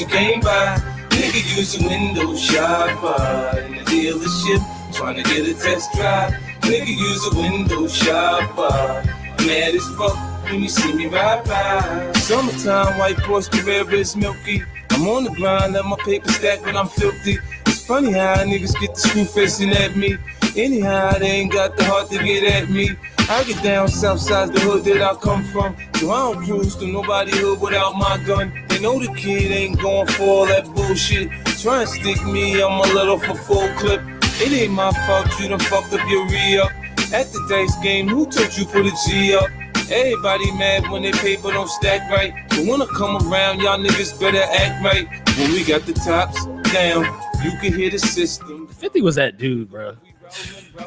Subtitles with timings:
[0.00, 0.76] you can't buy.
[1.10, 3.58] Nigga use a window shopper.
[3.60, 6.32] In the dealership trying to get a test drive.
[6.62, 9.02] Nigga use a window shopper.
[9.46, 12.12] Mad as fuck when you see me ride by.
[12.14, 14.62] Summertime, white Porsche Carrera is milky.
[14.90, 17.38] I'm on the grind, let my paper stack when I'm filthy.
[17.66, 20.16] It's funny how niggas get the screw facing at me.
[20.56, 22.96] Anyhow, they ain't got the heart to get at me.
[23.26, 25.76] I get down south side the hood that I come from.
[25.94, 28.52] So I don't cruise to nobody hood without my gun.
[28.68, 31.30] They know the kid ain't going for all that bullshit.
[31.62, 34.02] Try and stick me, I'm a little for full clip.
[34.42, 36.70] It ain't my fault you done fucked up your re-up.
[37.14, 39.48] At the dice game, who told you put a G up?
[39.90, 42.34] Everybody mad when they paper don't stack right.
[42.50, 45.08] But when I come around, y'all niggas better act right.
[45.38, 47.04] When we got the tops down,
[47.42, 48.66] you can hear the system.
[48.66, 49.96] 50 was that dude, bro.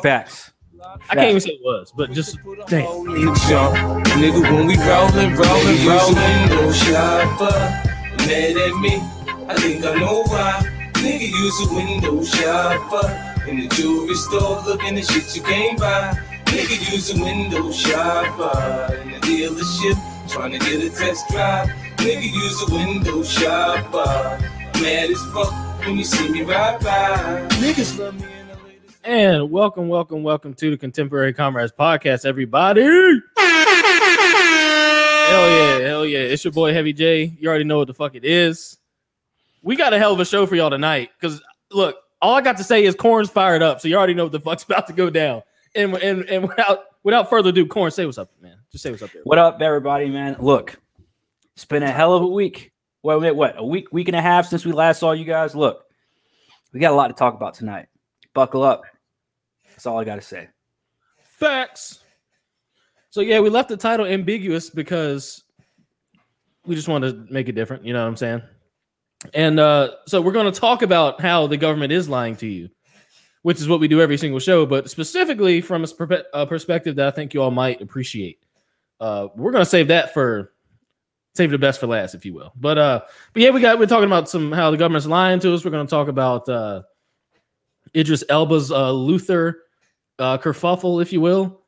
[0.04, 0.52] Facts.
[1.10, 2.86] I can't even say it was, but just damn.
[4.18, 7.58] Nigga, when we rollin', rollin', rollin', no shopper.
[8.26, 9.02] Mad at me,
[9.48, 10.64] I think I know why.
[10.94, 13.24] Nigga, use a window shopper.
[13.48, 16.18] In the jewelry store, looking at shit you can't buy.
[16.46, 18.96] Nigga, use a window shopper.
[19.02, 21.68] In the dealership, trying to get a test drive.
[21.98, 24.40] Nigga, use a window shopper.
[24.82, 25.54] Mad as fuck
[25.86, 27.48] when you see me ride by.
[27.52, 28.37] Niggas love me in the latest.
[29.08, 32.82] And welcome, welcome, welcome to the Contemporary Comrades Podcast, everybody.
[32.82, 33.22] Hell
[35.50, 36.20] yeah, hell yeah.
[36.20, 37.34] It's your boy Heavy J.
[37.40, 38.78] You already know what the fuck it is.
[39.64, 41.12] We got a hell of a show for y'all tonight.
[41.18, 41.42] Because
[41.72, 44.34] look, all I got to say is Corn's fired up, so you already know what
[44.34, 45.42] the fuck's about to go down.
[45.74, 48.58] And and, and without without further ado, Corn, say what's up, man.
[48.74, 49.22] Just say what's up there.
[49.24, 50.36] What up, everybody, man?
[50.38, 50.82] Look,
[51.56, 52.74] it's been a hell of a week.
[53.04, 53.56] Well, wait, what?
[53.58, 55.56] A week, week and a half since we last saw you guys.
[55.56, 55.86] Look,
[56.74, 57.88] we got a lot to talk about tonight.
[58.34, 58.84] Buckle up.
[59.78, 60.48] That's all I got to say.
[61.22, 62.00] Facts.
[63.12, 65.44] So yeah, we left the title ambiguous because
[66.66, 67.86] we just wanted to make it different.
[67.86, 68.42] You know what I'm saying?
[69.36, 72.70] And uh, so we're going to talk about how the government is lying to you,
[73.44, 76.96] which is what we do every single show, but specifically from a, spe- a perspective
[76.96, 78.40] that I think you all might appreciate.
[79.00, 80.54] Uh, we're going to save that for
[81.36, 82.52] save the best for last, if you will.
[82.56, 83.02] But uh,
[83.32, 85.64] but yeah, we got we're talking about some how the government's lying to us.
[85.64, 86.82] We're going to talk about uh,
[87.96, 89.66] Idris Elba's uh, Luther
[90.20, 91.62] uh, kerfuffle, if you will,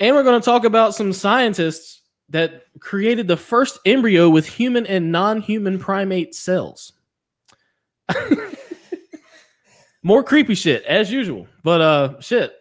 [0.00, 4.86] and we're going to talk about some scientists that created the first embryo with human
[4.86, 6.92] and non-human primate cells.
[10.02, 11.46] More creepy shit as usual.
[11.62, 12.52] But uh shit.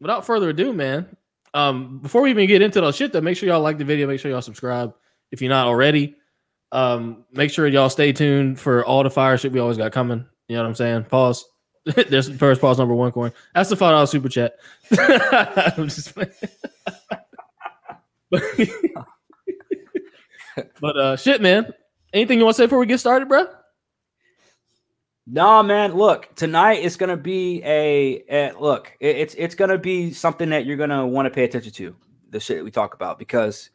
[0.00, 1.16] Without further ado, man.
[1.54, 4.06] Um before we even get into those shit though, make sure y'all like the video,
[4.06, 4.94] make sure y'all subscribe
[5.32, 6.16] if you're not already.
[6.70, 10.24] Um make sure y'all stay tuned for all the fire shit we always got coming.
[10.48, 11.04] You know what I'm saying?
[11.04, 11.44] Pause.
[12.08, 13.32] There's first pause number one coin.
[13.54, 14.56] That's the five dollar super chat.
[14.98, 16.30] I'm just playing.
[20.80, 21.72] but uh shit, man.
[22.12, 23.46] Anything you want to say before we get started, bro?
[25.26, 25.94] Nah, man.
[25.94, 28.92] Look, tonight it's gonna be a, a look.
[29.00, 31.96] it- it's it's gonna be something that you're gonna want to pay attention to.
[32.30, 33.70] The shit that we talk about because,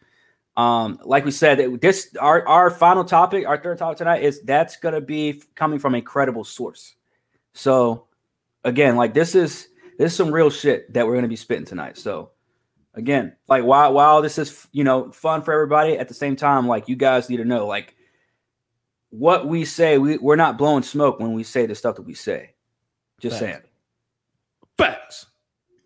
[0.57, 4.77] um, like we said, this our our final topic, our third topic tonight is that's
[4.77, 6.95] gonna be coming from a credible source.
[7.55, 8.07] So,
[8.65, 11.97] again, like this is this is some real shit that we're gonna be spitting tonight.
[11.97, 12.31] So,
[12.93, 16.67] again, like while while this is you know fun for everybody, at the same time,
[16.67, 17.95] like you guys need to know, like
[19.09, 22.13] what we say, we, we're not blowing smoke when we say the stuff that we
[22.13, 22.53] say.
[23.21, 23.51] Just Facts.
[23.51, 23.61] saying.
[24.77, 25.25] Facts.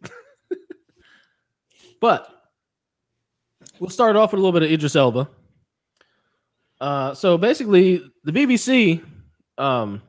[2.02, 2.50] but
[3.80, 5.30] we'll start off with a little bit of Idris Elba.
[6.82, 9.04] Uh, so basically, the BBC
[9.60, 10.02] um,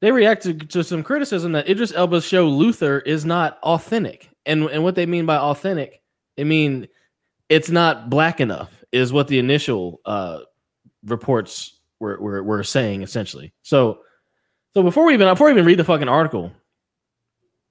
[0.00, 4.82] they reacted to some criticism that Idris Elba's show Luther is not authentic, and and
[4.82, 6.02] what they mean by authentic,
[6.38, 6.88] I mean
[7.48, 10.38] it's not black enough, is what the initial uh,
[11.04, 13.52] reports were, were were saying essentially.
[13.62, 14.00] So
[14.72, 16.52] so before we even before we even read the fucking article,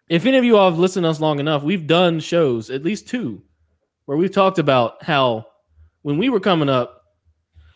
[0.10, 2.84] if any of you all have listened to us long enough, we've done shows, at
[2.84, 3.42] least two,
[4.06, 5.46] where we've talked about how
[6.02, 7.04] when we were coming up,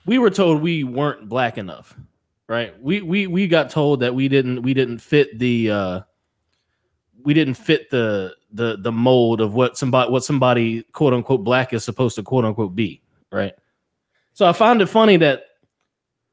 [0.05, 1.95] we were told we weren't black enough.
[2.47, 2.79] Right?
[2.81, 6.01] We we we got told that we didn't we didn't fit the uh
[7.23, 11.73] we didn't fit the the the mold of what somebody what somebody quote unquote black
[11.73, 13.01] is supposed to quote unquote be,
[13.31, 13.53] right?
[14.33, 15.45] So I found it funny that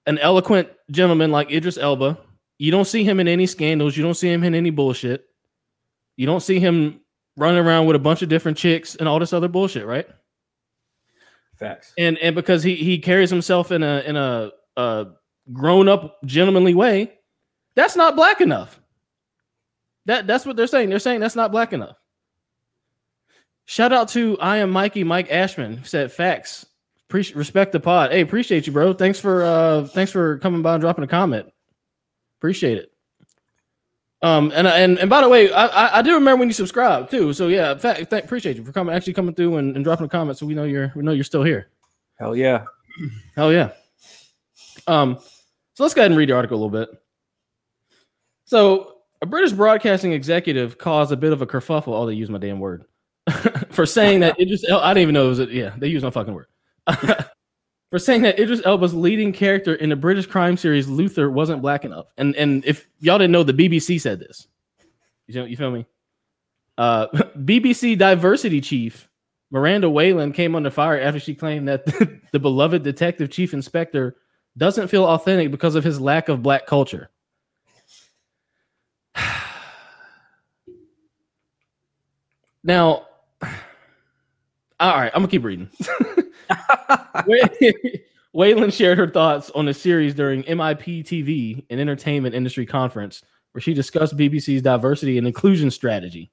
[0.07, 2.19] an eloquent gentleman like Idris Elba,
[2.59, 5.27] you don't see him in any scandals, you don't see him in any bullshit.
[6.17, 7.01] You don't see him
[7.37, 10.07] running around with a bunch of different chicks and all this other bullshit, right?
[11.59, 11.93] Facts.
[11.97, 15.05] And and because he he carries himself in a in a uh,
[15.53, 17.13] grown up, gentlemanly way,
[17.75, 18.81] that's not black enough.
[20.07, 20.89] That that's what they're saying.
[20.89, 21.97] They're saying that's not black enough.
[23.67, 26.67] Shout out to I am Mikey Mike Ashman who said facts.
[27.09, 28.11] Appreciate respect the pod.
[28.11, 28.93] Hey, appreciate you, bro.
[28.93, 31.53] Thanks for uh thanks for coming by and dropping a comment.
[32.39, 32.93] Appreciate it.
[34.23, 37.11] Um and and and by the way, I I, I do remember when you subscribed
[37.11, 37.33] too.
[37.33, 40.09] So yeah, fact, th- appreciate you for coming actually coming through and, and dropping a
[40.09, 41.69] comment so we know you're we know you're still here.
[42.19, 42.65] Hell yeah.
[43.37, 43.71] Hell yeah.
[44.87, 45.19] Um,
[45.81, 46.91] so let's go ahead and read the article a little bit.
[48.45, 51.95] So, a British broadcasting executive caused a bit of a kerfuffle.
[51.95, 52.85] Oh, they used my damn word
[53.71, 54.63] for saying that Idris.
[54.69, 55.41] El- I didn't even know it was.
[55.41, 56.49] A, yeah, they used my fucking word
[57.91, 61.87] for saying that Idris Elba's leading character in the British crime series Luther wasn't black
[61.87, 62.13] enough.
[62.19, 64.49] And and if y'all didn't know, the BBC said this.
[65.29, 65.87] You know, you feel me?
[66.77, 67.07] Uh,
[67.39, 69.09] BBC diversity chief
[69.51, 71.87] Miranda Wayland came under fire after she claimed that
[72.33, 74.17] the beloved detective chief inspector
[74.57, 77.11] doesn't feel authentic because of his lack of black culture.
[82.65, 83.07] now,
[84.81, 85.69] all right, I'm gonna keep reading.
[88.33, 93.23] Wayland shared her thoughts on the series during MIP TV, an entertainment industry conference,
[93.53, 96.31] where she discussed BBC's diversity and inclusion strategy.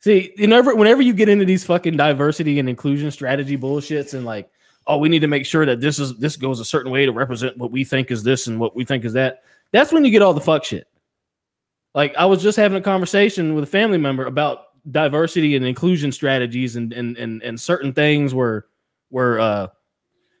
[0.00, 4.24] See, you never whenever you get into these fucking diversity and inclusion strategy bullshits and
[4.24, 4.50] like,
[4.86, 7.12] oh, we need to make sure that this is this goes a certain way to
[7.12, 9.42] represent what we think is this and what we think is that.
[9.72, 10.86] That's when you get all the fuck shit.
[11.94, 16.10] Like I was just having a conversation with a family member about diversity and inclusion
[16.10, 18.66] strategies and and and, and certain things were
[19.10, 19.68] were uh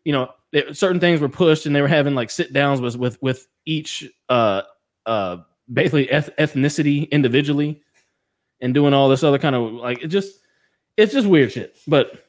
[0.04, 0.28] you know
[0.72, 4.10] certain things were pushed and they were having like sit downs with with with each
[4.28, 4.62] uh
[5.06, 5.36] uh
[5.72, 7.80] basically eth- ethnicity individually
[8.60, 10.40] and doing all this other kind of like it just
[10.96, 11.78] it's just weird shit.
[11.86, 12.21] But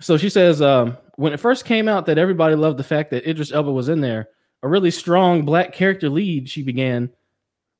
[0.00, 3.28] so she says um, when it first came out that everybody loved the fact that
[3.28, 4.28] Idris Elba was in there,
[4.62, 6.48] a really strong black character lead.
[6.48, 7.10] She began.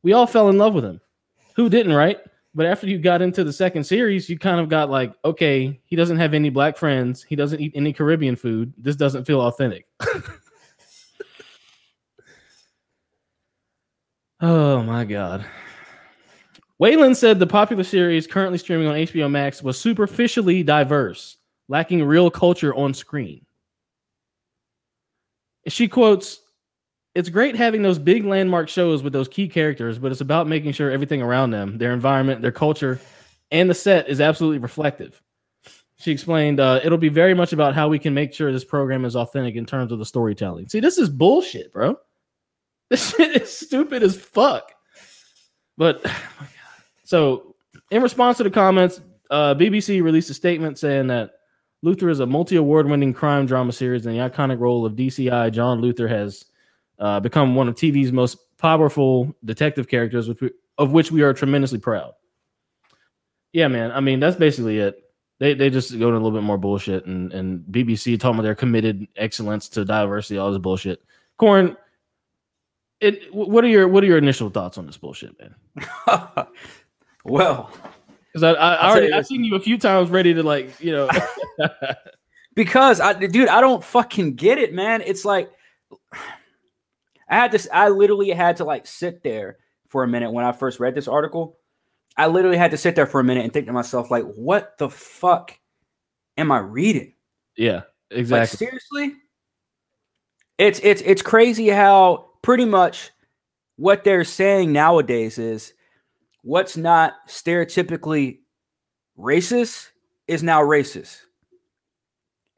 [0.03, 1.01] We all fell in love with him.
[1.57, 2.19] Who didn't, right?
[2.55, 5.97] But after you got into the second series, you kind of got like, okay, he
[5.97, 7.23] doesn't have any black friends.
[7.23, 8.73] He doesn't eat any Caribbean food.
[8.79, 9.87] This doesn't feel authentic.
[14.41, 15.45] oh my god.
[16.79, 21.38] Wayland said the popular series currently streaming on HBO Max was superficially diverse,
[21.69, 23.45] lacking real culture on screen.
[25.67, 26.41] She quotes,
[27.15, 30.73] It's great having those big landmark shows with those key characters, but it's about making
[30.73, 33.01] sure everything around them, their environment, their culture,
[33.51, 35.21] and the set is absolutely reflective.
[35.99, 39.05] She explained, uh, It'll be very much about how we can make sure this program
[39.05, 40.69] is authentic in terms of the storytelling.
[40.69, 41.97] See, this is bullshit, bro.
[42.91, 44.73] This shit is stupid as fuck.
[45.77, 46.07] But
[47.05, 47.55] so,
[47.91, 51.33] in response to the comments, uh, BBC released a statement saying that
[51.83, 55.53] Luther is a multi award winning crime drama series, and the iconic role of DCI
[55.53, 56.45] John Luther has
[56.99, 61.33] uh, become one of TV's most powerful detective characters, which we, of which we are
[61.33, 62.13] tremendously proud.
[63.53, 63.93] Yeah, man.
[63.93, 65.03] I mean, that's basically it.
[65.39, 68.43] They, they just go into a little bit more bullshit, and, and BBC talking about
[68.43, 71.03] their committed excellence to diversity, all this bullshit.
[71.37, 71.77] Corn,
[73.01, 73.33] it.
[73.33, 75.55] What are your what are your initial thoughts on this bullshit, man?
[77.29, 77.71] Well,
[78.33, 80.93] because I, I, I already I've seen you a few times ready to like you
[80.93, 81.09] know.
[82.55, 85.03] because I, dude, I don't fucking get it, man.
[85.05, 85.51] It's like
[87.29, 87.69] I had this.
[87.73, 89.59] I literally had to like sit there
[89.89, 91.59] for a minute when I first read this article.
[92.17, 94.77] I literally had to sit there for a minute and think to myself, like, what
[94.79, 95.57] the fuck
[96.37, 97.15] am I reading?
[97.57, 98.41] Yeah, exactly.
[98.41, 99.17] Like, seriously,
[100.59, 103.11] it's it's it's crazy how pretty much
[103.77, 105.75] what they're saying nowadays is
[106.43, 108.39] what's not stereotypically
[109.19, 109.89] racist
[110.27, 111.19] is now racist.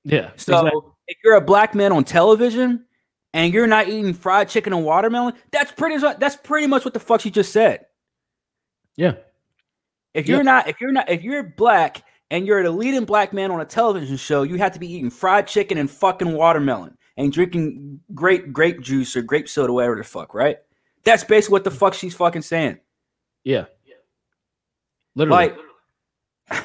[0.04, 0.30] Yeah.
[0.36, 0.80] So exactly.
[1.08, 2.84] if you're a black man on television
[3.32, 7.00] and you're not eating fried chicken and watermelon, that's pretty that's pretty much what the
[7.00, 7.86] fuck she just said.
[8.96, 9.14] Yeah.
[10.14, 10.42] If you're yeah.
[10.42, 13.64] not if you're not if you're black and you're the leading black man on a
[13.64, 18.52] television show, you have to be eating fried chicken and fucking watermelon and drinking grape
[18.52, 20.58] grape juice or grape soda, whatever the fuck, right?
[21.04, 22.78] That's basically what the fuck she's fucking saying.
[23.44, 23.64] Yeah.
[25.14, 25.54] Literally.
[26.50, 26.64] Like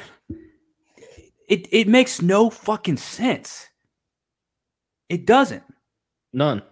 [1.48, 3.68] it it makes no fucking sense.
[5.08, 5.62] It doesn't.
[6.32, 6.62] None.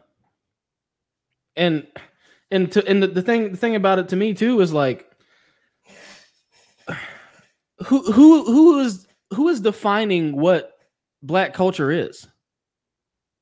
[1.57, 1.87] And
[2.51, 5.11] and to and the, the thing the thing about it to me too is like
[7.87, 10.73] who who who is who is defining what
[11.23, 12.27] black culture is?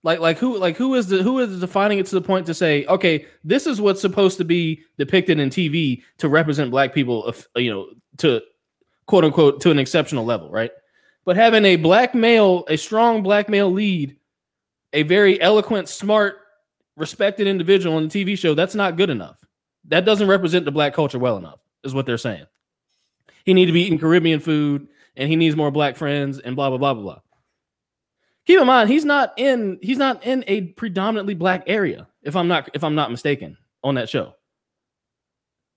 [0.04, 2.54] Like like who like who is the who is defining it to the point to
[2.54, 7.32] say okay this is what's supposed to be depicted in TV to represent black people
[7.54, 7.86] you know
[8.18, 8.42] to
[9.06, 10.72] quote unquote to an exceptional level right
[11.24, 14.16] but having a black male a strong black male lead
[14.92, 16.38] a very eloquent smart
[16.96, 19.38] respected individual on the TV show, that's not good enough.
[19.88, 22.46] That doesn't represent the black culture well enough, is what they're saying.
[23.44, 26.68] He need to be eating Caribbean food and he needs more black friends and blah
[26.68, 27.20] blah blah blah blah.
[28.46, 32.48] Keep in mind, he's not in he's not in a predominantly black area, if I'm
[32.48, 34.34] not if I'm not mistaken, on that show.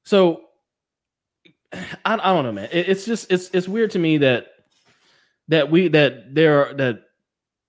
[0.03, 0.41] So
[1.73, 2.69] I, I don't know, man.
[2.71, 4.47] It, it's just it's it's weird to me that
[5.47, 7.01] that we that there are that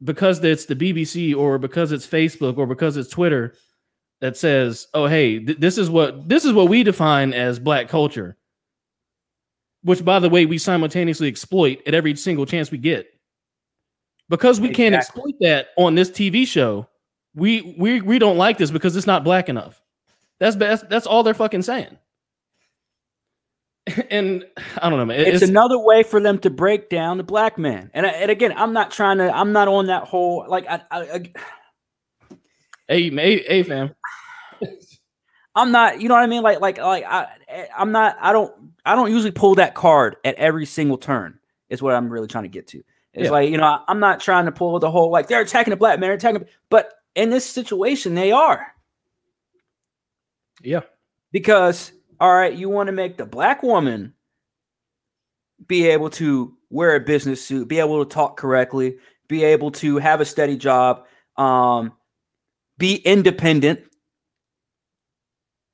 [0.02, 3.54] because it's the BBC or because it's Facebook or because it's Twitter
[4.20, 7.88] that says, "Oh, hey, th- this is what this is what we define as black
[7.88, 8.36] culture."
[9.82, 13.06] Which by the way, we simultaneously exploit at every single chance we get.
[14.28, 16.88] Because we can't exploit that on this TV show,
[17.34, 19.80] we we we don't like this because it's not black enough.
[20.38, 21.96] That's that's, that's all they're fucking saying.
[24.10, 24.44] And
[24.82, 25.20] I don't know, man.
[25.20, 27.88] it's, another way for them to break down the black man.
[27.94, 29.30] And, and again, I'm not trying to.
[29.30, 30.66] I'm not on that whole like.
[30.68, 31.32] I, I, I
[32.88, 33.94] hey, hey, hey, fam.
[35.54, 36.00] I'm not.
[36.00, 36.42] You know what I mean?
[36.42, 37.28] Like like like I
[37.78, 38.16] I'm not.
[38.20, 38.52] I don't.
[38.84, 41.38] I don't usually pull that card at every single turn.
[41.70, 42.82] Is what I'm really trying to get to.
[43.16, 43.30] It's Yeah.
[43.30, 45.98] like you know I'm not trying to pull the whole like they're attacking the black
[45.98, 46.46] man, they're attacking.
[46.70, 48.66] But in this situation, they are
[50.62, 50.82] Yeah.
[51.32, 54.14] because all right, you want to make the black woman
[55.66, 59.96] be able to wear a business suit, be able to talk correctly, be able to
[59.98, 61.06] have a steady job,
[61.36, 61.92] um,
[62.78, 63.80] be independent.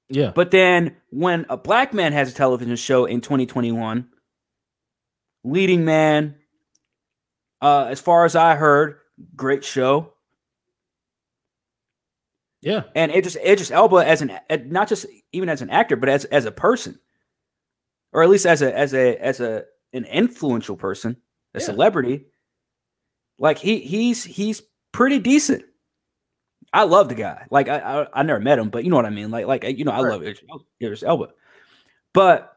[0.09, 0.33] Yeah.
[0.35, 4.09] But then when a black man has a television show in 2021,
[5.45, 6.37] leading man,
[7.63, 8.99] uh, as far as I heard,
[9.37, 10.13] great show.
[12.61, 12.85] Yeah.
[12.95, 16.45] and Idris Idris Elba as an not just even as an actor, but as as
[16.45, 16.99] a person,
[18.13, 21.17] or at least as a as a as a an influential person,
[21.55, 21.65] a Yeah.
[21.67, 22.27] celebrity.
[23.39, 25.65] Like he he's he's pretty decent.
[26.73, 27.47] I love the guy.
[27.51, 29.31] Like I, I I never met him, but you know what I mean.
[29.33, 30.41] Like like you know I love Idris,
[30.81, 31.31] Idris Elba,
[32.15, 32.57] but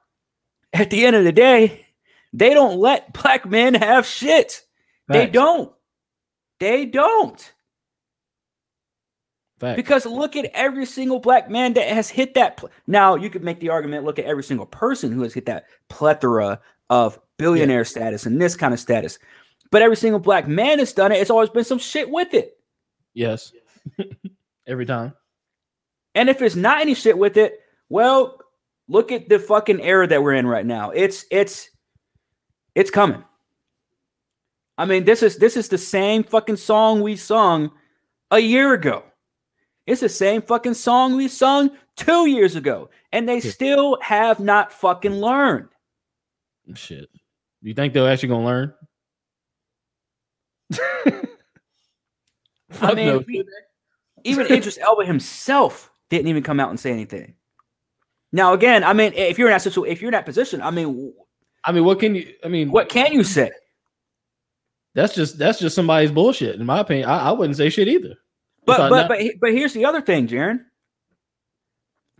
[0.72, 1.88] at the end of the day,
[2.32, 4.62] they don't let black men have shit.
[5.08, 5.72] They don't.
[6.60, 7.54] They don't.
[9.60, 9.76] Facts.
[9.78, 12.58] Because look at every single black man that has hit that.
[12.58, 15.46] Pl- now you could make the argument: look at every single person who has hit
[15.46, 16.60] that plethora
[16.90, 19.18] of billionaire status and this kind of status.
[19.72, 22.58] But every single black man has done it, it's always been some shit with it.
[23.14, 23.52] yes.
[24.68, 25.14] Every time.
[26.16, 27.60] And if it's not any shit with it,
[27.90, 28.40] well,
[28.88, 30.90] look at the fucking era that we're in right now.
[30.90, 31.70] It's it's
[32.74, 33.24] it's coming.
[34.78, 37.72] I mean, this is this is the same fucking song we sung
[38.32, 39.04] a year ago.
[39.88, 43.52] It's the same fucking song we sung two years ago, and they Yeah.
[43.52, 45.70] still have not fucking learned.
[46.74, 47.10] Shit.
[47.62, 48.74] You think they're actually gonna learn?
[52.82, 53.24] I mean, no.
[53.28, 53.46] we-
[54.24, 57.36] even Idris Elba himself didn't even come out and say anything.
[58.32, 60.72] Now, again, I mean, if you're in that situation, if you're in that position, I
[60.72, 61.14] mean,
[61.64, 62.34] I mean, what can you?
[62.44, 63.52] I mean, what can you say?
[64.96, 66.56] That's just that's just somebody's bullshit.
[66.60, 68.16] In my opinion, I, I wouldn't say shit either.
[68.66, 70.62] But but not- but but here's the other thing, Jaron.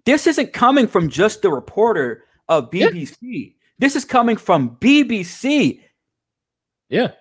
[0.06, 2.90] This isn't coming from just the reporter of Yeah.
[2.90, 3.56] BBC.
[3.80, 5.82] This is coming from BBC
[6.90, 7.12] yeah,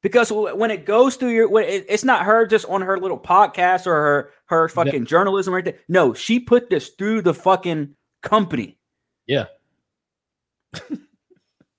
[0.00, 3.18] because when it goes through your, when it, it's not her just on her little
[3.18, 5.78] podcast or her her fucking journalism right there.
[5.88, 8.78] No, she put this through the fucking company.
[9.26, 9.46] Yeah.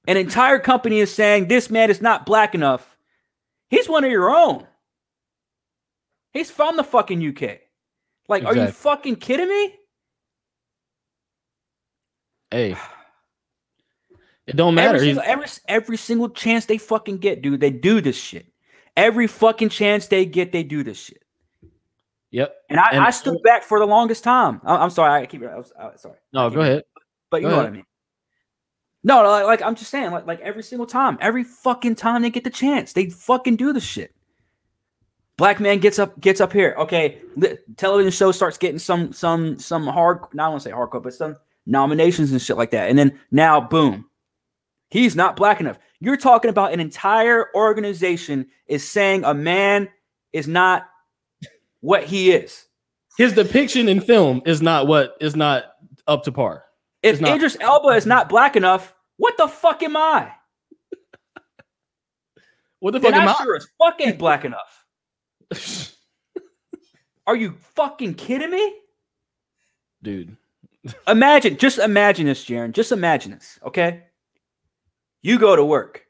[0.08, 2.95] An entire company is saying this man is not black enough.
[3.76, 4.66] He's one of your own.
[6.32, 7.60] He's from the fucking UK.
[8.28, 9.76] Like, are you fucking kidding me?
[12.52, 12.76] hey,
[14.48, 14.96] it don't matter.
[14.96, 18.48] Every single, every, every single chance they fucking get, dude, they do this shit.
[18.96, 21.24] Every fucking chance they get, they do this shit.
[22.32, 22.56] yep.
[22.70, 24.62] And I, And- I stood back for the longest time.
[24.64, 25.48] I, am sorry, I keep it.
[25.50, 26.84] I was, I, sorry, No, keep go ahead.
[27.30, 27.66] But you Go know what.
[27.66, 27.86] I mean.
[29.06, 32.32] No, like, like I'm just saying, like like every single time, every fucking time they
[32.32, 34.16] get the chance, they fucking do the shit.
[35.38, 36.74] Black man gets up, gets up here.
[36.80, 40.22] Okay, li- television show starts getting some some some hard.
[40.34, 41.36] Not want to say hardcore, but some
[41.68, 42.90] nominations and shit like that.
[42.90, 44.10] And then now, boom,
[44.90, 45.78] he's not black enough.
[46.00, 49.88] You're talking about an entire organization is saying a man
[50.34, 50.88] is not
[51.82, 52.66] what he is.
[53.20, 55.66] His depiction in film is not what is not
[56.08, 56.66] up to par.
[57.06, 60.32] If Idris Elba is not black enough, what the fuck am I?
[62.80, 63.44] What the fuck am I I?
[63.44, 64.86] sure as fuck ain't black enough.
[67.28, 68.76] Are you fucking kidding me?
[70.04, 70.38] Dude,
[71.08, 72.72] Imagine, just imagine this, Jaron.
[72.74, 74.04] Just imagine this, okay?
[75.24, 76.06] You go to work.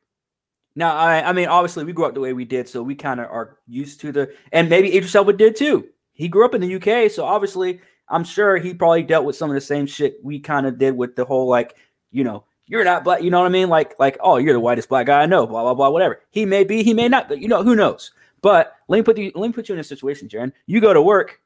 [0.76, 3.22] Now, I, I mean, obviously, we grew up the way we did, so we kind
[3.22, 5.88] of are used to the, and maybe Idris Elba did too.
[6.12, 9.50] he grew up in the UK, so obviously I'm sure he probably dealt with some
[9.50, 11.76] of the same shit we kind of did with the whole like,
[12.12, 13.70] you know, you're not black, you know what I mean?
[13.70, 16.22] Like, like, oh, you're the whitest black guy I know, blah blah blah, whatever.
[16.32, 18.12] He may be, he may not, but you know, who knows?
[18.42, 20.52] But let me put you, let me put you in a situation, Jaron.
[20.66, 21.42] You go to work,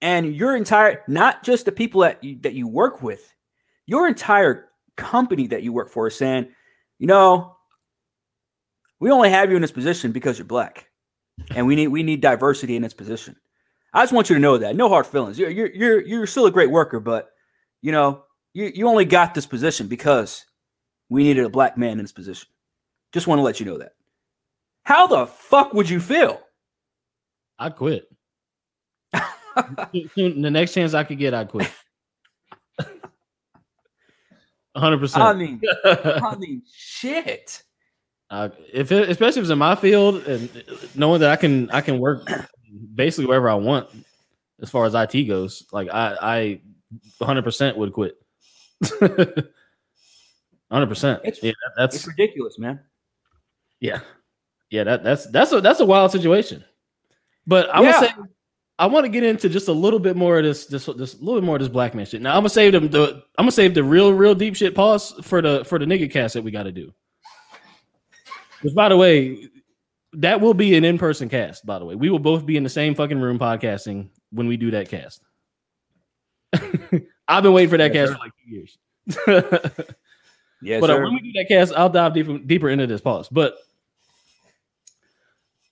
[0.00, 3.34] and your entire, not just the people that you, that you work with,
[3.86, 6.48] your entire company that you work for is saying,
[6.98, 7.56] you know,
[9.00, 10.88] we only have you in this position because you're black,
[11.54, 13.36] and we need we need diversity in this position.
[13.92, 14.76] I just want you to know that.
[14.76, 15.38] No hard feelings.
[15.38, 17.30] You're you're you're, you're still a great worker, but
[17.82, 18.24] you know
[18.54, 20.44] you you only got this position because
[21.08, 22.48] we needed a black man in this position.
[23.12, 23.92] Just want to let you know that.
[24.82, 26.40] How the fuck would you feel?
[27.58, 28.10] I'd quit.
[29.12, 31.70] the next chance I could get, I'd quit.
[34.76, 35.16] 100%.
[35.16, 37.62] I mean, I mean, shit.
[38.30, 40.64] Uh, if it, especially if it's in my field and
[40.94, 42.28] knowing that I can I can work
[42.94, 43.88] basically wherever I want
[44.60, 46.60] as far as IT goes, like I I
[47.20, 48.16] 100% would quit.
[50.70, 51.20] 100%.
[51.24, 52.80] It's, yeah, that's it's ridiculous, man.
[53.80, 54.00] Yeah.
[54.70, 56.62] Yeah, that that's that's a that's a wild situation.
[57.46, 58.00] But I Yeah.
[58.00, 58.14] would say
[58.78, 61.18] I want to get into just a little bit more of this this this a
[61.18, 62.20] little bit more of this black man shit.
[62.20, 65.14] Now I'm gonna save them the I'm gonna save the real real deep shit pause
[65.22, 66.92] for the for the nigga cast that we got to do.
[68.60, 69.48] Which by the way,
[70.14, 71.64] that will be an in person cast.
[71.64, 74.58] By the way, we will both be in the same fucking room podcasting when we
[74.58, 75.22] do that cast.
[77.28, 78.78] I've been waiting for that Yes, cast for like two years.
[80.60, 83.28] Yes, but uh, when we do that cast, I'll dive deeper deeper into this pause.
[83.28, 83.56] But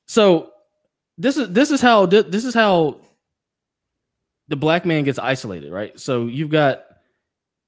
[0.06, 0.52] so
[1.18, 3.00] this is this is how this is how
[4.48, 5.98] the black man gets isolated, right?
[5.98, 6.84] So you've got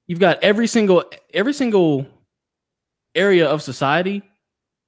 [0.07, 2.07] you've got every single every single
[3.15, 4.23] area of society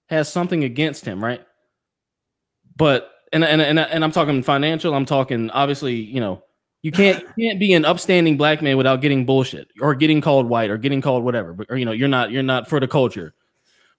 [0.07, 1.45] has something against him, right?
[2.77, 4.93] But and and and, and I'm talking financial.
[4.93, 6.43] I'm talking obviously, you know,
[6.81, 10.47] you can't you can't be an upstanding black man without getting bullshit or getting called
[10.47, 11.53] white or getting called whatever.
[11.53, 13.33] But or you know, you're not you're not for the culture,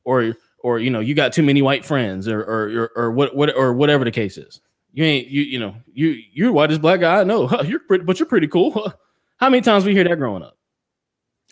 [0.05, 3.37] or or you know, you got too many white friends or or or, or what
[3.37, 4.61] what or whatever the case is.
[4.93, 7.47] You ain't you you know you you're the whitest black guy I know.
[7.47, 8.93] Huh, you're pretty, but you're pretty cool.
[9.37, 10.57] How many times we hear that growing up?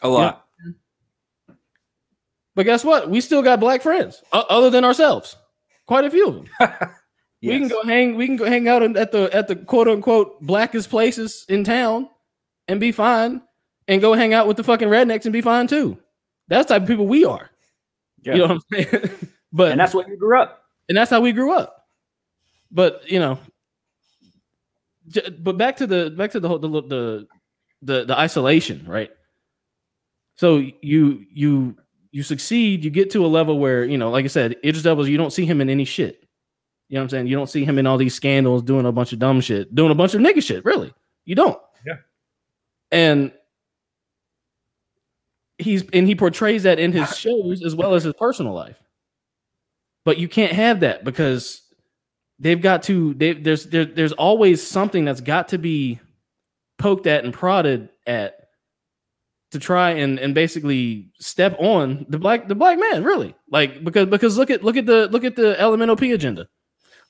[0.03, 0.47] a lot.
[2.55, 3.09] But guess what?
[3.09, 5.37] We still got black friends other than ourselves.
[5.87, 6.91] Quite a few of them.
[7.43, 8.17] We can go hang.
[8.17, 12.09] We can go hang out at the at the quote unquote blackest places in town,
[12.69, 13.43] and be fine.
[13.89, 15.99] And go hang out with the fucking rednecks and be fine too.
[16.49, 17.51] That's the type of people we are.
[18.23, 18.35] Yeah.
[18.35, 19.11] You know what I'm saying?
[19.53, 20.63] but and that's what you grew up.
[20.89, 21.87] and that's how we grew up.
[22.71, 23.39] But you know,
[25.09, 27.27] j- but back to the back to the whole the the
[27.83, 29.11] the, the isolation, right?
[30.37, 31.77] So you you
[32.13, 35.09] you succeed, you get to a level where you know, like I said, Idris Elba,
[35.09, 36.20] you don't see him in any shit.
[36.91, 37.27] You know what I'm saying?
[37.29, 39.91] You don't see him in all these scandals, doing a bunch of dumb shit, doing
[39.91, 40.65] a bunch of nigga shit.
[40.67, 40.93] Really,
[41.25, 41.59] you don't.
[41.87, 41.97] Yeah.
[42.93, 43.33] And
[45.57, 48.83] he's and he portrays that in his shows as well as his personal life
[50.05, 51.63] but you can't have that because
[52.39, 56.01] they've got to they, there's there, there's always something that's got to be
[56.79, 58.37] poked at and prodded at
[59.51, 64.07] to try and and basically step on the black the black man really like because
[64.07, 66.49] because look at look at the look at the LMNOP agenda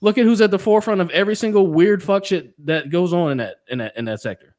[0.00, 3.32] look at who's at the forefront of every single weird fuck shit that goes on
[3.32, 4.54] in that in that in that sector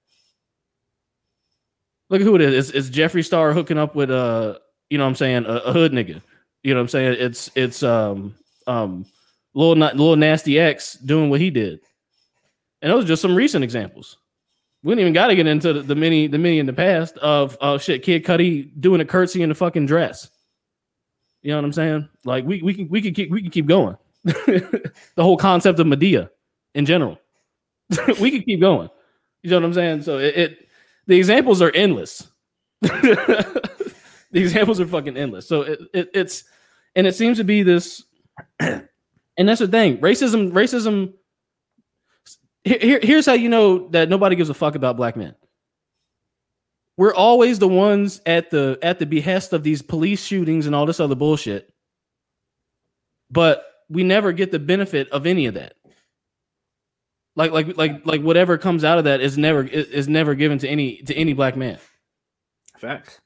[2.10, 4.58] look at who it is it's, it's Jeffree Star hooking up with uh
[4.90, 6.22] you know what I'm saying a, a hood nigga
[6.64, 7.18] you know what I'm saying?
[7.20, 8.36] It's it's um
[8.68, 9.06] um
[9.54, 11.80] little little nasty X doing what he did.
[12.82, 14.18] And those are just some recent examples.
[14.84, 17.18] We didn't even got to get into the, the many the many in the past
[17.18, 20.30] of uh shit Kid Cudi doing a curtsy in a fucking dress.
[21.42, 22.10] You know what I'm saying?
[22.26, 23.98] Like we we can we can keep we can keep going.
[24.24, 26.30] the whole concept of Madea
[26.76, 27.20] in general.
[28.20, 28.90] we could keep going.
[29.44, 30.04] You know what I'm saying?
[30.04, 30.68] So it, it
[31.08, 32.28] the examples are endless.
[32.82, 33.62] the
[34.34, 35.48] examples are fucking endless.
[35.48, 36.44] So it, it it's
[36.96, 38.04] and it seems to be this
[38.60, 38.88] and
[39.38, 39.98] that's the thing.
[39.98, 41.14] Racism racism
[42.64, 45.36] here, here- here's how you know that nobody gives a fuck about black men.
[46.98, 50.86] We're always the ones at the at the behest of these police shootings and all
[50.86, 51.74] this other bullshit.
[53.32, 55.74] But we never get the benefit of any of that.
[57.36, 60.58] Like like like like whatever comes out of that is never is is never given
[60.60, 61.78] to any to any black man
[62.78, 63.22] Facts.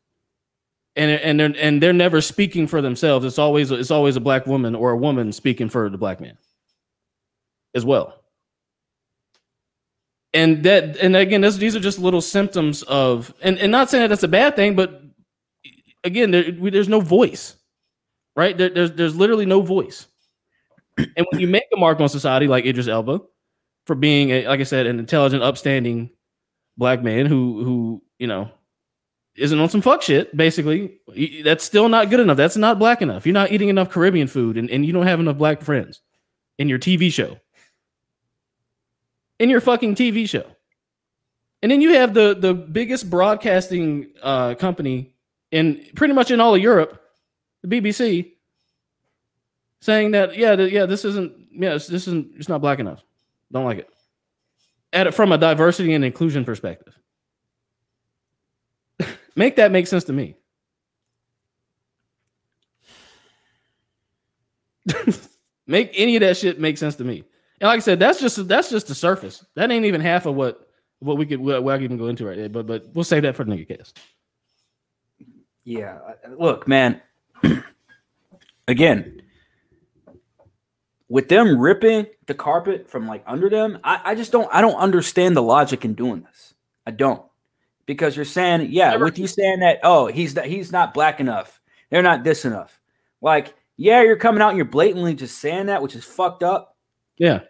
[0.96, 3.26] and and they're and they're never speaking for themselves.
[3.26, 6.38] It's always it's always a black woman or a woman speaking for the black man
[7.74, 8.22] as well.
[10.34, 14.04] And that and again, this, these are just little symptoms of and and not saying
[14.04, 15.02] that that's a bad thing, but
[16.04, 17.56] again, there, we, there's no voice,
[18.36, 18.56] right?
[18.56, 20.08] There, there's there's literally no voice.
[20.98, 23.22] And when you make a mark on society like Idris Elba,
[23.86, 26.10] for being, a, like I said, an intelligent, upstanding
[26.78, 28.52] black man who who you know
[29.36, 30.36] isn't on some fuck shit.
[30.36, 31.00] Basically,
[31.44, 32.38] that's still not good enough.
[32.38, 33.26] That's not black enough.
[33.26, 36.02] You're not eating enough Caribbean food, and, and you don't have enough black friends
[36.58, 37.38] in your TV show.
[39.40, 40.46] In your fucking TV show.
[41.62, 45.14] And then you have the the biggest broadcasting uh, company
[45.52, 47.02] in pretty much in all of Europe,
[47.64, 48.34] the BBC,
[49.86, 53.04] saying that yeah, th- yeah, this isn't yeah, this isn't it's not black enough.
[53.52, 53.90] Don't like it.
[54.92, 56.98] At it from a diversity and inclusion perspective.
[59.36, 60.36] make that make sense to me.
[65.68, 67.24] make any of that shit make sense to me.
[67.62, 69.46] And like I said, that's just that's just the surface.
[69.54, 70.68] That ain't even half of what
[71.00, 72.50] what we could what, what I even go into right there.
[72.50, 74.00] But but we'll save that for the nigga cast.
[75.64, 76.00] Yeah,
[76.38, 77.02] look, man.
[78.68, 79.22] Again,
[81.16, 84.76] with them ripping the carpet from like under them, I, I just don't I don't
[84.76, 86.54] understand the logic in doing this.
[86.86, 87.24] I don't.
[87.86, 91.22] Because you're saying, yeah, Never- with you saying that, oh, he's not he's not black
[91.22, 91.62] enough.
[91.90, 92.82] They're not this enough.
[93.22, 96.76] Like, yeah, you're coming out and you're blatantly just saying that, which is fucked up.
[97.18, 97.44] Yeah.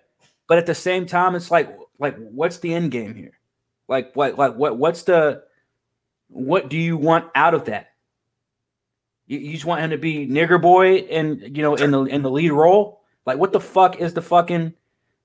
[0.47, 3.39] But at the same time, it's like like what's the end game here?
[3.87, 5.41] Like what like what what's the
[6.27, 7.87] what do you want out of that?
[9.25, 12.21] You, you just want him to be nigger boy and you know in the in
[12.21, 13.01] the lead role?
[13.25, 14.73] Like what the fuck is the fucking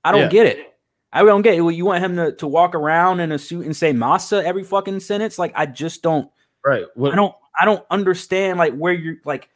[0.04, 0.28] I don't Yeah.
[0.28, 0.66] get it.
[1.12, 1.74] I don't get it.
[1.74, 5.00] You want him to, to walk around in a suit and say massa every fucking
[5.00, 5.38] sentence?
[5.38, 6.30] Like I just don't
[6.64, 6.84] Right.
[6.94, 9.48] What I don't I don't understand like where you're like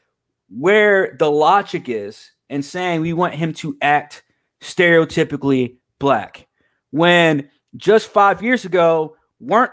[0.50, 4.22] where the logic is in saying we want him to act
[4.60, 6.46] stereotypically black
[6.90, 9.72] when just five years ago weren't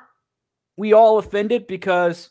[0.77, 2.29] we all offended because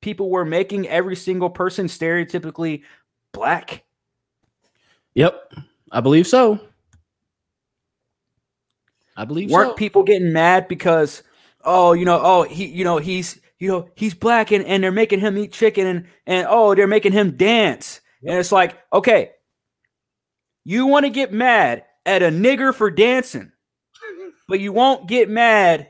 [0.00, 2.82] people were making every single person stereotypically
[3.32, 3.84] black
[5.14, 5.54] Yep.
[5.90, 6.58] I believe so.
[9.16, 9.74] I believe weren't so.
[9.76, 11.22] people getting mad because
[11.64, 14.90] oh you know oh he you know he's you know he's black and, and they're
[14.90, 19.30] making him eat chicken and and oh they're making him dance and it's like okay
[20.64, 23.52] you want to get mad at a nigger for dancing
[24.48, 25.88] but you won't get mad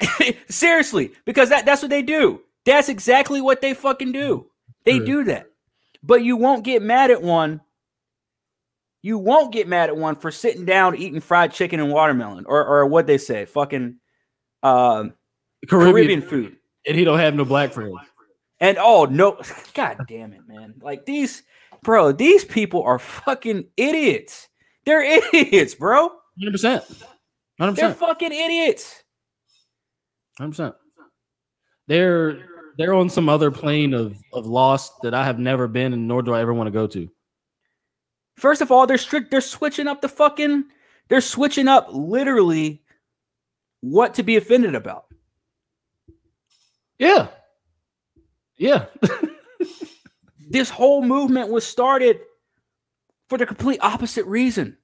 [0.48, 4.46] seriously because that, that's what they do that's exactly what they fucking do
[4.84, 5.06] they True.
[5.06, 5.46] do that
[6.02, 7.60] but you won't get mad at one
[9.04, 12.64] you won't get mad at one for sitting down eating fried chicken and watermelon or
[12.64, 13.96] or what they say fucking
[14.62, 15.12] um
[15.68, 16.56] Caribbean, Caribbean food.
[16.86, 17.94] and he don't have no black friends.
[18.60, 19.38] And oh no,
[19.74, 20.74] god damn it, man.
[20.80, 21.42] Like these,
[21.82, 24.48] bro, these people are fucking idiots.
[24.86, 25.02] They're
[25.34, 26.10] idiots, bro.
[26.38, 26.84] Hundred percent.
[27.60, 27.98] Hundred percent.
[27.98, 29.02] They're fucking idiots.
[30.38, 30.74] Hundred percent.
[31.88, 32.38] They're
[32.78, 36.22] they're on some other plane of of lost that I have never been, and nor
[36.22, 37.10] do I ever want to go to.
[38.36, 40.64] First of all, they're strict, they're switching up the fucking,
[41.08, 42.82] they're switching up literally
[43.80, 45.06] what to be offended about.
[46.98, 47.28] Yeah.
[48.56, 48.86] Yeah.
[50.48, 52.20] This whole movement was started
[53.28, 54.76] for the complete opposite reason.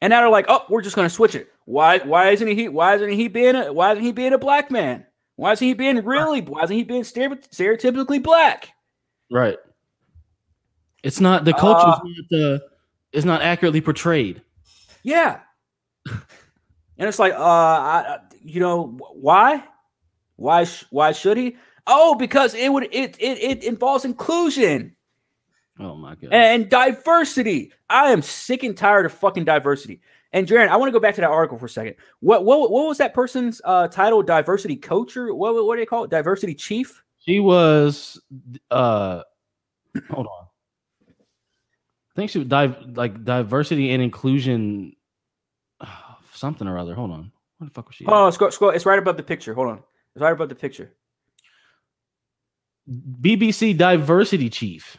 [0.00, 1.48] And now they're like, oh, we're just gonna switch it.
[1.66, 4.70] Why why isn't he why isn't he being a why isn't he being a black
[4.70, 5.06] man?
[5.36, 8.70] Why isn't he being really why isn't he being stereotypically black?
[9.30, 9.58] right.
[11.02, 12.58] It's not the culture Uh, is not uh,
[13.12, 14.42] is not accurately portrayed.
[15.02, 15.40] Yeah.
[16.06, 19.62] and it's like, uh, I, I- you know, why?
[20.36, 20.64] Why?
[20.64, 21.56] Sh- why should he?
[21.86, 24.96] Oh, because it would it it, it involves inclusion
[25.78, 26.32] Oh my god.
[26.32, 27.72] and diversity.
[27.88, 30.00] I am sick and tired of fucking diversity.
[30.32, 31.96] And Jaron, I want to go back to that article for a second.
[32.20, 34.22] What what what was that person's uh title?
[34.22, 36.10] Diversity coach or what what do they call it?
[36.10, 37.02] Diversity chief?
[37.18, 38.20] She was
[38.70, 39.22] uh
[40.10, 40.46] hold on.
[42.14, 44.94] I think she was dive like diversity and inclusion
[46.32, 46.94] something or other.
[46.94, 47.32] Hold on.
[47.58, 48.06] What the fuck was she?
[48.06, 48.12] at?
[48.12, 48.70] Oh, scroll, scroll.
[48.72, 49.54] It's right above the picture.
[49.54, 49.82] Hold on.
[50.14, 50.92] It's right above the picture.
[52.88, 54.98] BBC diversity chief.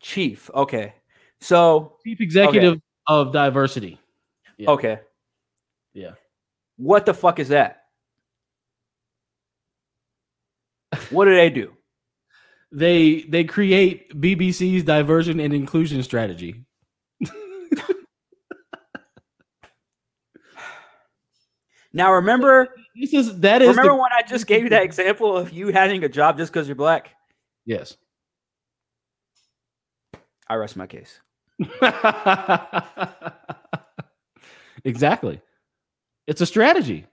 [0.00, 0.50] Chief.
[0.54, 0.94] Okay.
[1.40, 4.00] So Chief executive of diversity.
[4.56, 4.70] Yeah.
[4.70, 5.00] okay.
[5.92, 6.12] Yeah.
[6.76, 7.82] What the fuck is that?
[11.10, 11.72] What do they do?
[12.72, 16.64] They they create BBC's diversion and inclusion strategy.
[21.92, 25.36] Now remember, This is that is remember the, when I just gave you that example
[25.36, 27.10] of you having a job just because you're black?
[27.66, 27.96] yes.
[30.48, 31.20] I rest my case.
[34.84, 35.40] exactly.
[36.26, 37.06] It's a strategy.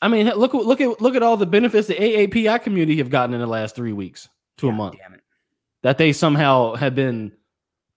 [0.00, 3.34] I mean, look look at look at all the benefits the AAPI community have gotten
[3.34, 4.96] in the last three weeks to a month
[5.82, 7.32] that they somehow have been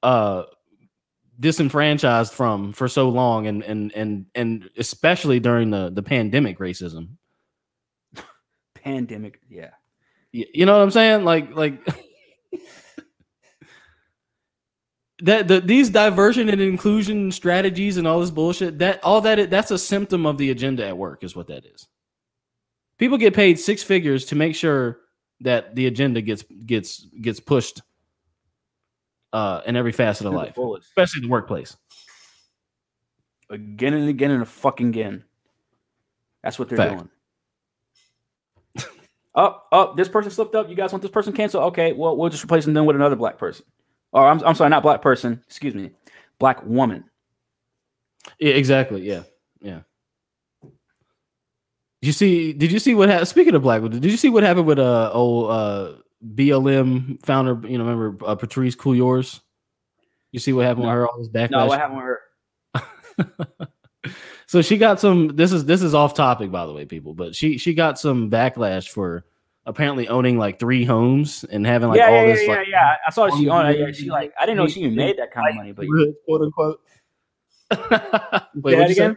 [0.04, 0.44] uh
[1.40, 7.10] disenfranchised from for so long and and and and especially during the the pandemic racism
[8.76, 9.40] Pandemic.
[9.50, 9.72] Yeah.
[10.34, 11.86] Y- you know what i'm saying like like
[15.20, 19.72] that the, these diversion and inclusion strategies and all this bullshit that all that that's
[19.72, 21.88] a symptom of the agenda at work is what that is
[23.02, 25.00] people get paid six figures to make sure
[25.42, 27.82] that the agenda gets gets gets pushed
[29.34, 31.76] uh in every facet of life especially the workplace
[33.52, 35.26] Again and again and a fucking again.
[36.42, 36.94] That's what they're Fact.
[36.94, 37.10] doing.
[39.36, 39.98] Up, up.
[39.98, 40.70] This person slipped up.
[40.70, 41.66] You guys want this person canceled?
[41.66, 41.92] Okay.
[41.94, 43.66] Well, we'll just replace them then with another black person.
[44.14, 45.42] Or I'm, I'm sorry, not black person.
[45.48, 45.92] Excuse me,
[46.40, 47.06] black woman.
[48.40, 49.02] Yeah, exactly.
[49.02, 49.24] Yeah.
[52.02, 52.54] You see?
[52.54, 53.28] Did you see what happened?
[53.28, 55.94] Speaking of black, did you see what happened with uh old uh
[56.26, 57.60] BLM founder?
[57.68, 59.42] You know, remember uh, Patrisse Cullors?
[60.32, 61.08] You see what happened with her?
[61.08, 61.52] All this backlash.
[61.52, 63.72] No, what happened with her?
[64.48, 65.28] so she got some.
[65.36, 67.14] This is this is off topic, by the way, people.
[67.14, 69.26] But she she got some backlash for
[69.66, 72.74] apparently owning like three homes and having like yeah, all yeah, this yeah, like yeah,
[72.74, 72.96] yeah.
[73.06, 74.34] I saw she on Yeah, she like.
[74.40, 75.86] I didn't know she even made that kind of money, but
[76.26, 76.82] quote unquote.
[77.72, 79.16] Wait, Say what'd that you say?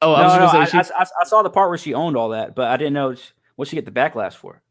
[0.00, 1.78] Oh, I no, was no, gonna I, say she, I, I- saw the part where
[1.78, 3.14] she owned all that, but I didn't know
[3.56, 4.62] what she get the backlash for.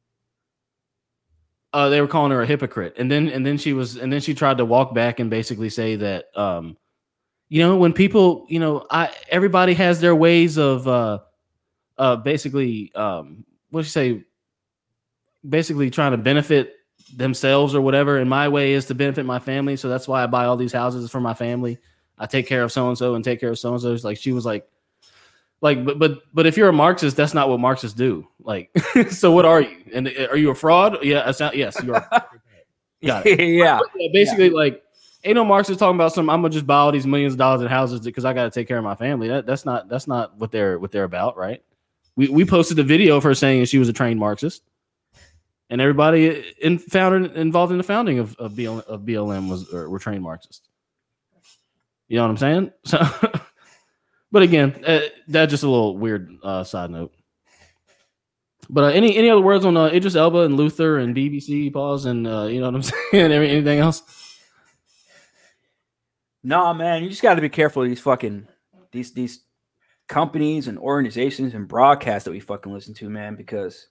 [1.74, 4.22] uh, they were calling her a hypocrite, and then and then she was, and then
[4.22, 6.78] she tried to walk back and basically say that, um,
[7.50, 11.20] you know, when people, you know, I everybody has their ways of, uh,
[11.98, 14.24] uh, basically, um, what you say,
[15.48, 16.74] basically trying to benefit
[17.16, 18.18] themselves or whatever.
[18.18, 20.74] And my way is to benefit my family, so that's why I buy all these
[20.74, 21.78] houses for my family.
[22.18, 23.96] I take care of so and so and take care of so and so.
[24.08, 24.68] Like she was like,
[25.62, 28.28] like, but but but if you're a Marxist, that's not what Marxists do.
[28.40, 28.70] Like,
[29.10, 29.78] so what are you?
[29.94, 31.04] And uh, are you a fraud?
[31.04, 32.08] Yeah, not, yes, you are.
[33.06, 33.40] Got it.
[33.40, 34.84] yeah, Yeah, basically, like,
[35.24, 36.30] ain't no Marxist talking about some.
[36.30, 38.52] I'm gonna just buy all these millions of dollars in houses because I got to
[38.52, 39.28] take care of my family.
[39.28, 41.64] That, that's not that's not what they're what they're about, right?
[42.16, 44.64] We we posted a video of her saying she was a trained Marxist,
[45.70, 49.90] and everybody in founder involved in the founding of of, BL, of BLM was or
[49.90, 50.68] were trained Marxists.
[52.08, 52.72] You know what I'm saying?
[52.86, 53.00] So,
[54.32, 57.14] but again, uh, that's just a little weird uh, side note.
[58.70, 62.06] But uh, any any other words on uh, Idris Elba and Luther and BBC pause
[62.06, 63.32] and uh, you know what I'm saying?
[63.32, 64.04] Anything else?
[66.44, 68.48] no, man, you just got to be careful of these fucking
[68.92, 69.44] these these
[70.08, 73.88] companies and organizations and broadcasts that we fucking listen to, man, because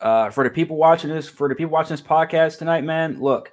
[0.00, 3.52] uh for the people watching this, for the people watching this podcast tonight, man, look,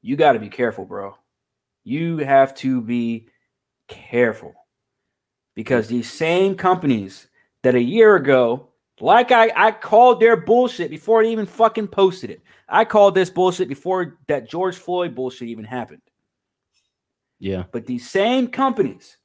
[0.00, 1.14] you got to be careful, bro.
[1.84, 3.28] You have to be
[3.88, 4.54] careful
[5.54, 7.28] because these same companies
[7.62, 8.68] that a year ago,
[9.00, 12.42] like I, I called their bullshit before they even fucking posted it.
[12.68, 16.02] I called this bullshit before that George Floyd bullshit even happened.
[17.38, 17.64] Yeah.
[17.72, 19.18] But these same companies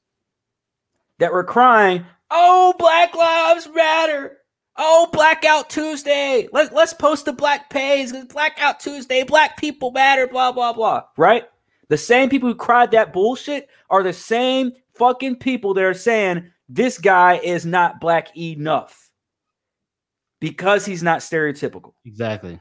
[1.20, 4.40] that were crying, "Oh, Black Lives Matter!
[4.76, 6.48] Oh, Blackout Tuesday!
[6.52, 8.14] Let, let's post the black pays.
[8.26, 9.24] Blackout Tuesday.
[9.24, 10.28] Black people matter.
[10.28, 11.46] Blah blah blah." Right?
[11.90, 16.52] The same people who cried that bullshit are the same fucking people that are saying
[16.68, 19.10] this guy is not black enough
[20.40, 21.94] because he's not stereotypical.
[22.06, 22.60] Exactly.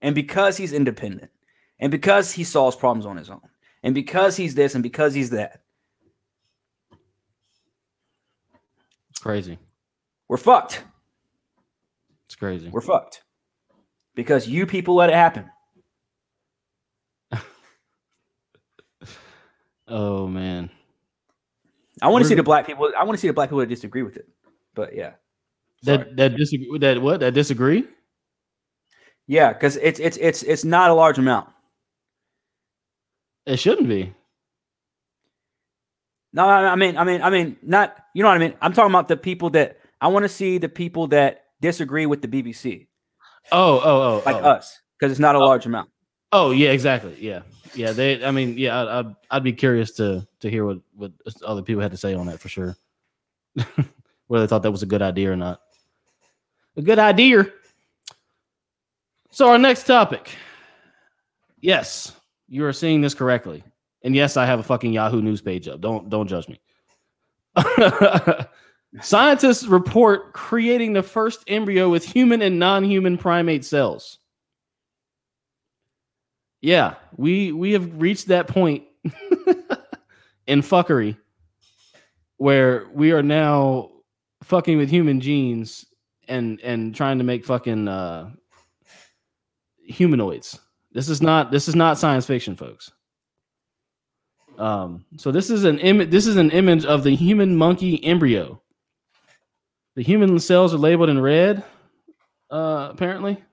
[0.00, 1.30] and because he's independent.
[1.80, 3.40] And because he solves problems on his own.
[3.82, 5.60] And because he's this and because he's that.
[9.10, 9.58] It's crazy.
[10.28, 10.84] we're fucked.
[12.26, 12.70] It's crazy.
[12.70, 13.22] we're fucked.
[14.14, 15.50] Because you people let it happen
[19.88, 20.70] Oh man.
[22.02, 23.68] i want to see the black people i want to see the black people that
[23.68, 24.28] disagree with it
[24.74, 25.12] but yeah
[25.84, 25.98] Sorry.
[25.98, 27.86] That that disagree that what that disagree?
[29.26, 31.48] yeah because it's it's it's it's not a large amount
[33.46, 34.12] It shouldn't be.
[36.32, 38.90] no i mean i mean i mean not you know what i mean i'm talking
[38.90, 42.86] about the people that i want to see the people that disagree with the bbc
[43.52, 44.22] Oh, oh, oh.
[44.24, 44.50] like oh.
[44.56, 45.42] us because it's not a oh.
[45.44, 45.90] large amount
[46.36, 47.16] Oh, yeah, exactly.
[47.20, 47.42] Yeah.
[47.76, 51.12] Yeah, they I mean, yeah, I I'd, I'd be curious to to hear what what
[51.44, 52.76] other people had to say on that for sure.
[54.26, 55.60] Whether they thought that was a good idea or not.
[56.76, 57.46] A good idea.
[59.30, 60.30] So our next topic.
[61.60, 62.12] Yes,
[62.48, 63.62] you are seeing this correctly.
[64.02, 65.80] And yes, I have a fucking Yahoo news page up.
[65.80, 66.60] Don't don't judge me.
[69.02, 74.18] Scientists report creating the first embryo with human and non-human primate cells.
[76.64, 78.84] Yeah, we we have reached that point
[80.46, 81.18] in fuckery
[82.38, 83.90] where we are now
[84.44, 85.84] fucking with human genes
[86.26, 88.30] and and trying to make fucking uh
[89.84, 90.58] humanoids.
[90.90, 92.90] This is not this is not science fiction, folks.
[94.56, 96.08] Um, so this is an image.
[96.08, 98.62] This is an image of the human monkey embryo.
[99.96, 101.62] The human cells are labeled in red,
[102.50, 103.44] uh, apparently.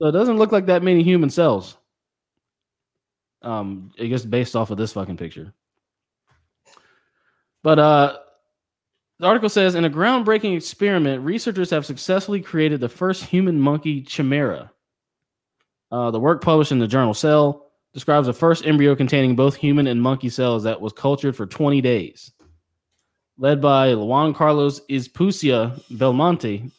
[0.00, 1.76] So it doesn't look like that many human cells.
[3.42, 5.52] Um, I guess based off of this fucking picture.
[7.62, 8.18] But uh,
[9.18, 14.02] the article says in a groundbreaking experiment, researchers have successfully created the first human monkey
[14.02, 14.70] chimera.
[15.90, 19.86] Uh, the work published in the journal Cell describes the first embryo containing both human
[19.86, 22.30] and monkey cells that was cultured for 20 days.
[23.38, 26.70] Led by Juan Carlos Izpisua Belmonte,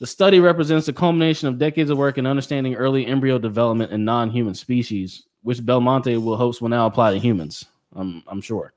[0.00, 4.04] the study represents the culmination of decades of work in understanding early embryo development in
[4.04, 8.74] non human species, which Belmonte will hopes will now apply to humans, I'm, I'm sure.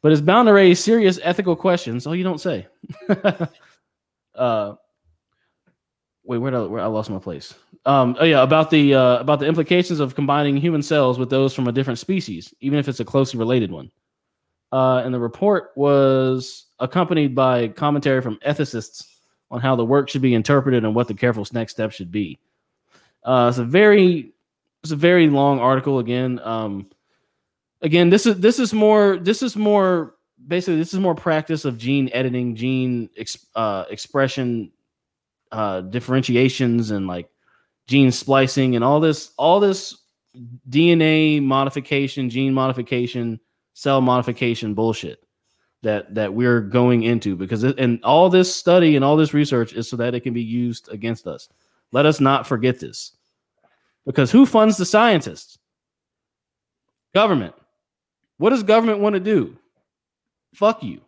[0.00, 2.06] But it's bound to raise serious ethical questions.
[2.06, 2.66] Oh, you don't say.
[4.34, 4.74] uh,
[6.24, 7.54] wait, where, did I, where I lost my place?
[7.84, 11.54] Um, oh yeah, about the uh, about the implications of combining human cells with those
[11.54, 13.90] from a different species, even if it's a closely related one.
[14.72, 19.11] Uh, and the report was accompanied by commentary from ethicists
[19.52, 22.40] on how the work should be interpreted and what the careful next step should be.
[23.22, 24.32] Uh, it's a very
[24.82, 26.40] it's a very long article again.
[26.42, 26.90] Um,
[27.82, 30.14] again, this is this is more this is more
[30.48, 33.10] basically this is more practice of gene editing, gene
[33.54, 34.72] uh, expression
[35.52, 37.28] uh, differentiations, and like
[37.86, 39.98] gene splicing and all this all this
[40.70, 43.38] DNA modification, gene modification,
[43.74, 45.22] cell modification bullshit
[45.82, 49.72] that that we're going into because it, and all this study and all this research
[49.72, 51.48] is so that it can be used against us.
[51.90, 53.12] Let us not forget this.
[54.06, 55.58] Because who funds the scientists?
[57.14, 57.54] Government.
[58.38, 59.56] What does government want to do?
[60.54, 61.00] Fuck you.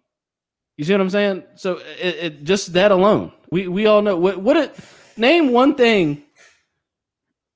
[0.76, 1.44] You see what I'm saying?
[1.54, 3.32] So it, it just that alone.
[3.50, 4.76] We we all know what what it
[5.16, 6.22] name one thing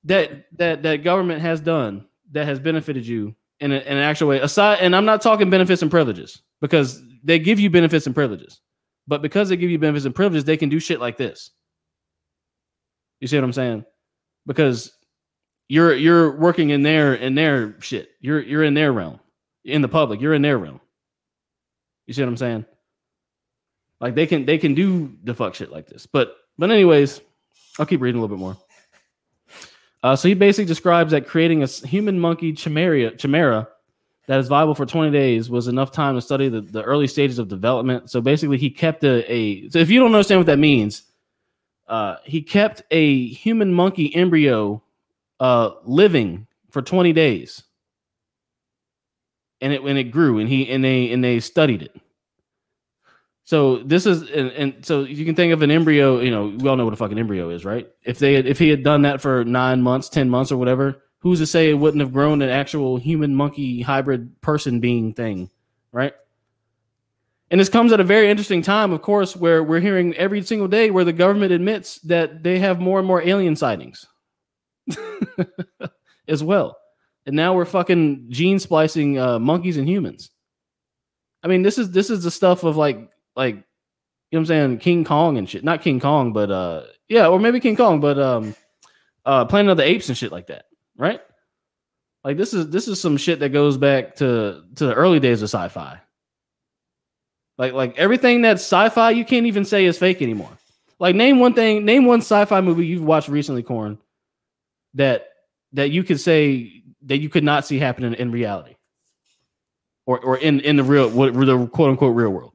[0.05, 4.29] that that that government has done that has benefited you in, a, in an actual
[4.29, 8.15] way aside and I'm not talking benefits and privileges because they give you benefits and
[8.15, 8.61] privileges.
[9.07, 11.51] But because they give you benefits and privileges, they can do shit like this.
[13.19, 13.85] You see what I'm saying?
[14.45, 14.91] Because
[15.67, 18.09] you're you're working in their in their shit.
[18.19, 19.19] You're you're in their realm.
[19.65, 20.79] In the public, you're in their realm.
[22.07, 22.65] You see what I'm saying?
[23.99, 26.05] Like they can they can do the fuck shit like this.
[26.05, 27.21] But but anyways,
[27.77, 28.57] I'll keep reading a little bit more.
[30.01, 33.67] Uh, so he basically describes that creating a human monkey chimera, chimera
[34.29, 37.39] that is viable for 20 days was enough time to study the, the early stages
[37.39, 38.11] of development.
[38.11, 41.01] So basically, he kept a, a so if you don't understand what that means,
[41.87, 44.83] uh, he kept a human monkey embryo
[45.39, 47.63] uh, living for 20 days,
[49.61, 51.99] and it when it grew, and he and they and they studied it.
[53.45, 56.19] So this is and, and, so you can think of an embryo.
[56.19, 57.89] You know, we all know what a fucking embryo is, right?
[58.03, 61.01] If they had, if he had done that for nine months, ten months, or whatever,
[61.19, 65.49] who's to say it wouldn't have grown an actual human monkey hybrid person being thing,
[65.91, 66.13] right?
[67.51, 70.67] And this comes at a very interesting time, of course, where we're hearing every single
[70.67, 74.05] day where the government admits that they have more and more alien sightings
[76.27, 76.77] as well.
[77.25, 80.29] And now we're fucking gene splicing uh, monkeys and humans.
[81.43, 83.61] I mean, this is this is the stuff of like like you
[84.37, 85.63] know what I'm saying, King Kong and shit.
[85.63, 88.55] Not King Kong, but uh yeah, or maybe King Kong, but um
[89.25, 90.65] uh Planet of the Apes and shit like that,
[90.99, 91.21] right?
[92.23, 95.41] Like this is this is some shit that goes back to to the early days
[95.41, 95.99] of sci-fi.
[97.57, 100.51] Like like everything that's sci-fi, you can't even say is fake anymore.
[100.99, 103.97] Like name one thing, name one sci-fi movie you've watched recently, Corn,
[104.93, 105.29] that
[105.73, 108.75] that you could say that you could not see happening in reality,
[110.05, 112.53] or or in in the real what the quote unquote real world.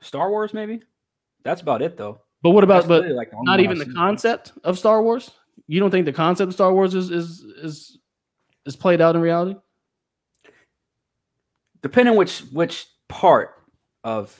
[0.00, 0.82] Star Wars, maybe.
[1.44, 2.20] That's about it, though.
[2.42, 5.30] But what about but like not even the concept of Star Wars?
[5.68, 7.98] You don't think the concept of Star Wars is is is
[8.64, 9.58] is played out in reality?
[11.82, 13.54] Depending which which part
[14.04, 14.38] of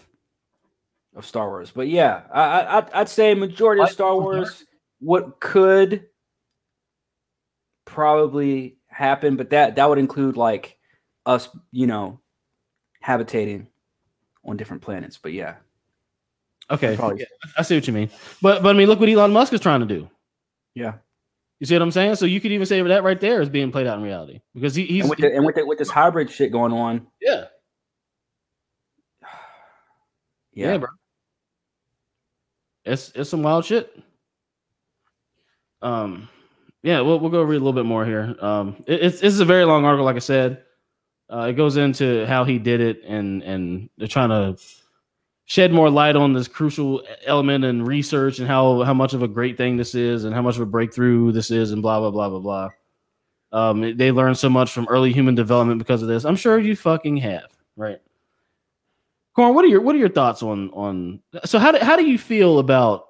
[1.14, 4.64] of Star Wars, but yeah, I, I I'd say majority of Star Wars
[5.01, 6.07] what could
[7.85, 10.79] probably happen, but that that would include like
[11.24, 12.20] us, you know,
[13.01, 13.66] habitating
[14.45, 15.18] on different planets.
[15.20, 15.57] But yeah.
[16.70, 16.97] Okay.
[17.16, 17.24] Yeah,
[17.57, 18.11] I see what you mean.
[18.43, 20.11] But but I mean, look what Elon Musk is trying to do.
[20.74, 20.95] Yeah.
[21.59, 22.17] You see what I'm saying?
[22.17, 24.75] So you could even say that right there is being played out in reality because
[24.75, 27.07] he, he's and with, the, and with, the, with this hybrid shit going on.
[27.21, 27.45] Yeah.
[30.53, 30.73] yeah.
[30.73, 30.89] yeah, bro.
[32.85, 33.91] It's it's some wild shit.
[35.83, 36.29] Um,
[36.83, 38.37] yeah, we'll we'll go read a little bit more here.
[38.41, 40.63] Um, it, it's this is a very long article, like I said.
[41.29, 44.57] Uh, it goes into how he did it, and and they're trying to
[45.47, 49.28] shed more light on this crucial element and research and how how much of a
[49.28, 52.11] great thing this is and how much of a breakthrough this is and blah blah
[52.11, 52.70] blah blah blah.
[53.53, 56.24] Um, they learned so much from early human development because of this.
[56.24, 58.01] I'm sure you fucking have, right?
[59.34, 61.20] Corn, what are your what are your thoughts on on?
[61.44, 63.07] So how do how do you feel about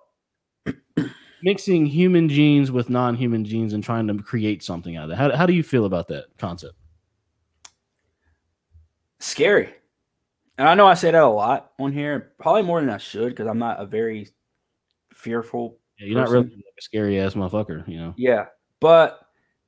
[1.43, 5.16] mixing human genes with non-human genes and trying to create something out of that?
[5.16, 6.74] How how do you feel about that concept?
[9.20, 9.72] Scary.
[10.59, 13.31] And I know I say that a lot on here, probably more than I should,
[13.31, 14.29] because I'm not a very
[15.13, 15.79] fearful.
[15.99, 18.15] Yeah, you're not really a scary ass motherfucker, you know.
[18.17, 18.47] Yeah,
[18.81, 19.21] but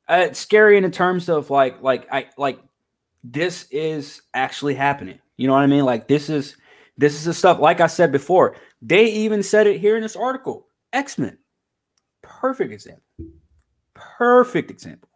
[0.09, 2.59] uh, it's scary in the terms of like, like I like
[3.22, 5.18] this is actually happening.
[5.36, 5.84] You know what I mean?
[5.84, 6.57] Like this is
[6.97, 7.59] this is the stuff.
[7.59, 10.66] Like I said before, they even said it here in this article.
[10.93, 11.36] X Men,
[12.22, 13.03] perfect example.
[13.93, 15.09] Perfect example.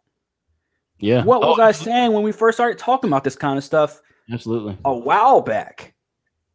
[0.99, 1.23] Yeah.
[1.23, 4.01] What was Oh, I saying when we first started talking about this kind of stuff
[4.31, 4.77] Absolutely.
[4.85, 5.93] a while back?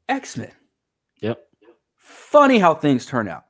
[0.08, 0.52] X Men.
[1.20, 1.44] Yep.
[1.96, 3.44] Funny how things turn out.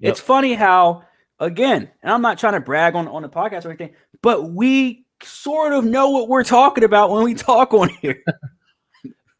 [0.00, 0.10] Yep.
[0.10, 1.04] It's funny how,
[1.38, 5.06] again, and I'm not trying to brag on, on the podcast or anything, but we
[5.22, 8.22] sort of know what we're talking about when we talk on here.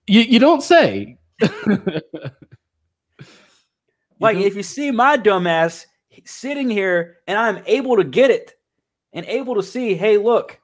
[0.06, 1.18] You you don't say.
[4.24, 5.84] Like, if you see my dumbass
[6.24, 8.54] sitting here and I'm able to get it
[9.12, 10.58] and able to see, hey, look,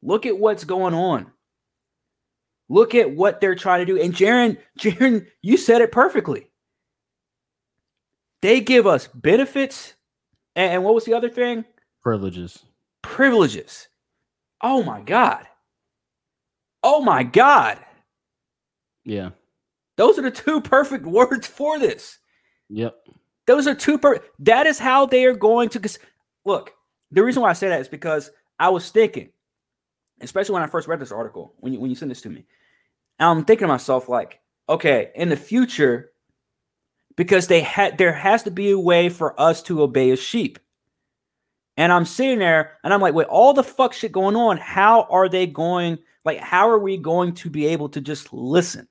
[0.00, 1.31] look at what's going on.
[2.72, 4.00] Look at what they're trying to do.
[4.00, 6.46] And Jaron, Jaron, you said it perfectly.
[8.40, 9.92] They give us benefits.
[10.56, 11.66] And, and what was the other thing?
[12.00, 12.64] privileges.
[13.02, 13.88] Privileges.
[14.62, 15.46] Oh my God.
[16.82, 17.78] Oh my God.
[19.04, 19.30] Yeah.
[19.98, 22.20] Those are the two perfect words for this.
[22.70, 22.96] Yep.
[23.46, 24.20] Those are two per.
[24.38, 25.78] That is how they are going to.
[25.78, 25.98] Cause
[26.46, 26.72] look,
[27.10, 29.28] the reason why I say that is because I was thinking,
[30.22, 32.46] especially when I first read this article, when you when you sent this to me,
[33.30, 36.10] I'm thinking to myself like, okay, in the future,
[37.16, 40.58] because they had there has to be a way for us to obey a sheep.
[41.76, 44.58] And I'm sitting there and I'm like, wait, all the fuck shit going on.
[44.58, 45.98] How are they going?
[46.24, 48.88] Like, how are we going to be able to just listen?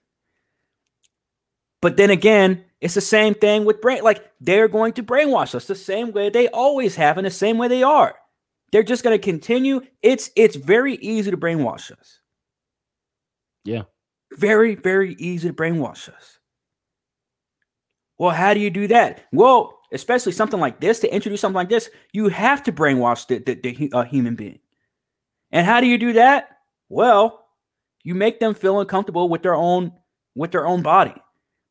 [1.82, 4.04] But then again, it's the same thing with brain.
[4.04, 7.58] Like they're going to brainwash us the same way they always have, and the same
[7.58, 8.16] way they are.
[8.72, 9.82] They're just going to continue.
[10.02, 12.20] It's it's very easy to brainwash us.
[13.64, 13.84] Yeah.
[14.38, 16.40] Very very easy to brainwash us.
[18.18, 19.26] Well, how do you do that?
[19.32, 23.40] Well, especially something like this to introduce something like this, you have to brainwash the
[23.40, 24.60] the, the uh, human being.
[25.52, 26.50] And how do you do that?
[26.90, 27.46] Well,
[28.04, 29.92] you make them feel uncomfortable with their own
[30.36, 31.16] with their own body.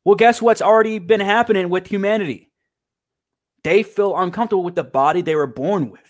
[0.05, 2.51] Well, guess what's already been happening with humanity?
[3.63, 6.01] They feel uncomfortable with the body they were born with.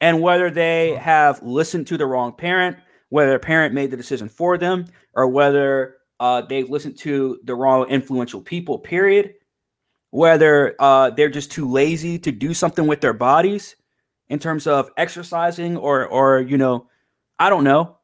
[0.00, 2.78] And whether they have listened to the wrong parent,
[3.10, 7.54] whether a parent made the decision for them, or whether uh, they've listened to the
[7.54, 9.34] wrong influential people, period,
[10.10, 13.76] whether uh, they're just too lazy to do something with their bodies
[14.28, 16.88] in terms of exercising or, or you know,
[17.38, 17.98] I don't know,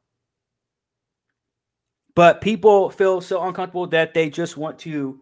[2.16, 5.20] but people feel so uncomfortable that they just want to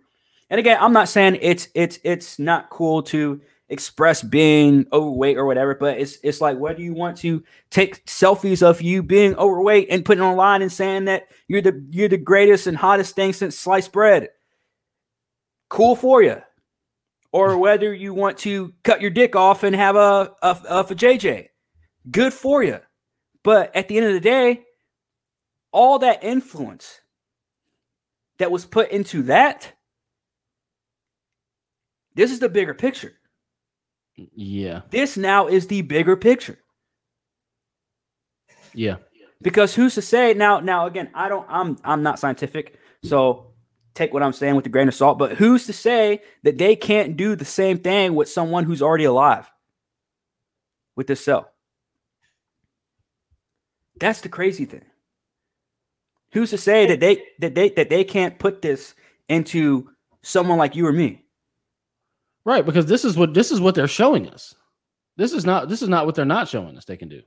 [0.48, 3.40] and again i'm not saying it's it's it's not cool to
[3.74, 8.62] express being overweight or whatever but it's it's like whether you want to take selfies
[8.62, 12.68] of you being overweight and putting online and saying that you're the you're the greatest
[12.68, 14.28] and hottest thing since sliced bread
[15.68, 16.40] cool for you
[17.32, 20.84] or whether you want to cut your dick off and have a a, a, a
[20.94, 21.48] jj
[22.12, 22.78] good for you
[23.42, 24.62] but at the end of the day
[25.72, 27.00] all that influence
[28.38, 29.72] that was put into that
[32.14, 33.14] this is the bigger picture
[34.16, 34.82] Yeah.
[34.90, 36.58] this now is the bigger picture
[38.72, 38.96] Yeah.
[39.42, 43.52] because who's to say now now again i don't i'm i'm not scientific so
[43.94, 46.76] take what i'm saying with a grain of salt but who's to say that they
[46.76, 49.50] can't do the same thing with someone who's already alive
[50.96, 51.50] with this cell
[53.98, 54.84] that's the crazy thing
[56.32, 58.94] who's to say that they that they that they can't put this
[59.28, 59.90] into
[60.22, 61.23] someone like you or me
[62.44, 64.54] Right, because this is what this is what they're showing us.
[65.16, 67.22] This is not this is not what they're not showing us they can do.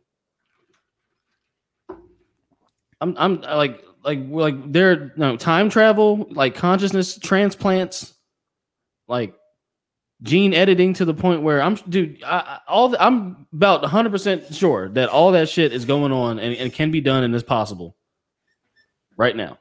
[3.01, 8.13] I'm I'm like like like they're no time travel, like consciousness transplants,
[9.07, 9.33] like
[10.23, 14.89] gene editing to the point where I'm dude, I, all the, I'm about 100% sure
[14.89, 17.95] that all that shit is going on and, and can be done and is possible
[19.15, 19.59] right now.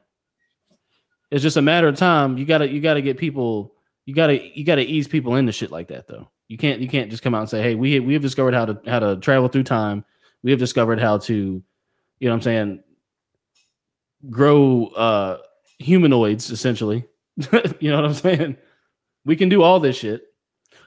[1.30, 2.38] It's just a matter of time.
[2.38, 3.75] You gotta you gotta get people
[4.06, 6.28] you gotta you gotta ease people into shit like that though.
[6.48, 8.64] You can't you can't just come out and say, hey, we we have discovered how
[8.64, 10.04] to how to travel through time.
[10.42, 11.62] We have discovered how to, you
[12.20, 12.84] know what I'm saying,
[14.30, 15.38] grow uh
[15.78, 17.04] humanoids essentially.
[17.80, 18.56] you know what I'm saying?
[19.24, 20.22] We can do all this shit.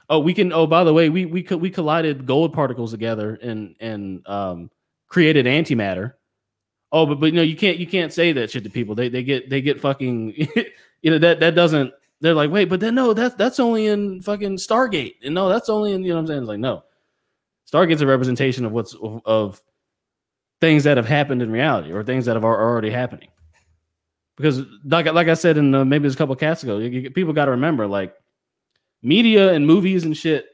[0.08, 0.52] Oh, we can.
[0.52, 4.70] Oh, by the way, we we we collided gold particles together and and um,
[5.06, 6.14] created antimatter.
[6.90, 8.96] Oh, but but you know you can't you can't say that shit to people.
[8.96, 10.34] They they get they get fucking
[11.02, 11.92] you know that that doesn't.
[12.20, 15.68] They're like, wait, but then no, that's that's only in fucking Stargate, and no, that's
[15.70, 16.40] only in you know what I'm saying.
[16.40, 16.84] It's like no,
[17.72, 19.62] Stargate's a representation of what's of, of
[20.60, 23.28] things that have happened in reality or things that have are already happening.
[24.36, 26.88] Because like like I said in uh, maybe it's a couple of cats ago, you,
[26.88, 28.14] you, people got to remember like
[29.02, 30.46] media and movies and shit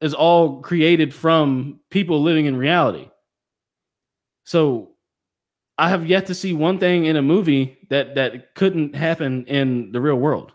[0.00, 3.08] is all created from people living in reality.
[4.44, 4.92] So
[5.78, 9.92] I have yet to see one thing in a movie that that couldn't happen in
[9.92, 10.52] the real world.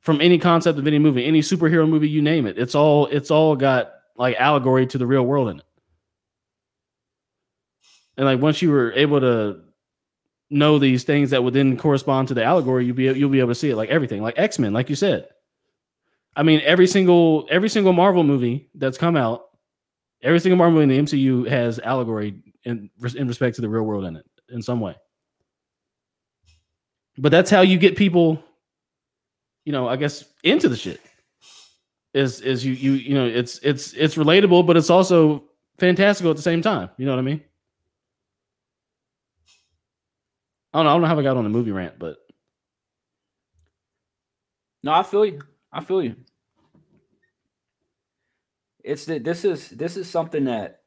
[0.00, 3.30] From any concept of any movie, any superhero movie, you name it, it's all it's
[3.30, 5.64] all got like allegory to the real world in it.
[8.16, 9.60] And like once you were able to
[10.48, 13.50] know these things that would then correspond to the allegory, you'll be you'll be able
[13.50, 15.28] to see it like everything, like X Men, like you said.
[16.36, 19.46] I mean, every single every single Marvel movie that's come out,
[20.22, 23.84] every single Marvel movie in the MCU has allegory in in respect to the real
[23.84, 24.94] world in it in some way.
[27.18, 28.42] But that's how you get people,
[29.64, 31.00] you know, I guess into the shit.
[32.14, 35.44] Is is you you you know it's it's it's relatable, but it's also
[35.78, 36.88] fantastical at the same time.
[36.96, 37.42] You know what I mean?
[40.72, 40.90] I don't know.
[40.90, 42.18] I don't know how I got on the movie rant, but
[44.82, 45.42] no, I feel you.
[45.72, 46.16] I feel you.
[48.82, 50.82] It's that this is this is something that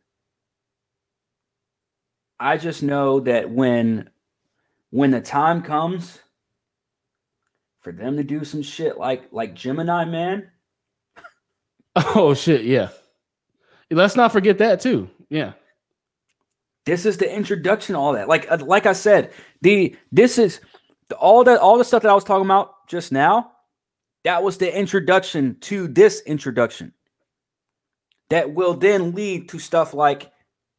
[2.40, 4.10] I just know that when
[4.92, 6.20] when the time comes
[7.82, 10.50] for them to do some shit like like Gemini Man.
[12.16, 12.90] Oh shit, yeah.
[13.92, 15.10] Let's not forget that too.
[15.30, 15.54] Yeah.
[16.86, 18.28] This is the introduction, all that.
[18.28, 20.62] Like, uh, like I said, the this is
[21.10, 23.52] the, all that all the stuff that I was talking about just now.
[24.24, 26.94] That was the introduction to this introduction.
[28.30, 30.32] That will then lead to stuff like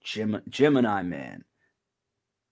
[0.03, 1.45] Gem, Gemini Man.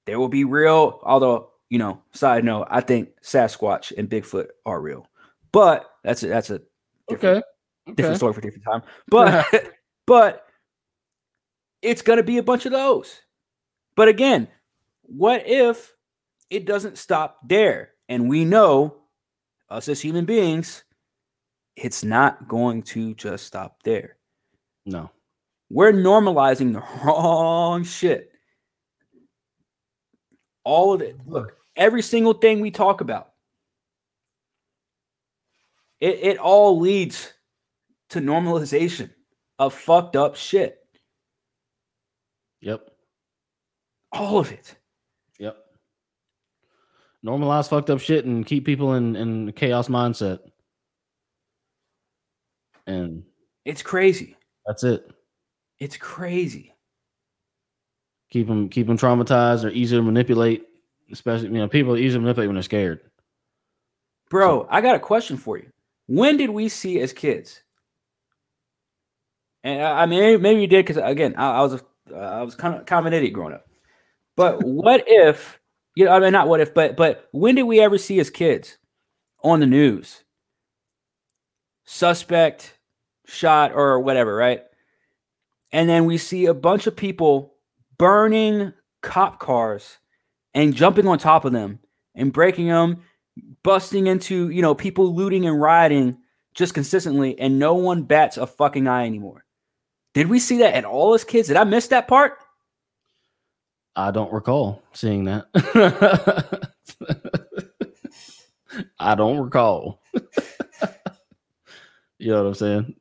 [0.09, 2.01] There will be real, although you know.
[2.13, 5.07] Side note: I think Sasquatch and Bigfoot are real,
[5.53, 6.63] but that's a, that's a
[7.09, 7.45] different,
[7.87, 7.95] okay.
[7.95, 8.83] different story for different time.
[9.09, 9.47] But
[10.07, 10.47] but
[11.83, 13.21] it's gonna be a bunch of those.
[13.97, 14.49] But again,
[15.03, 15.93] what if
[16.49, 17.91] it doesn't stop there?
[18.09, 18.97] And we know,
[19.69, 20.85] us as human beings,
[21.77, 24.17] it's not going to just stop there.
[24.87, 25.11] No.
[25.69, 28.33] We're normalizing the wrong shit.
[30.65, 31.17] All of it.
[31.27, 33.31] Look, every single thing we talk about,
[36.01, 37.33] it, it all leads
[38.11, 39.11] to normalization
[39.59, 40.79] of fucked up shit.
[42.61, 42.91] Yep.
[44.13, 44.75] All of it.
[45.39, 45.57] Yep.
[47.25, 50.39] Normalize fucked up shit and keep people in in chaos mindset.
[52.87, 53.25] And
[53.65, 54.37] it's crazy.
[54.67, 55.11] That's it.
[55.79, 56.75] It's crazy.
[58.31, 60.67] Keep them keep them traumatized or easy to manipulate,
[61.11, 63.01] especially you know people are easy to manipulate when they're scared.
[64.29, 65.71] Bro, so, I got a question for you.
[66.07, 67.63] When did we see as kids?
[69.65, 71.81] And I, I mean, maybe you did because again, I, I was a,
[72.15, 73.67] uh, I was kind of kind of an idiot growing up.
[74.37, 75.59] But what if,
[75.95, 78.31] you know, I mean, not what if, but but when did we ever see as
[78.31, 78.77] kids
[79.43, 80.25] on the news?
[81.85, 82.79] Suspect
[83.27, 84.65] shot or whatever, right?
[85.73, 87.55] And then we see a bunch of people
[87.99, 88.73] burning
[89.03, 89.99] cop cars
[90.55, 91.81] and jumping on top of them
[92.15, 93.03] and breaking them,
[93.63, 96.19] busting into, you know, people looting and rioting
[96.55, 99.45] just consistently, and no one bats a fucking eye anymore.
[100.15, 101.49] Did we see that at all as kids?
[101.49, 102.39] Did I miss that part?
[103.95, 105.47] I don't recall seeing that.
[108.99, 110.03] I don't recall.
[112.19, 112.95] you know what I'm saying?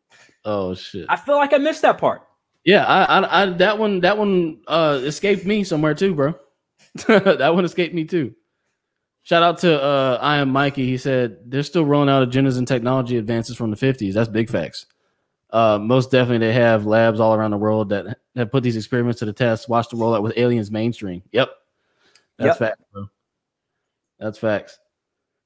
[0.45, 1.07] Oh shit!
[1.09, 2.26] I feel like I missed that part.
[2.67, 6.35] Yeah, I, I, I that one, that one uh escaped me somewhere too, bro.
[7.07, 8.35] that one escaped me too.
[9.23, 10.85] Shout out to uh I am Mikey.
[10.85, 14.13] He said they're still rolling out agendas and technology advances from the 50s.
[14.13, 14.85] That's big facts
[15.51, 19.19] uh, most definitely they have labs all around the world that have put these experiments
[19.19, 19.69] to the test.
[19.69, 21.23] Watch the rollout with aliens mainstream.
[21.31, 21.49] Yep,
[22.37, 22.57] that's yep.
[22.57, 23.07] fact, bro.
[24.19, 24.79] That's facts.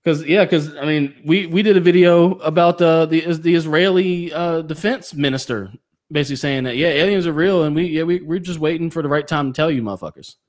[0.03, 4.34] Because yeah, because I mean, we we did a video about uh, the the Israeli
[4.34, 5.72] uh, defense minister
[6.12, 9.01] basically saying that yeah, aliens are real, and we yeah we we're just waiting for
[9.01, 10.36] the right time to tell you, motherfuckers.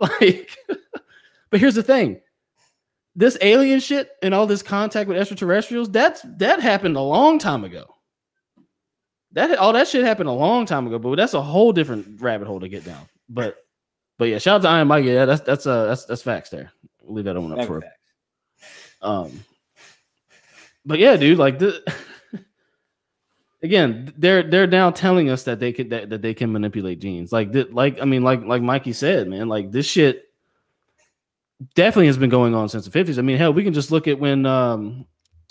[0.00, 0.56] Like,
[1.50, 2.20] but here's the thing:
[3.16, 7.64] this alien shit and all this contact with extraterrestrials that's that happened a long time
[7.64, 7.96] ago.
[9.32, 12.46] That all that shit happened a long time ago, but that's a whole different rabbit
[12.46, 13.08] hole to get down.
[13.28, 13.56] But
[14.18, 15.04] but yeah, shout out to Iron Mike.
[15.04, 16.70] Yeah, that's that's uh that's that's facts there.
[17.02, 17.80] We'll leave that one up for.
[17.80, 17.94] facts.
[19.02, 19.44] Um,
[20.84, 21.82] but yeah, dude, like the
[23.62, 27.32] again, they're they're now telling us that they could that, that they can manipulate genes.
[27.32, 30.24] Like th- like I mean, like like Mikey said, man, like this shit
[31.74, 33.18] definitely has been going on since the fifties.
[33.18, 35.06] I mean, hell, we can just look at when um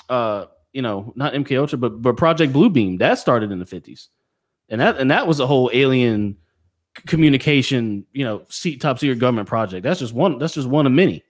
[0.09, 4.09] uh you know not MK Ultra, but but Project Bluebeam that started in the fifties,
[4.69, 6.37] and that and that was a whole alien
[7.05, 9.83] communication, you know, seat top secret government project.
[9.83, 10.39] That's just one.
[10.39, 11.23] That's just one of many.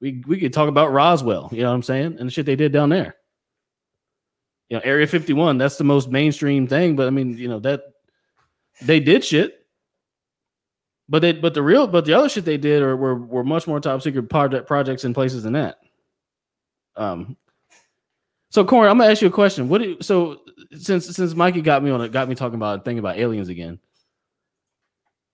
[0.00, 1.48] We we could talk about Roswell.
[1.52, 3.16] You know what I'm saying, and the shit they did down there.
[4.72, 5.58] You know, Area 51.
[5.58, 7.82] That's the most mainstream thing, but I mean, you know that
[8.80, 9.66] they did shit.
[11.10, 13.66] But they, but the real, but the other shit they did are were were much
[13.66, 15.76] more top secret project projects in places than that.
[16.96, 17.36] Um.
[18.48, 19.68] So, Corey, I'm gonna ask you a question.
[19.68, 20.40] What do so
[20.74, 23.78] since since Mikey got me on it, got me talking about thinking about aliens again.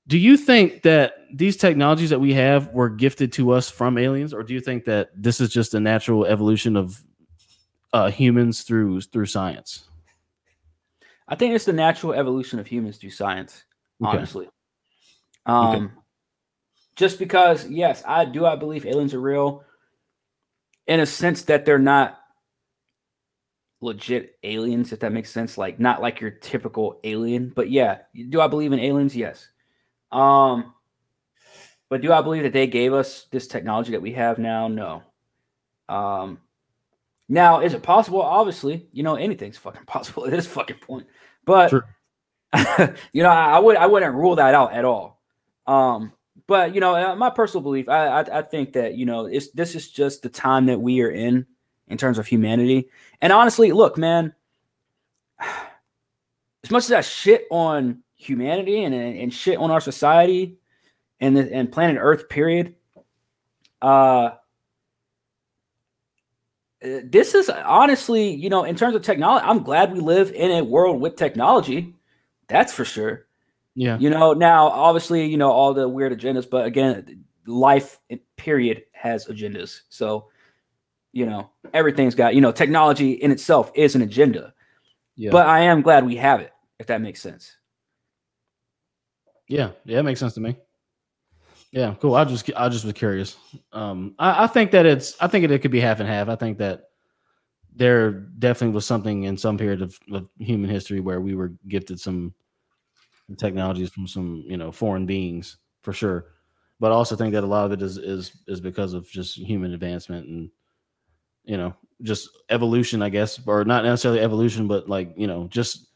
[0.08, 4.34] Do you think that these technologies that we have were gifted to us from aliens,
[4.34, 7.00] or do you think that this is just a natural evolution of
[7.92, 9.88] uh, humans through through science?
[11.26, 13.64] I think it's the natural evolution of humans through science,
[14.02, 14.16] Okay.
[14.16, 14.48] honestly.
[15.44, 15.92] Um,
[16.96, 18.46] just because, yes, I do.
[18.46, 19.64] I believe aliens are real,
[20.86, 22.18] in a sense that they're not
[23.80, 25.58] legit aliens, if that makes sense.
[25.58, 27.98] Like not like your typical alien, but yeah,
[28.30, 29.14] do I believe in aliens?
[29.14, 29.48] Yes.
[30.10, 30.72] Um,
[31.90, 34.68] but do I believe that they gave us this technology that we have now?
[34.68, 35.02] No.
[35.88, 36.40] Um,
[37.28, 38.22] now is it possible?
[38.22, 41.06] Obviously, you know anything's fucking possible at this fucking point.
[41.44, 41.86] But Sure.
[43.12, 45.20] you know, I, I would I wouldn't rule that out at all.
[45.66, 46.12] Um,
[46.46, 49.50] but you know, uh, my personal belief, I, I I think that you know, it's
[49.50, 51.46] this is just the time that we are in
[51.88, 52.88] in terms of humanity.
[53.20, 54.34] And honestly, look, man,
[56.64, 60.56] as much as I shit on humanity and and, shit on our society
[61.20, 62.74] and the, and planet Earth, period.
[63.80, 64.30] Uh,
[66.80, 70.64] this is honestly, you know, in terms of technology, I'm glad we live in a
[70.64, 71.94] world with technology.
[72.48, 73.26] That's for sure.
[73.74, 78.00] Yeah, You know, now obviously, you know, all the weird agendas, but again, life
[78.36, 79.82] period has agendas.
[79.88, 80.28] So,
[81.12, 84.52] you know, everything's got, you know, technology in itself is an agenda.
[85.16, 87.56] yeah, But I am glad we have it, if that makes sense.
[89.48, 89.96] yeah, yeah.
[89.96, 90.56] That makes sense to me.
[91.72, 92.14] Yeah, cool.
[92.14, 93.36] I just I just was curious.
[93.72, 96.28] Um, I, I think that it's I think it, it could be half and half.
[96.28, 96.84] I think that
[97.74, 102.00] there definitely was something in some period of, of human history where we were gifted
[102.00, 102.34] some
[103.36, 106.26] technologies from some you know foreign beings for sure.
[106.80, 109.36] But I also think that a lot of it is is is because of just
[109.36, 110.50] human advancement and
[111.44, 115.87] you know just evolution, I guess, or not necessarily evolution, but like you know just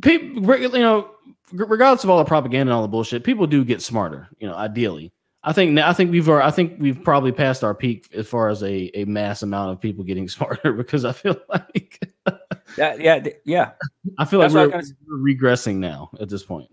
[0.00, 1.10] people you know
[1.52, 4.54] regardless of all the propaganda and all the bullshit people do get smarter you know
[4.54, 8.48] ideally i think i think we've i think we've probably passed our peak as far
[8.48, 12.00] as a, a mass amount of people getting smarter because i feel like
[12.78, 13.70] Yeah, yeah, yeah.
[14.18, 16.68] i feel like That's I we're, we're regressing now at this point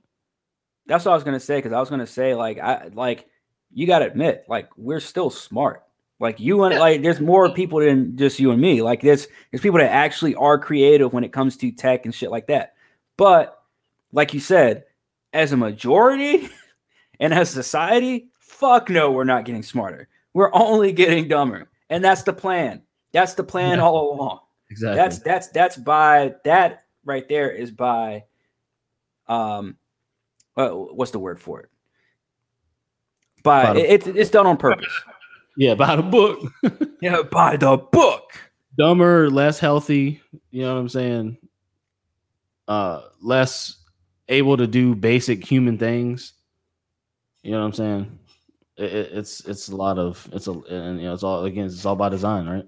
[0.87, 3.27] That's what I was gonna say because I was gonna say like I like
[3.73, 5.83] you gotta admit like we're still smart.
[6.19, 8.81] Like you and like there's more people than just you and me.
[8.81, 12.29] Like there's there's people that actually are creative when it comes to tech and shit
[12.29, 12.73] like that.
[13.17, 13.61] But
[14.11, 14.85] like you said,
[15.33, 16.49] as a majority
[17.19, 20.07] and as society, fuck no, we're not getting smarter.
[20.33, 22.81] We're only getting dumber, and that's the plan.
[23.11, 23.85] That's the plan Yeah.
[23.85, 24.39] all along.
[24.69, 28.23] exactly That's that's that's by that right there is by
[29.27, 29.75] um
[30.57, 31.69] uh, what's the word for it?
[33.43, 34.87] By By it, it's it's done on purpose.
[35.57, 36.39] yeah by the book
[37.01, 38.31] Yeah, by the book.
[38.77, 41.37] dumber less healthy you know what i'm saying
[42.67, 43.77] uh less
[44.29, 46.33] able to do basic human things.
[47.43, 48.19] You know what i'm saying?
[48.77, 51.65] It, it- it's it's a lot of it's a and you know it's all again
[51.65, 52.65] it's all by design right?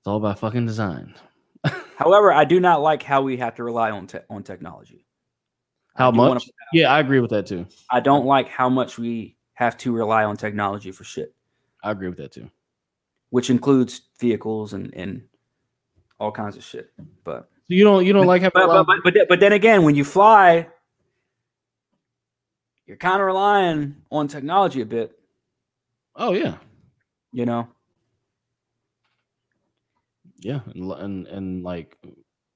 [0.00, 1.14] It's all by fucking design.
[1.96, 5.06] However, I do not like how we have to rely on te- on technology.
[5.94, 6.48] How much?
[6.74, 7.66] yeah i agree with that too.
[7.90, 11.34] I don't like how much we have to rely on technology for shit,
[11.82, 12.50] i agree with that too.
[13.30, 15.22] Which includes vehicles and and
[16.20, 16.90] all kinds of shit.
[17.24, 19.52] But you don't you don't like having but a but lot- but, but, then- but
[19.52, 20.68] again, when you fly,
[22.86, 25.18] you're kind of relying on technology a bit.
[26.14, 26.56] oh yeah.
[27.32, 27.68] You know,
[30.40, 31.98] yeah and, and and like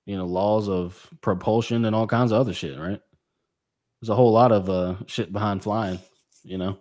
[0.07, 3.01] you know laws of propulsion and all kinds of other shit right?
[4.01, 5.99] There's a whole lot of uh shit behind flying
[6.45, 6.79] you know?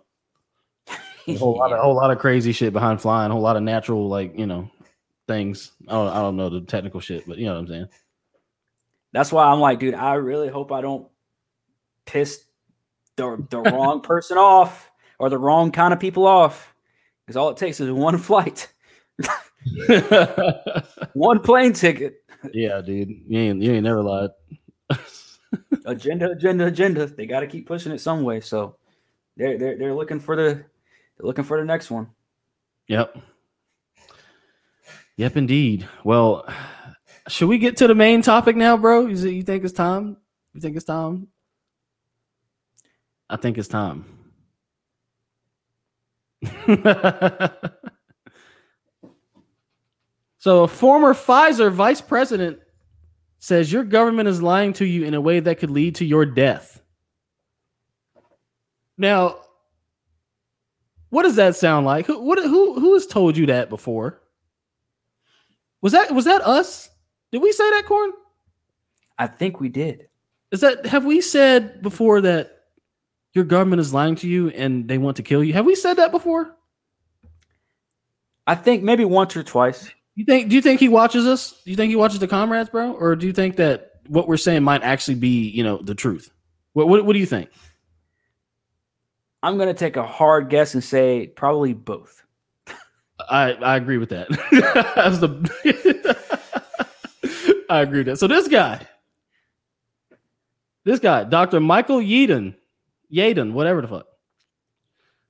[1.28, 3.56] A whole lot of a whole lot of crazy shit behind flying a whole lot
[3.56, 4.70] of natural like you know
[5.28, 5.72] things.
[5.88, 7.86] I don't i don't know the technical shit but you know what i'm saying
[9.12, 11.08] That's why I'm like, dude, I really hope I don't
[12.06, 12.44] piss
[13.16, 16.74] the, the wrong person off or the wrong kind of people off.
[17.24, 18.66] Because all it takes is one flight,
[21.12, 22.24] one plane ticket.
[22.52, 23.08] yeah, dude.
[23.28, 24.30] You ain't you ain't never lied.
[25.84, 27.06] agenda, agenda, agenda.
[27.06, 28.40] They got to keep pushing it some way.
[28.40, 28.76] So
[29.36, 30.64] they're they're they're looking for the they're
[31.26, 32.08] looking for the next one.
[32.88, 33.16] Yep.
[35.16, 35.88] Yep, indeed.
[36.02, 36.52] Well,
[37.30, 39.06] should we get to the main topic now, bro?
[39.06, 40.16] You, you think it's time?
[40.52, 41.28] You think it's time?
[43.28, 44.04] I think it's time.
[50.38, 52.58] so, a former Pfizer vice president
[53.38, 56.26] says your government is lying to you in a way that could lead to your
[56.26, 56.82] death.
[58.98, 59.36] Now,
[61.08, 62.06] what does that sound like?
[62.06, 64.20] Who what, who who has told you that before?
[65.80, 66.89] Was that was that us?
[67.32, 68.12] Did we say that, Corn?
[69.18, 70.08] I think we did.
[70.50, 72.64] Is that have we said before that
[73.34, 75.52] your government is lying to you and they want to kill you?
[75.52, 76.56] Have we said that before?
[78.46, 79.90] I think maybe once or twice.
[80.16, 80.48] You think?
[80.48, 81.60] Do you think he watches us?
[81.64, 82.92] Do you think he watches the comrades, bro?
[82.92, 86.30] Or do you think that what we're saying might actually be, you know, the truth?
[86.72, 87.50] What What, what do you think?
[89.42, 92.24] I'm gonna take a hard guess and say probably both.
[93.30, 94.28] I I agree with that.
[95.20, 96.26] The
[97.70, 98.18] I agree with that.
[98.18, 98.84] So this guy,
[100.84, 101.60] this guy, Dr.
[101.60, 102.56] Michael Yeadon,
[103.12, 104.06] Yaden, whatever the fuck.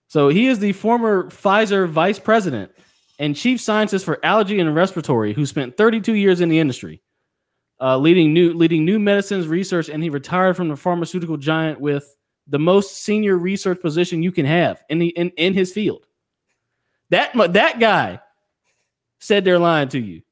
[0.09, 2.73] So he is the former Pfizer vice president
[3.19, 7.03] and chief scientist for allergy and respiratory, who spent 32 years in the industry,
[7.79, 12.17] uh, leading new leading new medicines research, and he retired from the pharmaceutical giant with
[12.49, 16.07] the most senior research position you can have in the in, in his field.
[17.11, 18.21] That that guy
[19.19, 20.23] said they're lying to you.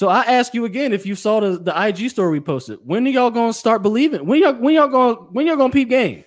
[0.00, 3.06] So I ask you again, if you saw the, the IG story we posted, when
[3.06, 4.24] are y'all gonna start believing?
[4.24, 6.24] When y'all when y'all gonna when y'all gonna peep game?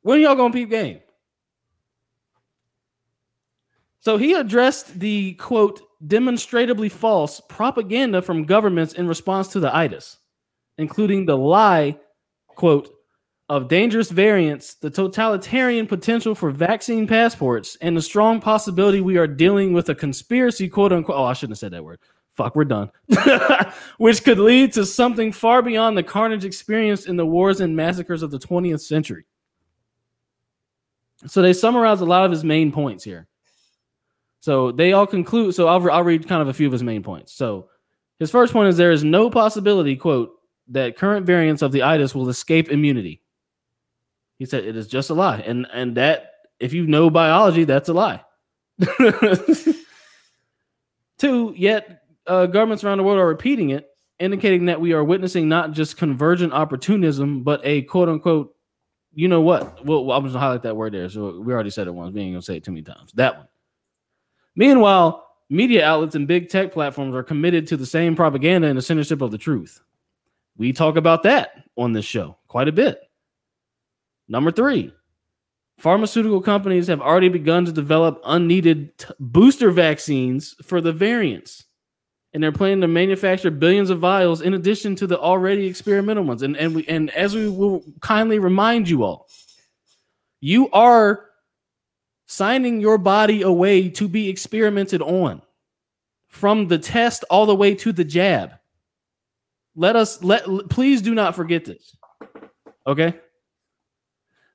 [0.00, 1.00] When y'all gonna peep game?
[3.98, 10.16] So he addressed the quote demonstrably false propaganda from governments in response to the itis,
[10.78, 12.00] including the lie
[12.48, 12.88] quote
[13.50, 19.26] of dangerous variants, the totalitarian potential for vaccine passports, and the strong possibility we are
[19.26, 21.18] dealing with a conspiracy, quote unquote.
[21.18, 21.98] Oh, I shouldn't have said that word.
[22.34, 22.92] Fuck, we're done.
[23.98, 28.22] Which could lead to something far beyond the carnage experienced in the wars and massacres
[28.22, 29.26] of the 20th century.
[31.26, 33.26] So they summarize a lot of his main points here.
[34.38, 35.56] So they all conclude.
[35.56, 37.32] So I'll, I'll read kind of a few of his main points.
[37.32, 37.68] So
[38.20, 40.30] his first point is there is no possibility, quote,
[40.68, 43.20] that current variants of the itis will escape immunity.
[44.40, 45.40] He said it is just a lie.
[45.40, 48.24] And and that if you know biology, that's a lie.
[51.18, 55.46] Two, yet uh, governments around the world are repeating it, indicating that we are witnessing
[55.46, 58.56] not just convergent opportunism, but a quote unquote,
[59.12, 59.84] you know what?
[59.84, 61.10] Well, I'm just gonna highlight that word there.
[61.10, 62.14] So we already said it once.
[62.14, 63.12] We ain't gonna say it too many times.
[63.12, 63.48] That one.
[64.56, 68.82] Meanwhile, media outlets and big tech platforms are committed to the same propaganda and the
[68.82, 69.82] censorship of the truth.
[70.56, 73.02] We talk about that on this show quite a bit.
[74.30, 74.92] Number three,
[75.78, 81.64] pharmaceutical companies have already begun to develop unneeded t- booster vaccines for the variants.
[82.32, 86.42] And they're planning to manufacture billions of vials in addition to the already experimental ones.
[86.42, 89.26] And, and we and as we will kindly remind you all,
[90.40, 91.26] you are
[92.26, 95.42] signing your body away to be experimented on
[96.28, 98.52] from the test all the way to the jab.
[99.74, 101.96] Let us let please do not forget this.
[102.86, 103.18] Okay?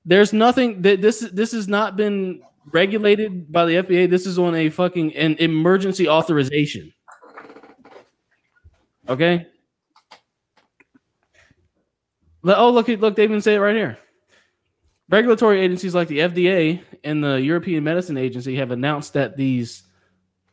[0.06, 2.42] There's nothing that this this has not been
[2.72, 4.10] regulated by the FDA.
[4.10, 6.94] This is on a fucking an emergency authorization.
[9.08, 9.48] Okay?
[12.44, 13.98] Oh, look, look, they even say it right here.
[15.10, 19.84] Regulatory agencies like the FDA and the European Medicine Agency have announced that these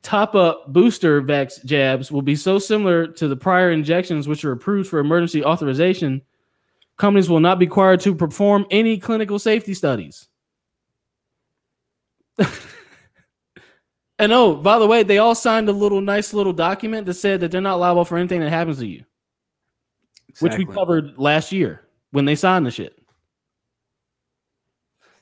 [0.03, 4.53] top up booster vax jabs will be so similar to the prior injections, which are
[4.53, 6.23] approved for emergency authorization.
[6.99, 10.29] Companies will not be required to perform any clinical safety studies.
[14.19, 17.41] and oh, by the way, they all signed a little nice little document that said
[17.41, 19.05] that they're not liable for anything that happens to you,
[20.41, 22.99] which we covered last year when they signed the shit.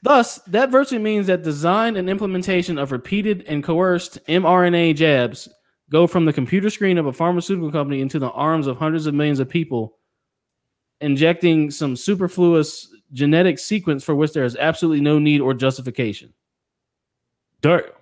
[0.03, 5.49] Thus, that virtually means that design and implementation of repeated and coerced mRNA jabs
[5.91, 9.15] go from the computer screen of a pharmaceutical company into the arms of hundreds of
[9.15, 9.99] millions of people,
[11.01, 16.33] injecting some superfluous genetic sequence for which there is absolutely no need or justification.
[17.61, 17.97] Dirt.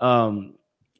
[0.00, 0.54] Um,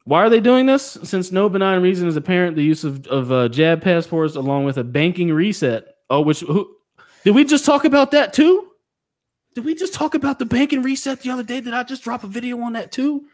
[0.05, 0.99] why are they doing this?
[1.03, 4.79] Since no benign reason is apparent, the use of, of uh, jab passports along with
[4.79, 5.97] a banking reset.
[6.11, 6.74] Oh, which who
[7.24, 8.70] Did we just talk about that too?
[9.55, 11.61] Did we just talk about the banking reset the other day?
[11.61, 13.26] Did I just drop a video on that too?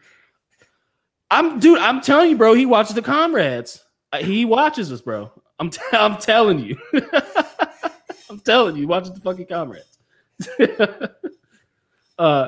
[1.31, 1.79] I'm dude.
[1.79, 2.53] I'm telling you, bro.
[2.53, 3.83] He watches the comrades.
[4.11, 5.31] Uh, He watches us, bro.
[5.59, 6.77] I'm t- I'm telling you.
[8.29, 9.97] I'm telling you, watch the fucking comrades.
[12.19, 12.47] uh,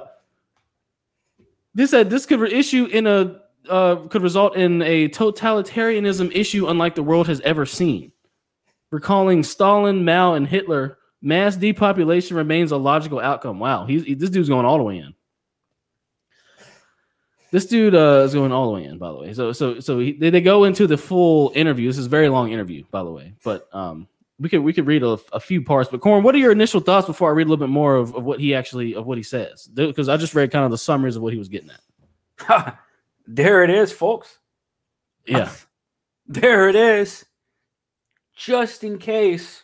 [1.74, 3.39] this said this could re- issue in a
[3.70, 8.12] uh, could result in a totalitarianism issue unlike the world has ever seen.
[8.91, 13.60] Recalling Stalin, Mao, and Hitler, mass depopulation remains a logical outcome.
[13.60, 15.14] Wow, he's he- this dude's going all the way in.
[17.52, 19.34] This dude uh, is going all the way in, by the way.
[19.34, 21.88] So, so, so he, they, they go into the full interview.
[21.88, 23.34] This is a very long interview, by the way.
[23.43, 24.08] But um,
[24.39, 25.89] we could we could read a, a few parts.
[25.89, 28.14] But Corn, what are your initial thoughts before I read a little bit more of,
[28.16, 29.68] of what he actually of what he says?
[29.74, 32.78] Because I just read kind of the summaries of what he was getting at.
[33.28, 34.39] there it is, folks.
[35.26, 35.50] Yeah,
[36.28, 37.26] There it is.
[38.36, 39.64] Just in case,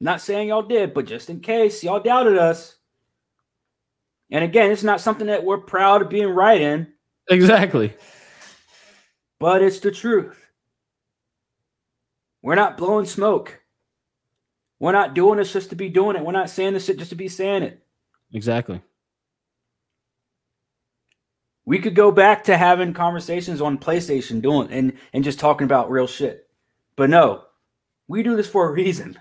[0.00, 2.76] not saying y'all did, but just in case y'all doubted us.
[4.30, 6.91] And again, it's not something that we're proud of being right in,
[7.28, 7.94] exactly.
[9.38, 10.38] but it's the truth.
[12.42, 13.60] We're not blowing smoke.
[14.80, 16.24] We're not doing this just to be doing it.
[16.24, 17.84] We're not saying this shit just to be saying it.
[18.32, 18.80] Exactly.
[21.64, 25.90] We could go back to having conversations on PlayStation doing and and just talking about
[25.90, 26.48] real shit.
[26.96, 27.44] But no,
[28.08, 29.18] we do this for a reason.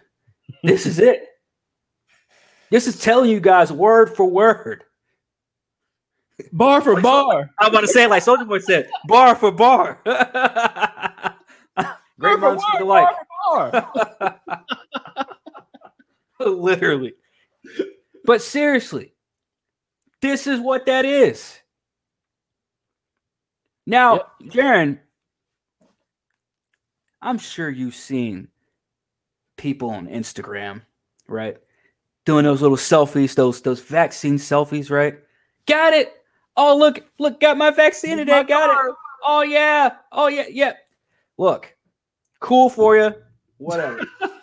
[0.63, 1.27] This is it.
[2.71, 4.83] This is telling you guys word for word.
[6.51, 7.49] Bar for bar.
[7.59, 10.01] I'm about to say like Soldier Boy said, bar for bar.
[12.19, 13.07] Great minds think alike.
[16.39, 17.13] Literally.
[18.25, 19.13] But seriously,
[20.21, 21.59] this is what that is.
[23.87, 24.99] Now, Jaron,
[27.21, 28.47] I'm sure you've seen
[29.57, 30.81] people on Instagram,
[31.27, 31.57] right?
[32.25, 35.17] Doing those little selfies, those those vaccine selfies, right?
[35.65, 36.20] Got it.
[36.57, 38.43] Oh, look, look, got my vaccine today.
[38.43, 38.95] Got it.
[39.23, 39.95] Oh yeah.
[40.11, 40.73] Oh yeah, yeah.
[41.37, 41.75] Look,
[42.39, 43.13] cool for you.
[43.57, 44.01] Whatever.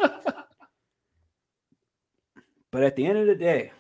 [2.71, 3.73] But at the end of the day,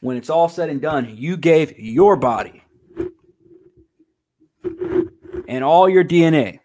[0.00, 2.62] when it's all said and done, you gave your body
[5.46, 6.60] and all your DNA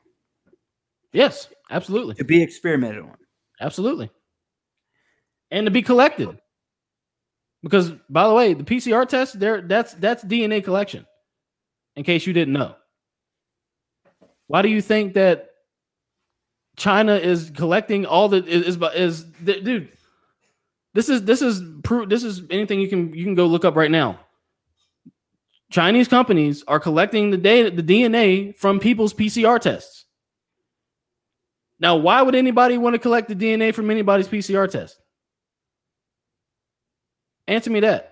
[1.11, 3.17] Yes, absolutely, to be experimented on.
[3.59, 4.09] absolutely,
[5.51, 6.39] and to be collected.
[7.65, 11.03] Because, by the way, the PCR test there that's that's DNA collection.
[11.95, 12.75] In case you didn't know,
[14.45, 15.49] why do you think that
[16.77, 19.89] China is collecting all the is is, is the- dude?
[20.93, 22.07] This is this is proof.
[22.07, 24.19] This is anything you can you can go look up right now.
[25.71, 30.05] Chinese companies are collecting the data, the DNA from people's PCR tests.
[31.79, 34.99] Now, why would anybody want to collect the DNA from anybody's PCR test?
[37.47, 38.11] Answer me that.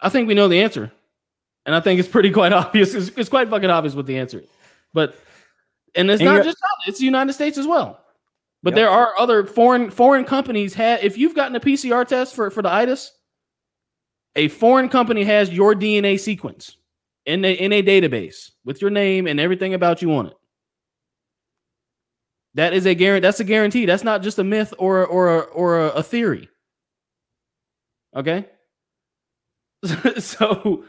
[0.00, 0.90] I think we know the answer.
[1.66, 2.94] And I think it's pretty quite obvious.
[2.94, 4.48] It's, it's quite fucking obvious what the answer is.
[4.92, 5.16] But
[5.94, 8.00] and it's And not just China, it's the United States as well.
[8.62, 8.76] But Yep.
[8.76, 12.60] there are other foreign foreign companies have if you've gotten a PCR test for, for
[12.62, 13.10] the itis,
[14.36, 16.76] a foreign company has your DNA sequence
[17.26, 20.34] in a in a database with your name and everything about you on it.
[22.54, 23.22] That is a guarantee.
[23.22, 23.86] That's a guarantee.
[23.86, 26.49] That's not just a myth or or a, or a, a theory.
[28.16, 28.46] Okay.
[30.18, 30.84] so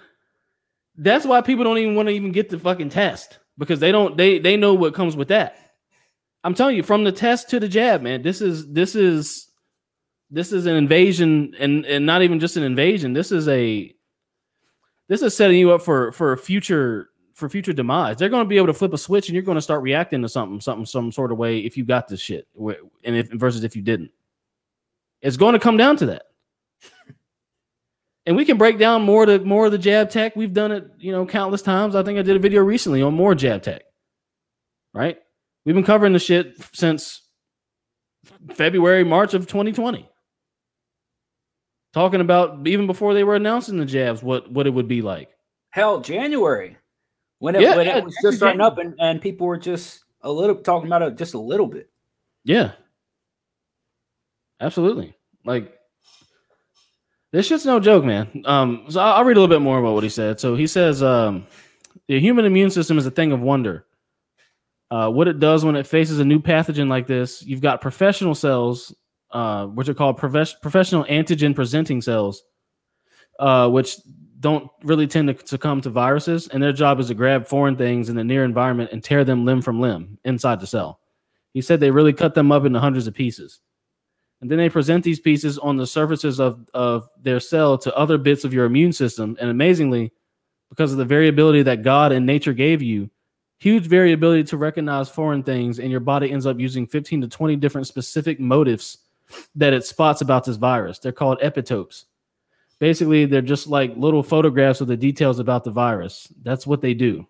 [0.95, 4.17] that's why people don't even want to even get the fucking test because they don't
[4.17, 5.57] they they know what comes with that.
[6.43, 9.49] I'm telling you, from the test to the jab, man, this is this is
[10.29, 13.13] this is an invasion and and not even just an invasion.
[13.13, 13.93] This is a
[15.07, 18.17] this is setting you up for for a future for future demise.
[18.17, 20.21] They're going to be able to flip a switch and you're going to start reacting
[20.21, 23.63] to something something some sort of way if you got this shit and if versus
[23.63, 24.11] if you didn't.
[25.21, 26.23] It's going to come down to that.
[28.25, 30.35] And we can break down more to more of the jab tech.
[30.35, 31.95] We've done it, you know, countless times.
[31.95, 33.81] I think I did a video recently on more jab tech.
[34.93, 35.17] Right?
[35.65, 37.21] We've been covering the shit since
[38.53, 40.07] February, March of 2020.
[41.93, 45.29] Talking about even before they were announcing the jabs, what what it would be like.
[45.71, 46.77] Hell, January.
[47.39, 50.03] When it, Yeah, when yeah, it was just starting up and, and people were just
[50.21, 51.89] a little talking about it just a little bit.
[52.43, 52.73] Yeah.
[54.59, 55.15] Absolutely.
[55.43, 55.73] Like
[57.31, 58.43] this shit's no joke, man.
[58.45, 60.39] Um, so I'll, I'll read a little bit more about what he said.
[60.39, 61.47] So he says, um,
[62.07, 63.85] the human immune system is a thing of wonder.
[64.89, 68.35] Uh, what it does when it faces a new pathogen like this, you've got professional
[68.35, 68.93] cells,
[69.31, 72.43] uh, which are called profes- professional antigen presenting cells,
[73.39, 73.95] uh, which
[74.41, 78.09] don't really tend to succumb to viruses, and their job is to grab foreign things
[78.09, 80.99] in the near environment and tear them limb from limb inside the cell.
[81.53, 83.61] He said they really cut them up into hundreds of pieces.
[84.41, 88.17] And then they present these pieces on the surfaces of, of their cell to other
[88.17, 89.37] bits of your immune system.
[89.39, 90.11] And amazingly,
[90.69, 93.09] because of the variability that God and nature gave you,
[93.59, 97.55] huge variability to recognize foreign things, and your body ends up using 15 to 20
[97.57, 98.97] different specific motifs
[99.55, 100.97] that it spots about this virus.
[100.97, 102.05] They're called epitopes.
[102.79, 106.27] Basically, they're just like little photographs of the details about the virus.
[106.41, 107.27] That's what they do.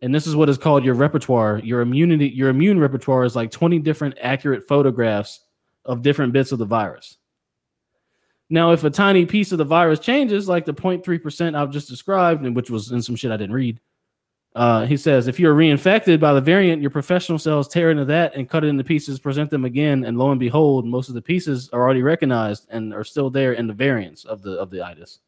[0.00, 1.60] And this is what is called your repertoire.
[1.60, 5.40] Your immunity, your immune repertoire is like 20 different accurate photographs
[5.84, 7.16] of different bits of the virus.
[8.50, 12.44] Now, if a tiny piece of the virus changes, like the 0.3% I've just described,
[12.44, 13.80] and which was in some shit I didn't read,
[14.54, 18.34] uh, he says if you're reinfected by the variant, your professional cells tear into that
[18.34, 21.22] and cut it into pieces, present them again, and lo and behold, most of the
[21.22, 24.84] pieces are already recognized and are still there in the variants of the of the
[24.84, 25.20] itis.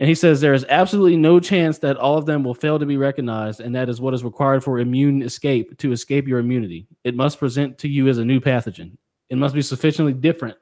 [0.00, 2.86] And he says there is absolutely no chance that all of them will fail to
[2.86, 6.86] be recognized, and that is what is required for immune escape to escape your immunity.
[7.02, 8.96] It must present to you as a new pathogen.
[9.28, 10.56] It must be sufficiently different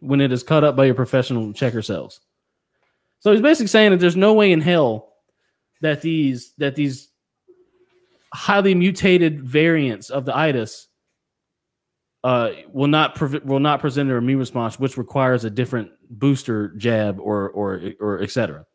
[0.00, 2.20] when it is cut up by your professional checker cells.
[3.20, 5.14] So he's basically saying that there's no way in hell
[5.80, 7.08] that these that these
[8.34, 10.88] highly mutated variants of the itis
[12.24, 16.74] uh, will not pre- will not present an immune response, which requires a different booster
[16.76, 18.66] jab or or or etc.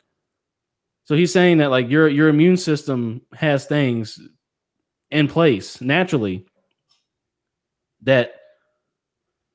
[1.08, 4.20] So he's saying that like your your immune system has things
[5.10, 6.46] in place naturally
[8.02, 8.34] that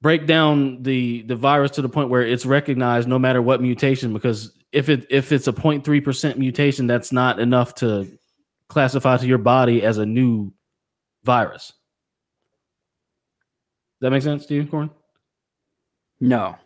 [0.01, 4.15] break down the the virus to the point where it's recognized no matter what mutation
[4.15, 8.11] because if it if it's a 0.3% mutation that's not enough to
[8.69, 10.51] classify to your body as a new
[11.23, 11.67] virus.
[14.01, 14.89] Does that make sense to you, Corn?
[16.19, 16.57] No.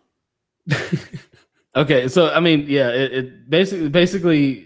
[1.77, 4.66] okay, so I mean, yeah, it, it basically basically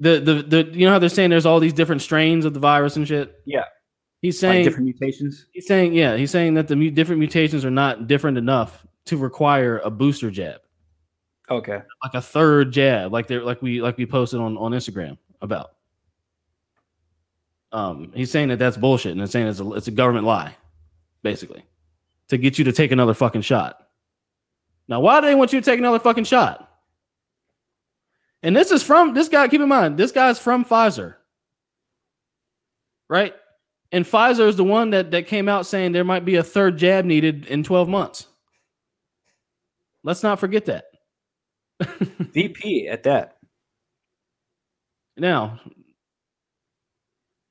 [0.00, 2.60] the the the you know how they're saying there's all these different strains of the
[2.60, 3.40] virus and shit.
[3.44, 3.64] Yeah,
[4.22, 5.46] he's saying like different mutations.
[5.52, 9.16] He's saying yeah, he's saying that the mu- different mutations are not different enough to
[9.16, 10.60] require a booster jab.
[11.50, 15.18] Okay, like a third jab, like they're like we like we posted on on Instagram
[15.40, 15.72] about.
[17.70, 20.56] Um, he's saying that that's bullshit, and it's saying it's a it's a government lie,
[21.22, 21.64] basically,
[22.28, 23.78] to get you to take another fucking shot.
[24.86, 26.73] Now, why do they want you to take another fucking shot?
[28.44, 29.48] And this is from this guy.
[29.48, 31.14] Keep in mind, this guy's from Pfizer,
[33.08, 33.34] right?
[33.90, 36.76] And Pfizer is the one that that came out saying there might be a third
[36.76, 38.26] jab needed in 12 months.
[40.02, 40.84] Let's not forget that.
[42.34, 43.38] VP at that.
[45.16, 45.58] Now,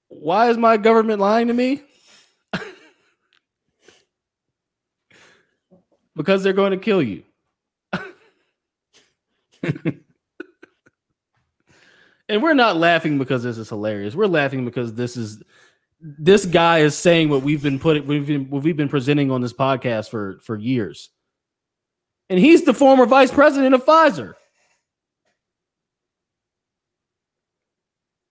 [0.09, 1.81] why is my government lying to me?
[6.15, 7.23] because they're going to kill you.
[12.29, 14.15] and we're not laughing because this is hilarious.
[14.15, 15.43] We're laughing because this is
[15.99, 19.41] this guy is saying what we've been putting we've been what we've been presenting on
[19.41, 21.09] this podcast for for years.
[22.29, 24.33] And he's the former vice president of Pfizer.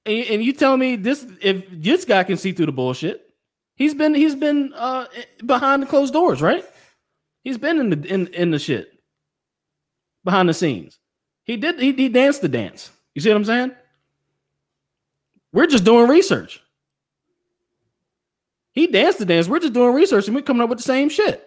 [0.05, 3.23] And, and you tell me this if this guy can see through the bullshit,
[3.77, 5.07] he's been he's been uh
[5.45, 6.65] behind the closed doors, right?
[7.45, 8.93] He's been in the in, in the shit
[10.25, 10.99] behind the scenes.
[11.45, 12.91] He did he, he danced the dance.
[13.15, 13.73] You see what I'm saying?
[15.53, 16.63] We're just doing research.
[18.73, 19.49] He danced the dance.
[19.49, 21.47] We're just doing research and we're coming up with the same shit.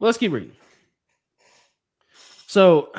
[0.00, 0.52] Let's keep reading.
[2.46, 2.92] So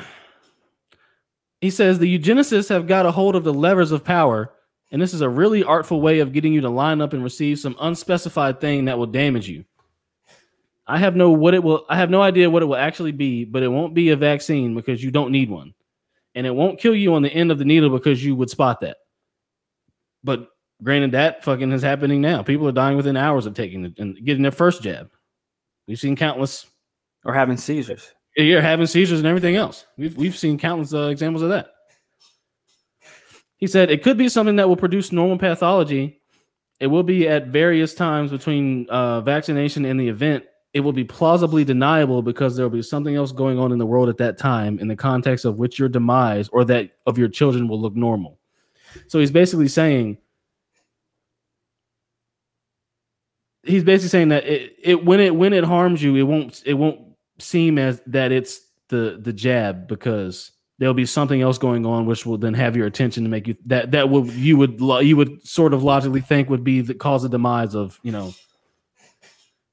[1.60, 4.52] he says the eugenicists have got a hold of the levers of power,
[4.92, 7.58] and this is a really artful way of getting you to line up and receive
[7.58, 9.64] some unspecified thing that will damage you.
[10.86, 13.44] I have no what it will I have no idea what it will actually be,
[13.44, 15.74] but it won't be a vaccine because you don't need one.
[16.34, 18.80] And it won't kill you on the end of the needle because you would spot
[18.80, 18.98] that.
[20.22, 20.48] But
[20.82, 22.42] granted, that fucking is happening now.
[22.42, 25.10] People are dying within hours of taking the, and getting their first jab.
[25.88, 26.66] We've seen countless
[27.24, 28.12] or having seizures.
[28.36, 29.86] You're having seizures and everything else.
[29.96, 31.72] We've we've seen countless uh, examples of that.
[33.56, 36.20] He said it could be something that will produce normal pathology.
[36.78, 40.44] It will be at various times between uh, vaccination and the event.
[40.72, 43.86] It will be plausibly deniable because there will be something else going on in the
[43.86, 47.28] world at that time in the context of which your demise or that of your
[47.28, 48.38] children will look normal.
[49.08, 50.18] So he's basically saying
[53.64, 56.74] he's basically saying that it, it when it when it harms you, it won't it
[56.74, 57.00] won't
[57.38, 62.26] seem as that it's the the jab because there'll be something else going on which
[62.26, 65.46] will then have your attention to make you that that will you would you would
[65.46, 68.34] sort of logically think would be the cause of demise of you know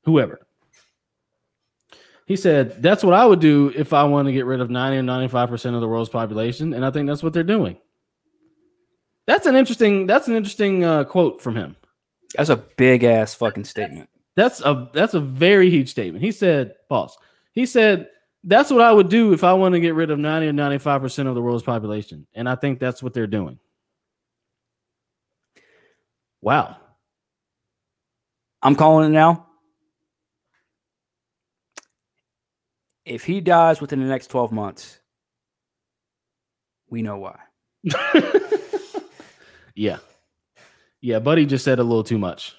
[0.03, 0.39] whoever
[2.27, 4.97] he said that's what i would do if i want to get rid of 90
[4.99, 7.75] or 95% of the world's population and i think that's what they're doing
[9.27, 10.07] That's an interesting.
[10.07, 11.75] That's an interesting uh, quote from him.
[12.37, 14.09] That's a big ass fucking statement.
[14.35, 16.23] That's a that's a very huge statement.
[16.23, 17.17] He said, "Pause."
[17.51, 18.07] He said,
[18.45, 20.77] "That's what I would do if I want to get rid of ninety or ninety
[20.77, 23.59] five percent of the world's population," and I think that's what they're doing.
[26.41, 26.77] Wow.
[28.61, 29.46] I'm calling it now.
[33.07, 34.99] If he dies within the next 12 months,
[36.89, 37.39] we know why.
[39.75, 39.97] yeah.
[40.99, 42.55] Yeah, Buddy just said a little too much.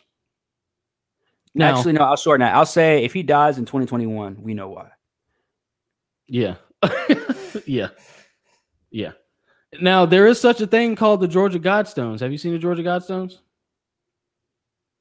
[1.54, 2.54] Now, Actually, no, I'll shorten that.
[2.54, 4.90] I'll say if he dies in 2021, we know why.
[6.28, 6.54] yeah.
[7.66, 7.88] yeah.
[8.90, 9.12] Yeah.
[9.80, 12.20] Now, there is such a thing called the Georgia Guidestones.
[12.20, 13.38] Have you seen the Georgia Guidestones?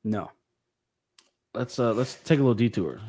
[0.04, 0.32] No.
[1.54, 3.00] Let's uh let's take a little detour.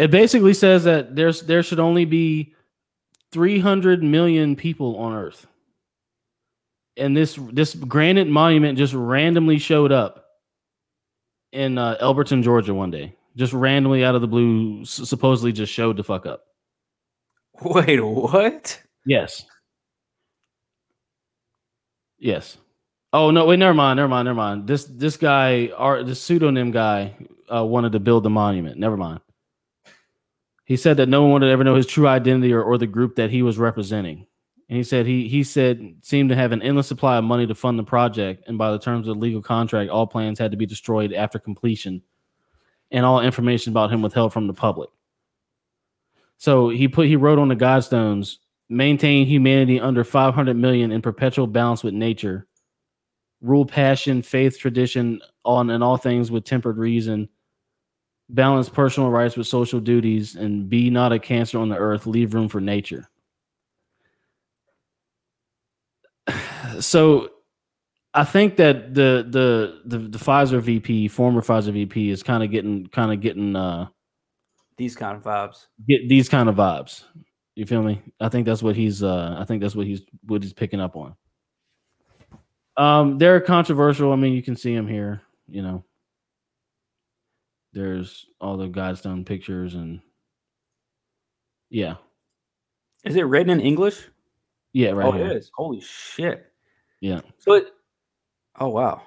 [0.00, 2.54] It basically says that there's there should only be
[3.32, 5.46] 300 million people on earth.
[6.96, 10.24] And this this granite monument just randomly showed up
[11.52, 13.14] in uh, Elberton, Georgia one day.
[13.36, 16.44] Just randomly out of the blue s- supposedly just showed the fuck up.
[17.62, 18.80] Wait, what?
[19.04, 19.44] Yes.
[22.18, 22.56] Yes.
[23.12, 23.44] Oh no!
[23.44, 23.98] Wait, never mind.
[23.98, 24.24] Never mind.
[24.24, 24.66] Never mind.
[24.66, 27.14] This this guy, our this pseudonym guy,
[27.54, 28.78] uh, wanted to build the monument.
[28.78, 29.20] Never mind.
[30.70, 33.16] He said that no one would ever know his true identity or, or the group
[33.16, 34.28] that he was representing.
[34.68, 37.56] And he said he he said seemed to have an endless supply of money to
[37.56, 40.56] fund the project, and by the terms of the legal contract, all plans had to
[40.56, 42.02] be destroyed after completion,
[42.92, 44.90] and all information about him withheld from the public.
[46.36, 48.36] So he put he wrote on the Guidestones
[48.68, 52.46] maintain humanity under 500 million in perpetual balance with nature,
[53.40, 57.28] rule passion, faith, tradition on and all things with tempered reason,
[58.34, 62.34] balance personal rights with social duties, and be not a cancer on the earth, leave
[62.34, 63.08] room for nature.
[66.80, 67.28] So
[68.14, 72.50] I think that the the the, the Pfizer VP, former Pfizer VP, is kind of
[72.50, 73.88] getting kind of getting uh
[74.76, 75.66] These kind of vibes.
[75.86, 77.04] get these kind of vibes.
[77.54, 78.00] You feel me?
[78.20, 80.96] I think that's what he's uh I think that's what he's what he's picking up
[80.96, 81.14] on.
[82.76, 84.12] Um they're controversial.
[84.12, 85.84] I mean, you can see him here, you know.
[87.72, 90.00] There's all the Guidestone pictures and
[91.68, 91.96] yeah.
[93.04, 94.08] Is it written in English?
[94.72, 95.26] Yeah, right oh, here.
[95.26, 95.50] it is.
[95.54, 96.46] Holy shit.
[97.00, 97.20] Yeah.
[97.38, 97.72] So it.
[98.58, 99.02] Oh wow.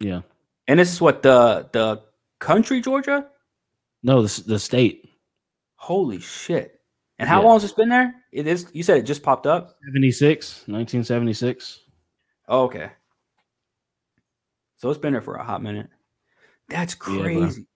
[0.00, 0.20] Yeah.
[0.68, 2.02] And this is what the the
[2.38, 3.26] country Georgia.
[4.02, 5.10] No, the the state.
[5.76, 6.80] Holy shit!
[7.18, 7.46] And how Yeah.
[7.46, 8.14] long has this been there?
[8.32, 8.68] It is.
[8.72, 9.76] You said it just popped up.
[9.86, 11.80] 76, 1976.
[12.48, 12.90] Oh, okay.
[14.78, 15.88] So it's been there for a hot minute.
[16.68, 17.66] That's Yeah, crazy.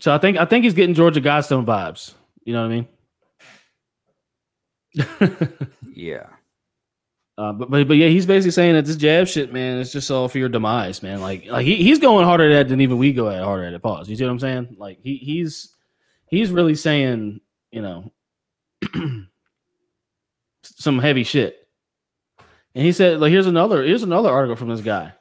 [0.00, 2.14] So I think I think he's getting Georgia Guidestone vibes.
[2.44, 2.88] You know what I mean?
[5.94, 6.26] yeah.
[7.36, 10.10] Uh, but, but but yeah, he's basically saying that this jab shit, man, it's just
[10.10, 11.20] all for your demise, man.
[11.20, 13.72] Like like he, he's going harder at it than even we go at harder at
[13.74, 13.82] it.
[13.82, 14.08] Pause.
[14.10, 14.76] You see what I'm saying?
[14.78, 15.74] Like he he's
[16.26, 17.40] he's really saying,
[17.70, 18.12] you know,
[20.62, 21.59] some heavy shit.
[22.74, 25.12] And he said, like, here's another here's another article from this guy.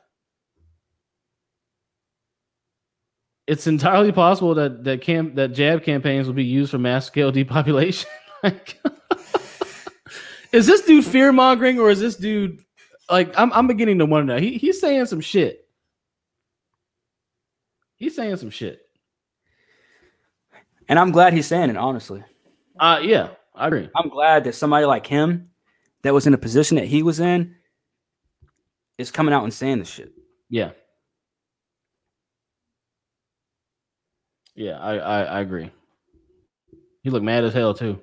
[3.48, 7.32] It's entirely possible that that camp that jab campaigns will be used for mass scale
[7.34, 8.10] depopulation.
[8.44, 8.80] like,
[10.52, 12.60] is this dude fear mongering or is this dude
[13.10, 14.40] like I'm I'm beginning to wonder.
[14.40, 15.68] He he's saying some shit.
[17.96, 18.82] He's saying some shit.
[20.88, 21.78] And I'm glad he's saying it.
[21.78, 22.24] Honestly,
[22.80, 23.90] Uh yeah, I agree.
[23.96, 25.49] I'm glad that somebody like him,
[26.04, 27.56] that was in a position that he was in,
[28.98, 30.12] is coming out and saying this shit.
[30.50, 30.72] Yeah.
[34.56, 35.72] Yeah, I, I I agree.
[37.04, 38.02] He looked mad as hell too.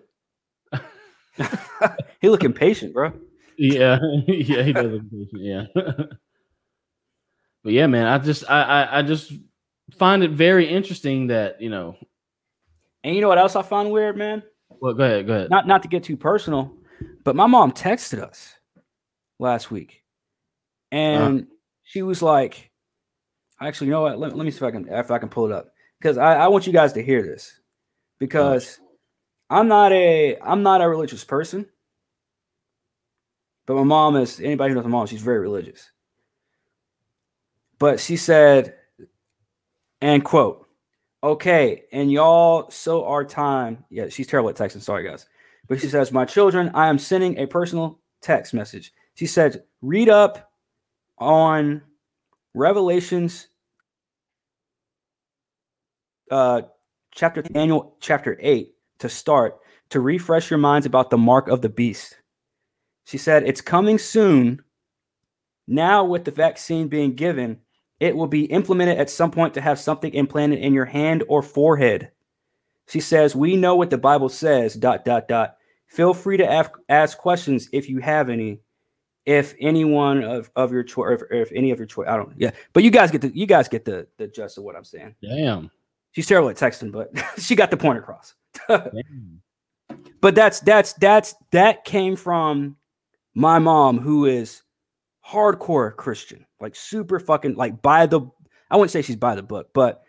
[2.20, 3.12] he look impatient, bro.
[3.58, 5.64] Yeah, yeah, he does look impatient, yeah.
[7.62, 9.32] but yeah, man, I just I, I I just
[9.98, 11.96] find it very interesting that, you know,
[13.04, 14.42] And you know what else I find weird, man?
[14.80, 15.50] well go ahead, go ahead.
[15.50, 16.75] Not not to get too personal,
[17.24, 18.54] but my mom texted us
[19.38, 20.02] last week,
[20.90, 21.46] and uh-huh.
[21.82, 22.70] she was like,
[23.60, 24.18] "Actually, you know what?
[24.18, 26.34] Let, let me see if I can if I can pull it up because I,
[26.34, 27.60] I want you guys to hear this
[28.18, 28.80] because
[29.50, 31.66] I'm not a I'm not a religious person,
[33.66, 35.90] but my mom is anybody who knows my mom, she's very religious.
[37.78, 38.74] But she said,
[40.00, 40.66] and quote,
[41.22, 43.84] okay, and y'all, so our time.
[43.90, 44.80] Yeah, she's terrible at texting.
[44.80, 45.26] Sorry, guys.
[45.68, 48.92] But she says, My children, I am sending a personal text message.
[49.14, 50.50] She said, Read up
[51.18, 51.82] on
[52.54, 53.48] Revelations
[56.30, 56.62] uh,
[57.12, 59.58] chapter Daniel chapter eight to start
[59.90, 62.18] to refresh your minds about the mark of the beast.
[63.04, 64.62] She said, "It's coming soon.
[65.68, 67.58] Now, with the vaccine being given,
[68.00, 71.42] it will be implemented at some point to have something implanted in your hand or
[71.42, 72.10] forehead."
[72.88, 75.56] She says, "We know what the Bible says." Dot dot dot.
[75.86, 78.60] Feel free to ask, ask questions if you have any.
[79.24, 82.32] If anyone of, of your choice, or if, if any of your choice, I don't.
[82.36, 84.84] Yeah, but you guys get the you guys get the the gist of what I'm
[84.84, 85.16] saying.
[85.20, 85.68] Damn.
[86.12, 88.34] She's terrible at texting, but she got the point across.
[90.20, 92.76] But that's that's that's that came from
[93.34, 94.62] my mom, who is
[95.24, 98.22] hardcore Christian, like super fucking like by the.
[98.70, 100.02] I wouldn't say she's by the book, but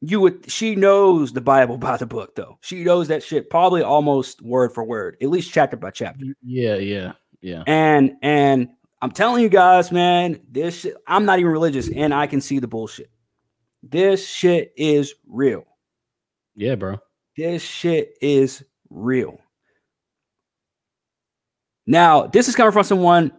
[0.00, 0.50] you would.
[0.50, 2.58] She knows the Bible by the book, though.
[2.60, 6.26] She knows that shit probably almost word for word, at least chapter by chapter.
[6.42, 7.62] Yeah, yeah, yeah.
[7.66, 8.68] And and
[9.00, 12.58] I'm telling you guys, man, this shit, I'm not even religious, and I can see
[12.58, 13.10] the bullshit.
[13.82, 15.64] This shit is real.
[16.54, 16.98] Yeah, bro.
[17.36, 19.38] This shit is real.
[21.86, 23.32] Now, this is coming from someone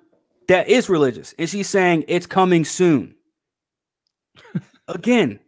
[0.47, 3.15] that is religious, and she's saying it's coming soon.
[4.88, 5.39] Again,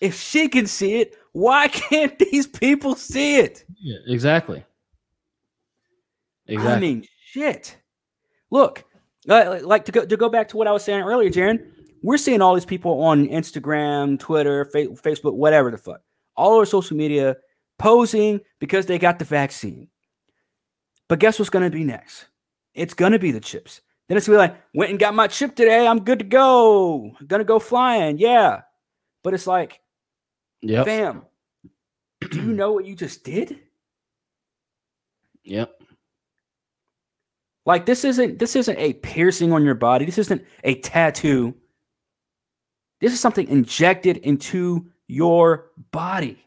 [0.00, 3.64] if she can see it, why can't these people see it?
[3.80, 4.64] Yeah, exactly.
[6.46, 6.72] Exactly.
[6.72, 7.76] I mean, shit.
[8.50, 8.84] Look,
[9.28, 11.66] uh, like to go to go back to what I was saying earlier, Jaron.
[12.02, 16.00] We're seeing all these people on Instagram, Twitter, fa- Facebook, whatever the fuck,
[16.36, 17.36] all over social media
[17.78, 19.88] posing because they got the vaccine.
[21.08, 22.26] But guess what's going to be next?
[22.74, 23.82] It's going to be the chips.
[24.08, 25.86] Then it's going to be like, went and got my chip today.
[25.86, 27.14] I'm good to go.
[27.20, 28.18] I'm going to go flying.
[28.18, 28.62] Yeah.
[29.22, 29.80] But it's like,
[30.60, 30.86] yep.
[30.86, 31.22] fam,
[32.30, 33.58] do you know what you just did?
[35.44, 35.82] Yep.
[37.64, 40.04] Like this isn't this isn't a piercing on your body.
[40.04, 41.54] This isn't a tattoo.
[43.00, 46.38] This is something injected into your body.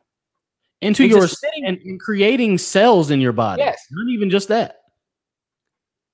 [0.82, 3.62] Into And your sitting- and, and creating cells in your body.
[3.62, 3.86] Yes.
[3.92, 4.82] Not even just that.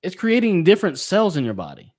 [0.04, 1.94] It's creating different cells in your body.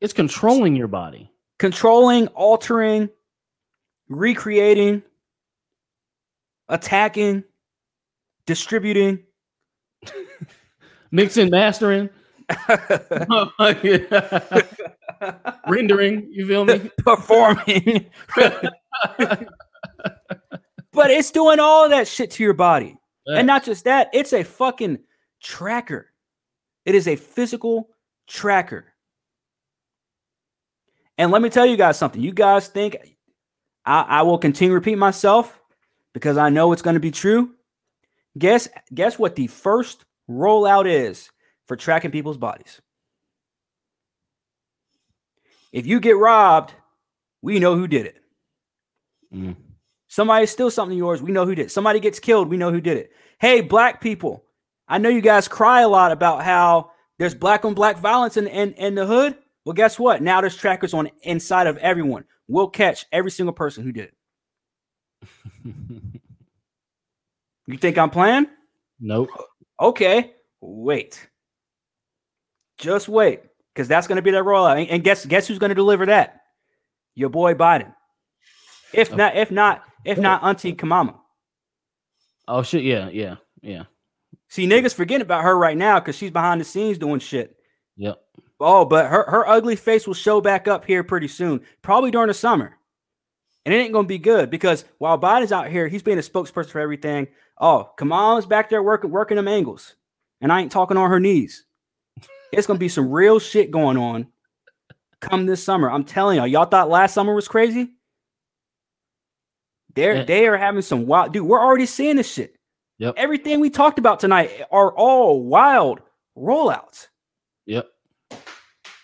[0.00, 1.30] It's controlling your body.
[1.58, 3.08] Controlling, altering,
[4.08, 5.02] recreating,
[6.68, 7.44] attacking,
[8.46, 9.24] distributing.
[11.10, 12.10] Mixing, mastering,
[15.66, 16.28] rendering.
[16.30, 16.90] You feel me?
[16.98, 18.10] performing.
[20.92, 22.96] but it's doing all that shit to your body.
[23.26, 25.00] And not just that, it's a fucking
[25.42, 26.12] tracker.
[26.86, 27.90] It is a physical
[28.26, 28.86] tracker.
[31.18, 32.22] And let me tell you guys something.
[32.22, 32.96] You guys think
[33.84, 35.60] I, I will continue to repeat myself
[36.14, 37.50] because I know it's going to be true.
[38.38, 41.30] Guess guess what the first rollout is
[41.66, 42.80] for tracking people's bodies.
[45.72, 46.72] If you get robbed,
[47.42, 48.20] we know who did it.
[49.34, 49.56] Mm.
[50.06, 51.70] Somebody steals something of yours, we know who did it.
[51.70, 53.12] Somebody gets killed, we know who did it.
[53.38, 54.44] Hey, black people,
[54.86, 58.46] I know you guys cry a lot about how there's black on black violence in,
[58.46, 59.36] in, in the hood.
[59.68, 60.22] Well, guess what?
[60.22, 62.24] Now there's trackers on inside of everyone.
[62.46, 64.12] We'll catch every single person who did
[65.66, 65.74] it.
[67.66, 68.46] You think I'm playing?
[68.98, 69.28] nope.
[69.78, 70.32] Okay,
[70.62, 71.28] wait.
[72.78, 73.42] Just wait,
[73.74, 74.80] because that's going to be the rollout.
[74.80, 76.40] And- And guess guess who's going to deliver that?
[77.14, 77.94] Your boy Biden.
[78.94, 79.16] If oh.
[79.16, 80.46] not, if not, if not, oh.
[80.46, 81.14] Auntie Kamama.
[82.48, 82.84] Oh shit!
[82.84, 83.82] Yeah, yeah, yeah.
[84.48, 87.54] See, niggas forgetting about her right now because she's behind the scenes doing shit.
[87.98, 88.18] Yep.
[88.60, 92.28] Oh, but her, her ugly face will show back up here pretty soon, probably during
[92.28, 92.76] the summer.
[93.64, 96.70] And it ain't gonna be good because while Biden's out here, he's being a spokesperson
[96.70, 97.28] for everything.
[97.60, 99.94] Oh, Kamala's back there working working them angles.
[100.40, 101.64] And I ain't talking on her knees.
[102.52, 104.28] It's gonna be some real shit going on
[105.20, 105.90] come this summer.
[105.90, 107.90] I'm telling y'all, y'all thought last summer was crazy.
[109.94, 110.24] They're Yeah.
[110.24, 111.46] they are having some wild dude.
[111.46, 112.56] We're already seeing this shit.
[112.98, 113.14] Yep.
[113.16, 116.00] Everything we talked about tonight are all wild
[116.36, 117.08] rollouts.
[117.66, 117.88] Yep.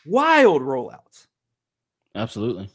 [0.07, 1.27] Wild rollouts.
[2.15, 2.71] Absolutely.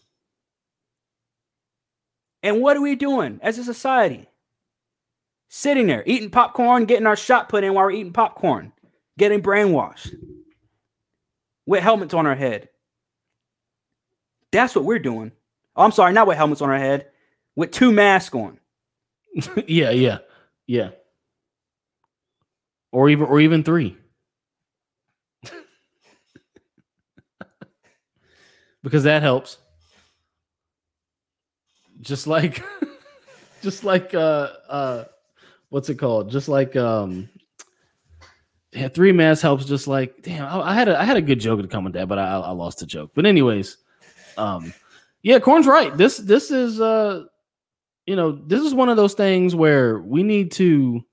[2.41, 4.27] And what are we doing as a society?
[5.49, 8.71] Sitting there, eating popcorn, getting our shot put in while we're eating popcorn,
[9.17, 10.13] getting brainwashed
[11.65, 12.69] with helmets on our head.
[14.51, 15.31] That's what we're doing.
[15.75, 17.07] Oh, I'm sorry, not with helmets on our head,
[17.55, 18.59] with two masks on.
[19.67, 20.19] yeah, yeah,
[20.67, 20.89] yeah.
[22.91, 23.97] Or even, or even three.
[28.83, 29.57] Because that helps.
[32.01, 32.63] Just like,
[33.61, 35.03] just like, uh, uh,
[35.69, 36.29] what's it called?
[36.31, 37.29] Just like, um,
[38.71, 39.65] yeah, three masks helps.
[39.65, 41.93] Just like, damn, I, I had a, I had a good joke to come with
[41.93, 43.11] that, but I, I lost the joke.
[43.13, 43.77] But anyways,
[44.37, 44.73] um,
[45.21, 45.95] Yeah, Corn's right.
[45.95, 47.25] This this is uh
[48.05, 51.03] you know, this is one of those things where we need to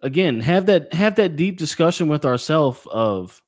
[0.00, 3.42] again have that have that deep discussion with ourselves of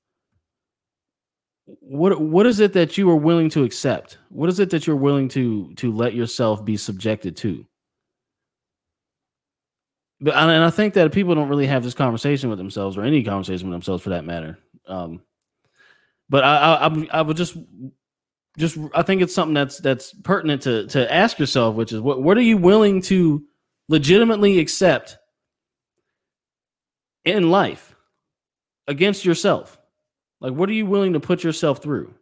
[1.66, 4.18] what what is it that you are willing to accept?
[4.28, 7.66] What is it that you're willing to to let yourself be subjected to?
[10.20, 13.22] But and I think that people don't really have this conversation with themselves or any
[13.22, 14.59] conversation with themselves for that matter.
[14.86, 15.22] Um,
[16.28, 17.56] but I, I, I, would just,
[18.56, 22.22] just I think it's something that's that's pertinent to to ask yourself, which is what
[22.22, 23.44] what are you willing to
[23.88, 25.18] legitimately accept
[27.24, 27.94] in life
[28.86, 29.78] against yourself?
[30.40, 32.14] Like, what are you willing to put yourself through?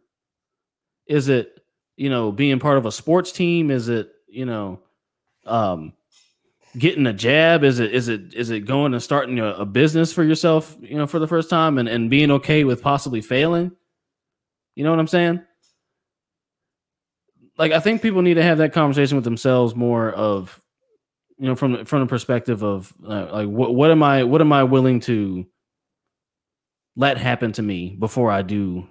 [1.07, 1.59] Is it
[1.97, 3.71] you know being part of a sports team?
[3.71, 4.79] Is it you know
[5.45, 5.93] um
[6.77, 7.63] getting a jab?
[7.63, 10.97] Is it is it is it going and starting a, a, business for yourself, you
[10.97, 13.71] know, for the first time and, and being okay with possibly failing?
[14.75, 15.41] You know what I'm saying?
[17.57, 20.61] Like I think people need to have that conversation with themselves more of
[21.37, 24.51] you know from from the perspective of uh, like what what am I what am
[24.51, 25.45] I willing to
[26.95, 28.87] let happen to me before I do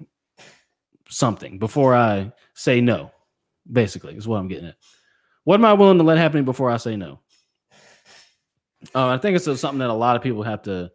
[1.08, 3.10] something, before I say no,
[3.70, 4.76] basically, is what I'm getting at.
[5.44, 7.20] What am I willing to let happen before I say no?
[8.94, 10.90] Uh, I think it's something that a lot of people have to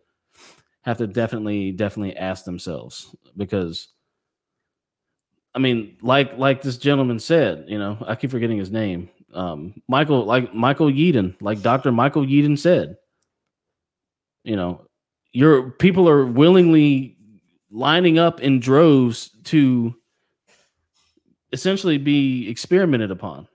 [0.81, 3.90] have to definitely definitely ask themselves because
[5.53, 9.10] I mean, like like this gentleman said, you know, I keep forgetting his name.
[9.34, 11.91] Um, Michael, like Michael Yeadon, like Dr.
[11.91, 12.98] Michael Yeadon said,
[14.44, 14.88] you know,
[15.31, 17.18] your people are willingly
[17.72, 19.95] lining up in droves to
[21.51, 23.47] essentially be experimented upon.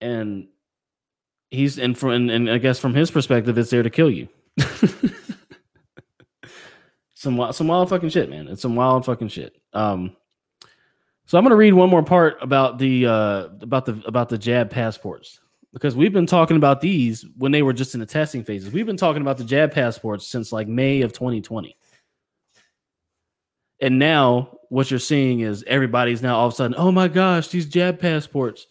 [0.00, 0.48] And
[1.50, 4.28] he's and from and, and I guess from his perspective, it's there to kill you.
[7.14, 8.48] some wild, some wild fucking shit, man.
[8.48, 9.54] It's some wild fucking shit.
[9.74, 10.16] Um,
[11.26, 14.70] so I'm gonna read one more part about the uh about the about the jab
[14.70, 15.40] passports
[15.72, 18.72] because we've been talking about these when they were just in the testing phases.
[18.72, 21.76] We've been talking about the jab passports since like May of 2020.
[23.80, 27.48] And now what you're seeing is everybody's now all of a sudden, oh my gosh,
[27.48, 28.66] these jab passports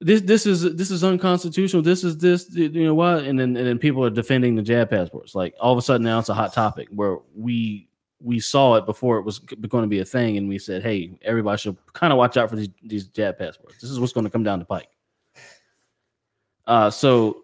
[0.00, 1.82] this this is this is unconstitutional.
[1.82, 3.24] This is this you know what?
[3.24, 5.34] And then and then people are defending the jab passports.
[5.34, 7.88] Like all of a sudden now it's a hot topic where we
[8.20, 11.16] we saw it before it was going to be a thing, and we said, hey,
[11.22, 13.80] everybody should kind of watch out for these these jab passports.
[13.80, 14.88] This is what's going to come down the pike.
[16.68, 17.42] Uh, so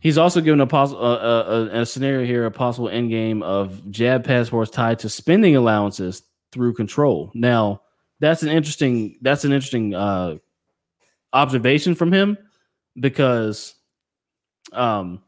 [0.00, 3.90] he's also given a possible uh, a, a scenario here, a possible end game of
[3.90, 7.30] jab passports tied to spending allowances through control.
[7.34, 7.82] Now
[8.20, 10.36] that's an interesting that's an interesting uh
[11.32, 12.38] observation from him
[12.98, 13.74] because
[14.72, 15.20] um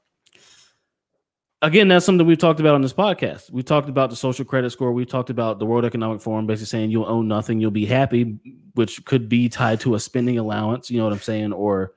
[1.60, 4.70] again that's something we've talked about on this podcast we talked about the social credit
[4.70, 7.84] score we talked about the world economic forum basically saying you'll own nothing you'll be
[7.84, 8.38] happy
[8.74, 11.92] which could be tied to a spending allowance you know what i'm saying or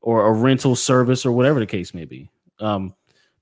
[0.00, 2.30] or a rental service or whatever the case may be
[2.60, 2.94] um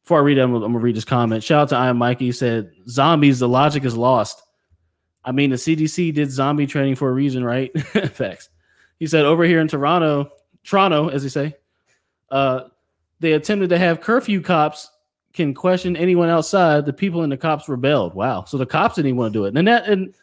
[0.02, 1.98] before i read it i'm, I'm gonna read this comment shout out to i am
[1.98, 4.42] mikey he said zombies the logic is lost
[5.24, 7.78] i mean the cdc did zombie training for a reason right
[8.12, 8.50] facts
[8.98, 10.30] he said over here in Toronto,
[10.64, 11.54] Toronto, as they say,
[12.30, 12.62] uh,
[13.20, 14.90] they attempted to have curfew cops
[15.32, 16.86] can question anyone outside.
[16.86, 18.14] The people and the cops rebelled.
[18.14, 18.44] Wow.
[18.44, 19.56] So the cops didn't even want to do it.
[19.56, 20.14] And that, and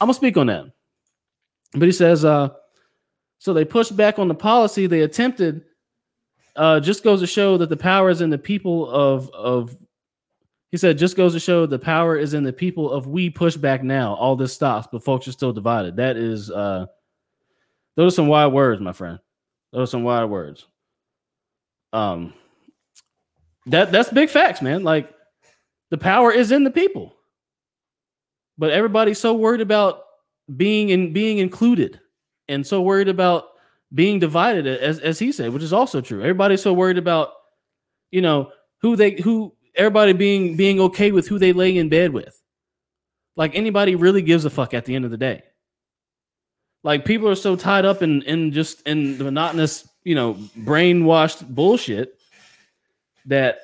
[0.00, 0.66] I'm gonna speak on that.
[1.72, 2.50] But he says, uh,
[3.38, 4.86] so they pushed back on the policy.
[4.86, 5.64] They attempted.
[6.58, 9.76] Uh, just goes to show that the power is in the people of of.
[10.70, 13.56] He said, just goes to show the power is in the people of we push
[13.56, 14.14] back now.
[14.14, 15.96] All this stops, but folks are still divided.
[15.96, 16.86] That is uh
[17.96, 19.18] those are some wild words, my friend.
[19.72, 20.66] Those are some wild words.
[21.92, 22.34] Um,
[23.66, 24.82] that that's big facts, man.
[24.82, 25.14] Like
[25.90, 27.14] the power is in the people,
[28.58, 30.02] but everybody's so worried about
[30.56, 32.00] being in being included,
[32.48, 33.48] and so worried about
[33.92, 36.20] being divided, as as he said, which is also true.
[36.20, 37.30] Everybody's so worried about,
[38.10, 42.12] you know, who they who everybody being being okay with who they lay in bed
[42.12, 42.40] with.
[43.36, 45.42] Like anybody really gives a fuck at the end of the day.
[46.84, 51.48] Like people are so tied up in in just in the monotonous, you know, brainwashed
[51.48, 52.18] bullshit
[53.26, 53.60] that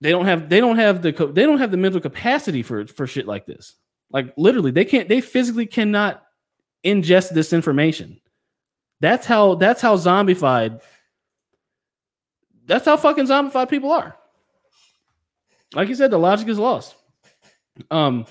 [0.00, 3.06] they don't have they don't have the they don't have the mental capacity for for
[3.06, 3.74] shit like this.
[4.10, 6.22] Like literally, they can't they physically cannot
[6.84, 8.20] ingest this information.
[9.02, 10.80] That's how that's how zombified.
[12.66, 14.16] That's how fucking zombified people are.
[15.74, 16.94] Like you said, the logic is lost.
[17.90, 18.26] Um,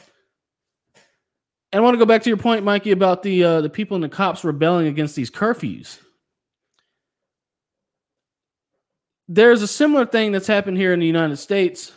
[1.73, 3.95] and I want to go back to your point, Mikey, about the uh, the people
[3.95, 5.99] and the cops rebelling against these curfews.
[9.27, 11.91] There's a similar thing that's happened here in the United States.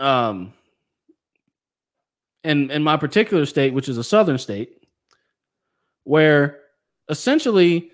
[0.00, 0.52] Um,
[2.42, 4.84] and in my particular state, which is a southern state,
[6.02, 6.61] where
[7.12, 7.92] essentially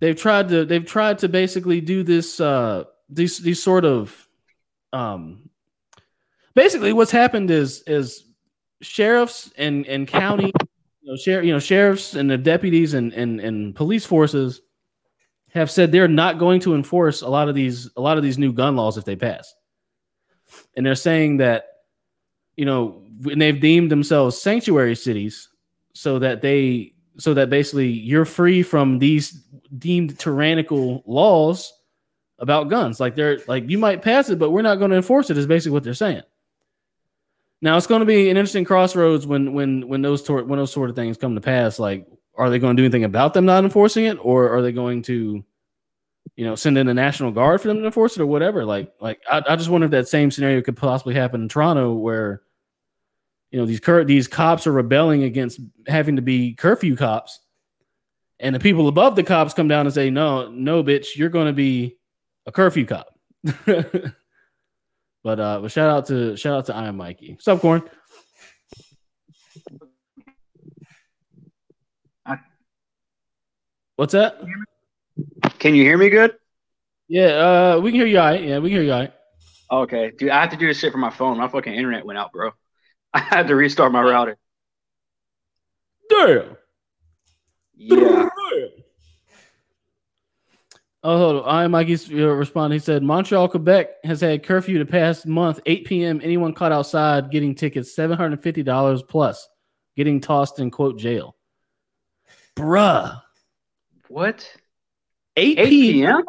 [0.00, 4.26] they've tried to they've tried to basically do this uh these these sort of
[4.94, 5.50] um
[6.54, 8.24] basically what's happened is is
[8.80, 10.52] sheriffs and and county
[11.02, 14.62] you know, you know sheriffs and the deputies and, and and police forces
[15.54, 18.38] have said they're not going to enforce a lot of these a lot of these
[18.38, 19.54] new gun laws if they pass.
[20.76, 21.66] And they're saying that
[22.56, 25.48] you know and they've deemed themselves sanctuary cities
[25.92, 29.30] so that they so that basically you're free from these
[29.78, 31.72] deemed tyrannical laws
[32.38, 33.00] about guns.
[33.00, 35.46] Like they're like you might pass it but we're not going to enforce it is
[35.46, 36.22] basically what they're saying.
[37.60, 40.72] Now it's going to be an interesting crossroads when when when those tor- when those
[40.72, 41.78] sort of things come to pass.
[41.78, 44.72] Like are they going to do anything about them not enforcing it or are they
[44.72, 45.44] going to
[46.36, 48.64] you know send in the national guard for them to enforce it or whatever?
[48.64, 51.94] Like like i, I just wonder if that same scenario could possibly happen in toronto
[51.94, 52.42] where
[53.54, 57.38] you know these cur- these cops are rebelling against having to be curfew cops.
[58.40, 61.46] And the people above the cops come down and say no no bitch you're going
[61.46, 61.96] to be
[62.46, 63.06] a curfew cop.
[65.22, 67.30] But uh but shout out to shout out to iron mikey.
[67.32, 67.82] What's up corn?
[72.26, 72.38] I-
[73.96, 74.42] what's that?
[75.60, 76.34] Can you hear me good?
[77.08, 77.26] yeah
[77.76, 78.42] uh we can hear you all right.
[78.42, 79.12] Yeah we can hear you all right.
[79.70, 81.38] Okay, dude, I have to do this shit for my phone.
[81.38, 82.50] My fucking internet went out, bro.
[83.14, 84.36] I had to restart my router.
[86.10, 86.56] damn
[87.76, 88.28] Yeah.
[91.02, 91.54] Oh, hold on.
[91.54, 92.72] I Mikey's uh, respond.
[92.72, 95.60] He said Montreal, Quebec has had curfew the past month.
[95.66, 96.20] 8 p.m.
[96.24, 99.46] Anyone caught outside getting tickets, $750 plus,
[99.96, 101.36] getting tossed in quote jail.
[102.56, 103.20] Bruh.
[104.08, 104.50] What?
[105.36, 106.22] 8, 8 p.m.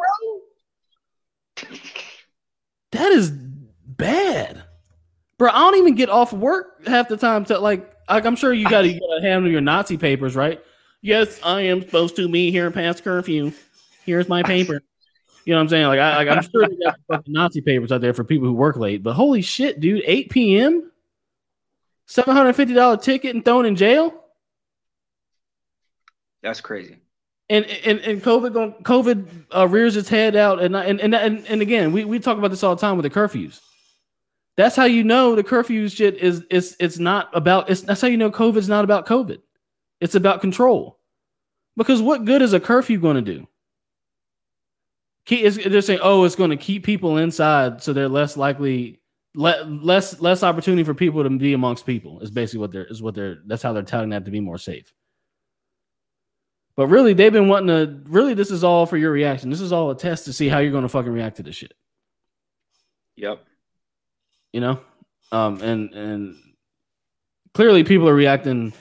[1.56, 1.80] p.m.?
[2.92, 4.64] That is bad.
[5.38, 8.54] Bro, I don't even get off work half the time to like, like I'm sure
[8.54, 10.62] you gotta, handle your Nazi papers, right?
[11.02, 13.52] Yes, I am supposed to be here past curfew.
[14.06, 14.82] Here's my paper.
[15.46, 15.88] You know what I'm saying?
[15.88, 18.54] Like, I, like I'm sure they got fucking Nazi papers out there for people who
[18.54, 19.04] work late.
[19.04, 20.92] But holy shit, dude, 8 p.m.
[22.08, 24.14] $750 ticket and thrown in jail?
[26.42, 26.98] That's crazy.
[27.50, 31.46] and and, and COVID going COVID uh, rears its head out, and and and and,
[31.48, 33.60] and again, we, we talk about this all the time with the curfews.
[34.58, 38.08] That's how you know the curfew shit is is it's not about it's that's how
[38.08, 39.40] you know COVID's not about COVID.
[40.00, 41.00] It's about control.
[41.78, 43.48] Because what good is a curfew going to do?
[45.28, 49.02] They're saying, oh, it's going to keep people inside, so they're less likely,
[49.34, 52.20] le- less less opportunity for people to be amongst people.
[52.22, 53.40] Is basically what they're is what they're.
[53.46, 54.94] That's how they're touting that to be more safe.
[56.78, 58.02] But really, they've been wanting to.
[58.10, 59.50] Really, this is all for your reaction.
[59.50, 61.56] This is all a test to see how you're going to fucking react to this
[61.56, 61.74] shit.
[63.16, 63.44] Yep.
[64.56, 64.80] You know,
[65.34, 66.38] um, and and
[67.54, 68.72] clearly people are reacting.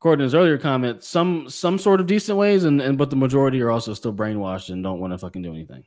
[0.00, 3.14] According to his earlier comment, some some sort of decent ways, and, and but the
[3.14, 5.84] majority are also still brainwashed and don't want to fucking do anything.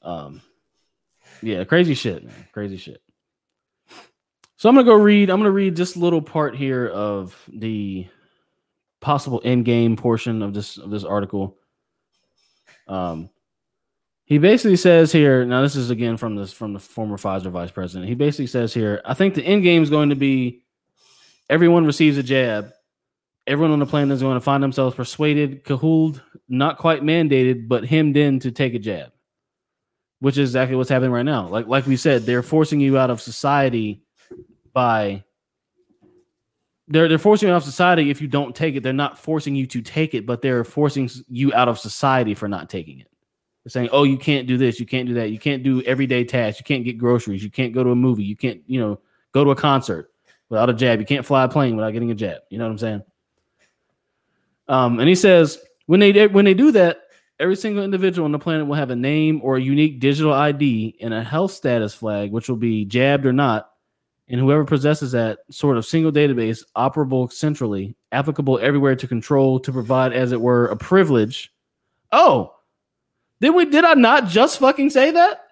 [0.00, 0.40] Um,
[1.42, 3.02] yeah, crazy shit, man, crazy shit.
[4.56, 5.28] So I'm gonna go read.
[5.28, 8.06] I'm gonna read this little part here of the
[9.02, 11.58] possible end game portion of this of this article.
[12.86, 13.28] Um,
[14.28, 15.46] he basically says here.
[15.46, 18.10] Now, this is again from this from the former Pfizer vice president.
[18.10, 20.64] He basically says here, I think the end game is going to be
[21.48, 22.70] everyone receives a jab.
[23.46, 27.86] Everyone on the planet is going to find themselves persuaded, cahooled, not quite mandated, but
[27.86, 29.10] hemmed in to take a jab,
[30.20, 31.48] which is exactly what's happening right now.
[31.48, 34.02] Like like we said, they're forcing you out of society
[34.74, 35.24] by
[36.86, 38.82] they're they're forcing you out of society if you don't take it.
[38.82, 42.46] They're not forcing you to take it, but they're forcing you out of society for
[42.46, 43.08] not taking it.
[43.68, 46.60] Saying, "Oh, you can't do this, you can't do that, you can't do everyday tasks,
[46.60, 48.98] you can't get groceries, you can't go to a movie, you can't, you know,
[49.32, 50.10] go to a concert
[50.48, 52.72] without a jab, you can't fly a plane without getting a jab." You know what
[52.72, 53.02] I'm saying?
[54.68, 57.02] Um, and he says when they when they do that,
[57.40, 60.96] every single individual on the planet will have a name or a unique digital ID
[61.00, 63.70] and a health status flag, which will be jabbed or not.
[64.28, 69.72] And whoever possesses that sort of single database, operable centrally, applicable everywhere to control, to
[69.72, 71.50] provide, as it were, a privilege.
[72.12, 72.54] Oh,
[73.40, 73.64] did we?
[73.66, 75.44] Did I not just fucking say that?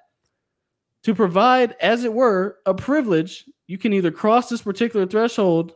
[1.05, 5.75] To provide, as it were, a privilege, you can either cross this particular threshold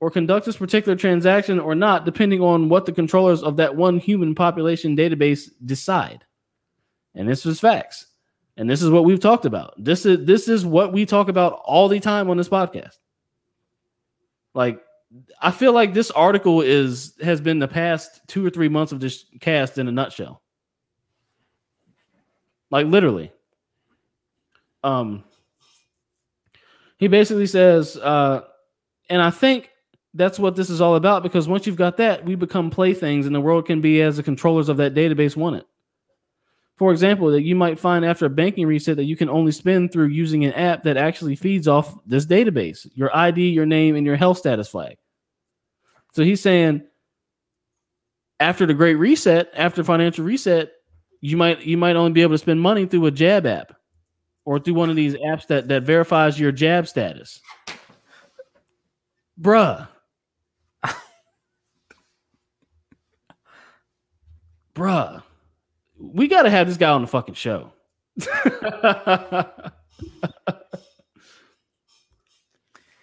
[0.00, 3.98] or conduct this particular transaction or not, depending on what the controllers of that one
[3.98, 6.24] human population database decide.
[7.14, 8.06] And this is facts.
[8.56, 9.74] And this is what we've talked about.
[9.78, 12.96] This is this is what we talk about all the time on this podcast.
[14.54, 14.80] Like
[15.40, 19.00] I feel like this article is has been the past 2 or 3 months of
[19.00, 20.42] this cast in a nutshell.
[22.70, 23.32] Like literally.
[24.82, 25.24] Um
[26.98, 28.42] he basically says uh
[29.08, 29.70] and I think
[30.14, 33.34] that's what this is all about because once you've got that, we become playthings and
[33.34, 35.66] the world can be as the controllers of that database want it.
[36.76, 39.92] For example, that you might find after a banking reset that you can only spend
[39.92, 44.06] through using an app that actually feeds off this database, your ID, your name, and
[44.06, 44.96] your health status flag.
[46.12, 46.82] So he's saying
[48.40, 50.72] after the great reset, after financial reset,
[51.20, 53.74] you might you might only be able to spend money through a jab app
[54.44, 57.40] or through one of these apps that that verifies your jab status.
[59.40, 59.88] Bruh.
[64.74, 65.22] Bruh.
[65.98, 67.72] We got to have this guy on the fucking show.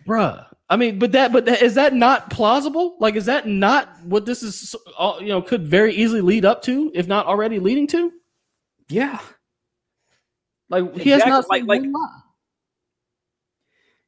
[0.07, 0.45] Bruh.
[0.69, 2.97] I mean, but that, but that, is that not plausible?
[2.99, 4.75] Like, is that not what this is?
[5.21, 8.11] You know, could very easily lead up to, if not already leading to.
[8.89, 9.19] Yeah.
[10.69, 11.83] Like he has not like- like-.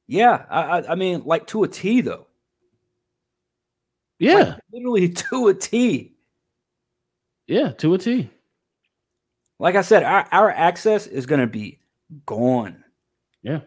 [0.08, 0.46] Yeah.
[0.50, 2.28] I, I, I mean, like to a T though.
[4.20, 6.12] Yeah, Like, literally to a T.
[7.48, 8.30] yeah, to a T.
[9.60, 11.80] Like I said, our, our access is gonna be
[12.26, 12.84] gone.
[13.44, 13.62] Yeah,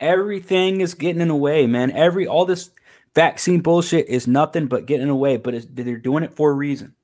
[0.00, 1.90] Everything is getting in the way, man.
[1.92, 2.70] Every all this
[3.14, 5.36] vaccine bullshit is nothing but getting in the way.
[5.38, 6.94] But they're doing it for a reason.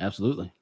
[0.00, 0.52] absolutely.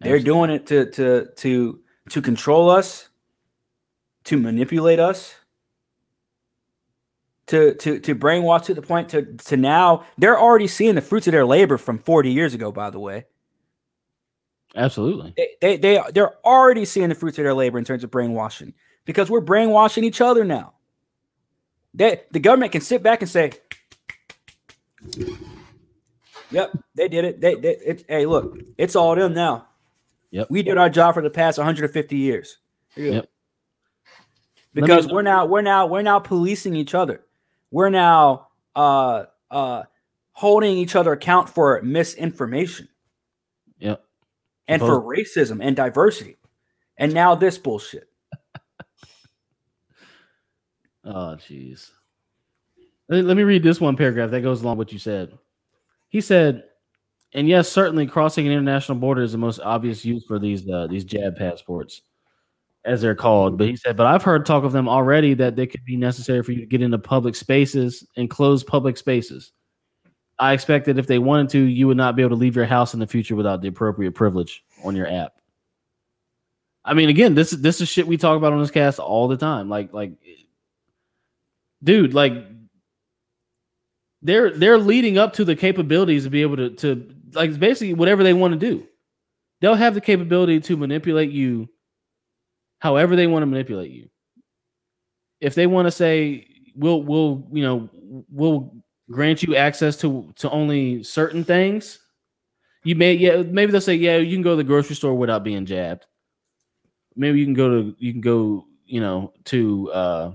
[0.00, 1.80] They're doing it to to to
[2.10, 3.08] to control us,
[4.24, 5.36] to manipulate us,
[7.48, 11.26] to to to brainwash to the point to to now they're already seeing the fruits
[11.28, 13.26] of their labor from 40 years ago, by the way.
[14.74, 15.36] absolutely.
[15.36, 18.74] They they, they they're already seeing the fruits of their labor in terms of brainwashing
[19.04, 20.74] because we're brainwashing each other now.
[21.94, 23.52] They, the government can sit back and say,
[26.50, 27.40] "Yep, they did it.
[27.40, 29.66] They, they it, hey, look, it's all them now.
[30.32, 30.46] Yep.
[30.48, 32.56] we did our job for the past 150 years.
[32.96, 33.28] Yep.
[34.72, 37.22] Because me- we're now we're now we're now policing each other.
[37.70, 39.82] We're now uh uh
[40.32, 42.88] holding each other account for misinformation
[43.78, 44.02] Yep.
[44.68, 46.38] and for racism and diversity.
[46.96, 48.08] And now this bullshit.
[51.04, 51.90] Oh, jeez.
[53.08, 55.36] Let me read this one paragraph that goes along with what you said.
[56.08, 56.64] He said,
[57.34, 60.86] and yes, certainly crossing an international border is the most obvious use for these uh,
[60.86, 62.02] these jab passports,
[62.84, 63.58] as they're called.
[63.58, 66.42] But he said, but I've heard talk of them already that they could be necessary
[66.42, 69.52] for you to get into public spaces and close public spaces.
[70.38, 72.66] I expect that if they wanted to, you would not be able to leave your
[72.66, 75.34] house in the future without the appropriate privilege on your app.
[76.84, 79.28] I mean, again, this is this is shit we talk about on this cast all
[79.28, 79.68] the time.
[79.68, 80.12] Like, like
[81.82, 82.34] dude, like
[84.22, 88.22] they're they're leading up to the capabilities to be able to to like basically whatever
[88.22, 88.86] they want to do.
[89.60, 91.68] They'll have the capability to manipulate you
[92.78, 94.08] however they want to manipulate you.
[95.40, 97.88] If they want to say we'll we'll you know
[98.30, 98.74] we'll
[99.10, 101.98] grant you access to to only certain things,
[102.84, 105.44] you may yeah maybe they'll say yeah you can go to the grocery store without
[105.44, 106.06] being jabbed.
[107.16, 110.32] Maybe you can go to you can go you know to uh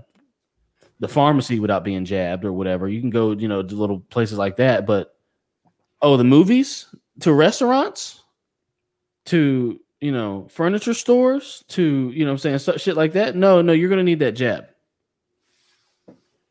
[0.99, 2.87] the pharmacy without being jabbed or whatever.
[2.87, 4.85] You can go, you know, to little places like that.
[4.85, 5.15] But
[6.01, 8.23] oh, the movies to restaurants
[9.25, 13.35] to you know furniture stores to you know I'm saying shit like that.
[13.35, 14.67] No, no, you're gonna need that jab.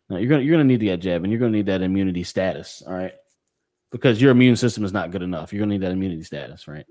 [0.09, 2.83] No, you're gonna you're gonna need that jab, and you're gonna need that immunity status.
[2.87, 3.15] All right,
[3.91, 5.53] because your immune system is not good enough.
[5.53, 6.87] You're gonna need that immunity status, right?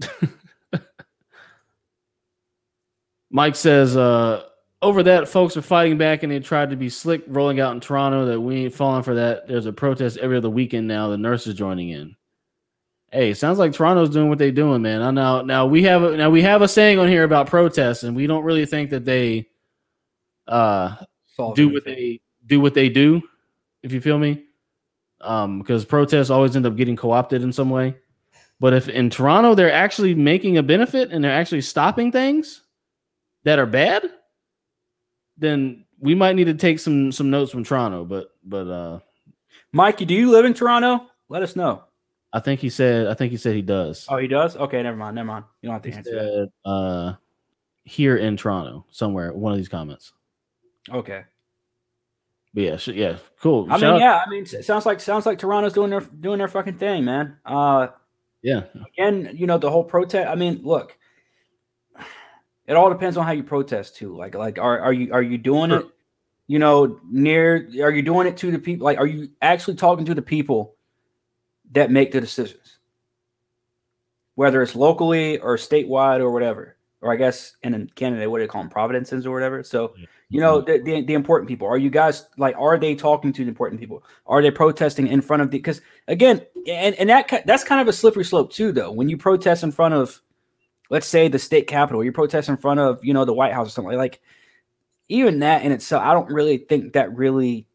[3.30, 4.44] Mike says, uh,
[4.82, 7.80] over that, folks are fighting back and they tried to be slick rolling out in
[7.80, 9.46] Toronto that we ain't falling for that.
[9.46, 11.08] There's a protest every other weekend now.
[11.08, 12.16] The nurses joining in.
[13.12, 15.02] Hey, sounds like Toronto's doing what they're doing, man.
[15.02, 18.04] I know now we have a now we have a saying on here about protests,
[18.04, 19.48] and we don't really think that they
[20.48, 20.96] uh
[21.54, 23.22] do what they do what they do,
[23.82, 24.44] if you feel me.
[25.20, 27.94] Um, because protests always end up getting co-opted in some way.
[28.58, 32.62] But if in Toronto they're actually making a benefit and they're actually stopping things
[33.44, 34.10] that are bad,
[35.42, 38.04] then we might need to take some some notes from Toronto.
[38.04, 38.98] But but uh
[39.72, 41.06] Mikey, do you live in Toronto?
[41.28, 41.84] Let us know.
[42.32, 44.06] I think he said I think he said he does.
[44.08, 44.56] Oh, he does?
[44.56, 45.16] Okay, never mind.
[45.16, 45.44] Never mind.
[45.60, 46.48] You don't have to He answer that.
[46.64, 47.14] said, uh
[47.84, 50.12] here in Toronto, somewhere, one of these comments.
[50.90, 51.24] Okay.
[52.54, 53.66] But yeah, yeah, cool.
[53.70, 56.38] I Shout mean, out- yeah, I mean, sounds like sounds like Toronto's doing their doing
[56.38, 57.36] their fucking thing, man.
[57.44, 57.88] Uh
[58.42, 60.28] yeah, again, you know, the whole protest.
[60.28, 60.96] I mean, look,
[62.66, 64.16] it all depends on how you protest too.
[64.16, 65.80] Like, like are are you are you doing Sure.
[65.80, 65.86] it?
[66.46, 68.84] You know, near are you doing it to the people?
[68.84, 70.74] Like, are you actually talking to the people
[71.72, 72.78] that make the decisions,
[74.34, 76.76] whether it's locally or statewide or whatever?
[77.02, 79.64] or I guess in Canada, what do they call them, Providences or whatever.
[79.64, 79.94] So,
[80.28, 80.84] you know, mm-hmm.
[80.84, 81.66] the, the the important people.
[81.66, 82.54] Are you guys like?
[82.56, 84.04] Are they talking to the important people?
[84.26, 85.58] Are they protesting in front of the?
[85.58, 88.92] Because again, and and that that's kind of a slippery slope too, though.
[88.92, 90.22] When you protest in front of,
[90.92, 93.66] let's say, the state capitol, you protest in front of you know the White House
[93.66, 94.20] or something like.
[95.08, 97.66] Even that in itself, I don't really think that really.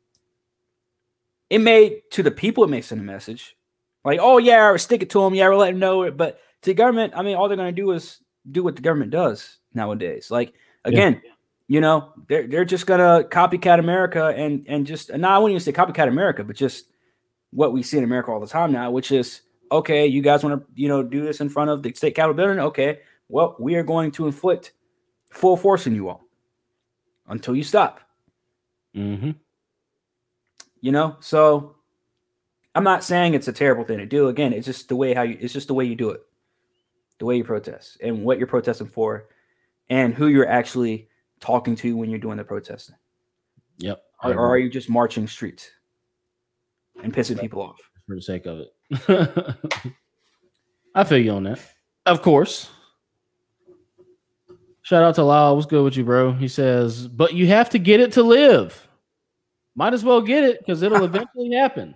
[1.50, 3.56] It may to the people, it may send a message,
[4.04, 6.40] like, "Oh yeah, or stick it to them, yeah, we'll let them know it." But
[6.62, 9.12] to the government, I mean, all they're going to do is do what the government
[9.12, 10.32] does nowadays.
[10.32, 10.54] Like
[10.86, 11.22] again,
[11.68, 15.62] you know, they're they're just gonna copycat America and and just and now I wouldn't
[15.62, 16.86] even say copycat America, but just
[17.52, 19.42] what we see in America all the time now, which is
[19.72, 22.36] okay, you guys want to you know do this in front of the state capitol
[22.36, 22.60] building?
[22.60, 24.74] Okay, well, we are going to inflict
[25.30, 26.26] full force on you all
[27.28, 28.00] until you stop.
[28.96, 29.32] Mm-hmm.
[30.82, 31.76] You know, so
[32.76, 34.28] I'm not saying it's a terrible thing to do.
[34.28, 36.22] Again, it's just the way how you it's just the way you do it.
[37.20, 39.30] The way you protest and what you're protesting for
[39.90, 41.10] and who you're actually
[41.40, 42.96] talking to when you're doing the protesting.
[43.80, 44.04] Yep.
[44.24, 45.70] Or, or are you just marching streets
[47.04, 47.80] and pissing people off?
[48.08, 49.56] for the sake of it.
[50.96, 51.60] I feel you on that.
[52.06, 52.70] Of course.
[54.88, 55.54] Shout out to Lyle.
[55.54, 56.32] What's good with you, bro?
[56.32, 58.88] He says, but you have to get it to live.
[59.76, 61.94] Might as well get it because it'll eventually happen.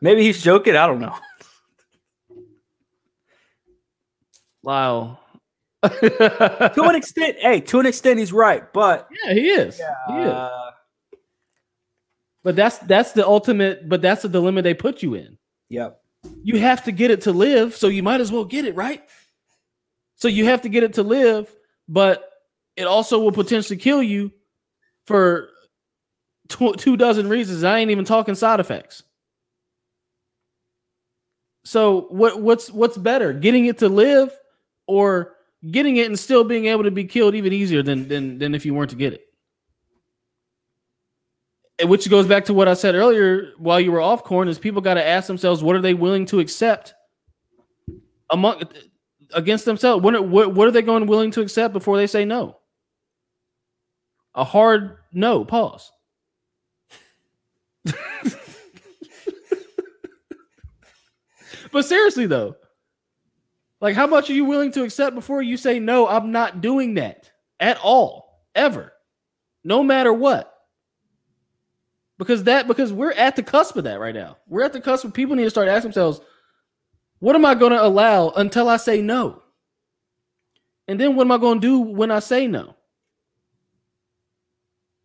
[0.00, 0.74] Maybe he's joking.
[0.74, 1.16] I don't know.
[4.62, 5.20] Lyle.
[5.82, 8.72] to an extent, hey, to an extent, he's right.
[8.72, 9.82] But Yeah, he is.
[10.08, 10.34] He is.
[12.42, 15.36] But that's that's the ultimate, but that's the dilemma they put you in.
[15.68, 16.00] yep.
[16.46, 19.02] You have to get it to live, so you might as well get it, right?
[20.14, 21.52] So you have to get it to live,
[21.88, 22.30] but
[22.76, 24.30] it also will potentially kill you
[25.08, 25.48] for
[26.48, 27.64] tw- two dozen reasons.
[27.64, 29.02] I ain't even talking side effects.
[31.64, 34.30] So what what's what's better, getting it to live
[34.86, 35.34] or
[35.68, 38.64] getting it and still being able to be killed even easier than than than if
[38.64, 39.26] you weren't to get it?
[41.82, 44.80] Which goes back to what I said earlier while you were off corn is people
[44.80, 46.94] got to ask themselves what are they willing to accept
[48.30, 48.62] among
[49.34, 50.02] against themselves?
[50.02, 52.58] What are, what, what are they going willing to accept before they say no?
[54.34, 55.92] A hard no pause.
[61.72, 62.56] But seriously though
[63.80, 66.94] like how much are you willing to accept before you say no i'm not doing
[66.94, 67.30] that
[67.60, 68.92] at all ever
[69.64, 70.55] no matter what
[72.18, 74.38] because that because we're at the cusp of that right now.
[74.46, 76.20] We're at the cusp of people need to start asking themselves
[77.18, 79.42] what am i going to allow until i say no?
[80.88, 82.74] And then what am i going to do when i say no?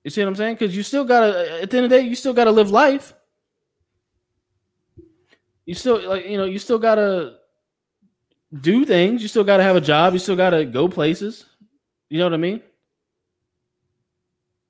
[0.04, 0.56] You see what i'm saying?
[0.56, 3.14] Because you still gotta at the end of the day you still gotta live life.
[5.66, 7.38] You still like you know you still gotta
[8.60, 9.22] do things.
[9.22, 10.14] You still gotta have a job.
[10.14, 11.46] You still gotta go places.
[12.10, 12.62] You know what i mean?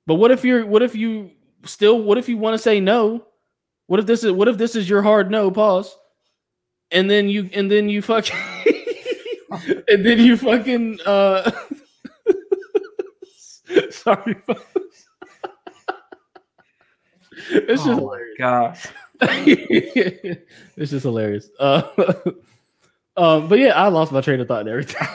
[0.06, 1.30] But what if you're what if you
[1.64, 3.24] still what if you want to say no
[3.86, 5.96] what if this is what if this is your hard no pause
[6.90, 8.36] and then you and then you fucking
[9.88, 11.50] and then you fucking uh
[13.90, 15.06] sorry folks.
[17.50, 18.86] it's just Oh my gosh.
[19.20, 21.82] it's just hilarious uh
[23.16, 25.06] um but yeah i lost my train of thought and everything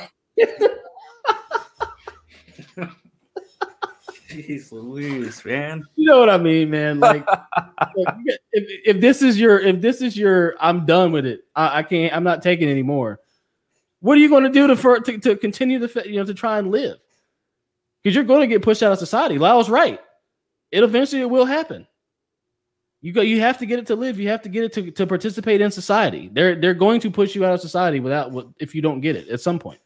[4.38, 5.84] Jeez Louise, man.
[5.96, 7.00] you know what i mean man?
[7.00, 7.26] Like
[7.96, 8.16] like,
[8.52, 11.42] if, if this is your if this is your i'm done with it.
[11.56, 13.20] I, I can't i'm not taking anymore.
[14.00, 16.34] What are you going to do to for to, to continue the you know to
[16.34, 16.98] try and live?
[18.04, 19.38] Because you're going to get pushed out of society.
[19.40, 20.00] Lyle's right.
[20.72, 21.88] It eventually it will happen.
[23.02, 24.20] You go you have to get it to live.
[24.20, 26.30] You have to get it to, to participate in society.
[26.32, 29.16] They're they're going to push you out of society without what if you don't get
[29.16, 29.80] it at some point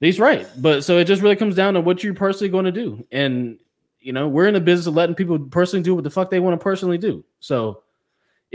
[0.00, 0.46] he's right.
[0.58, 3.06] But so it just really comes down to what you're personally going to do.
[3.10, 3.58] And
[4.00, 6.40] you know we're in the business of letting people personally do what the fuck they
[6.40, 7.24] want to personally do.
[7.40, 7.82] So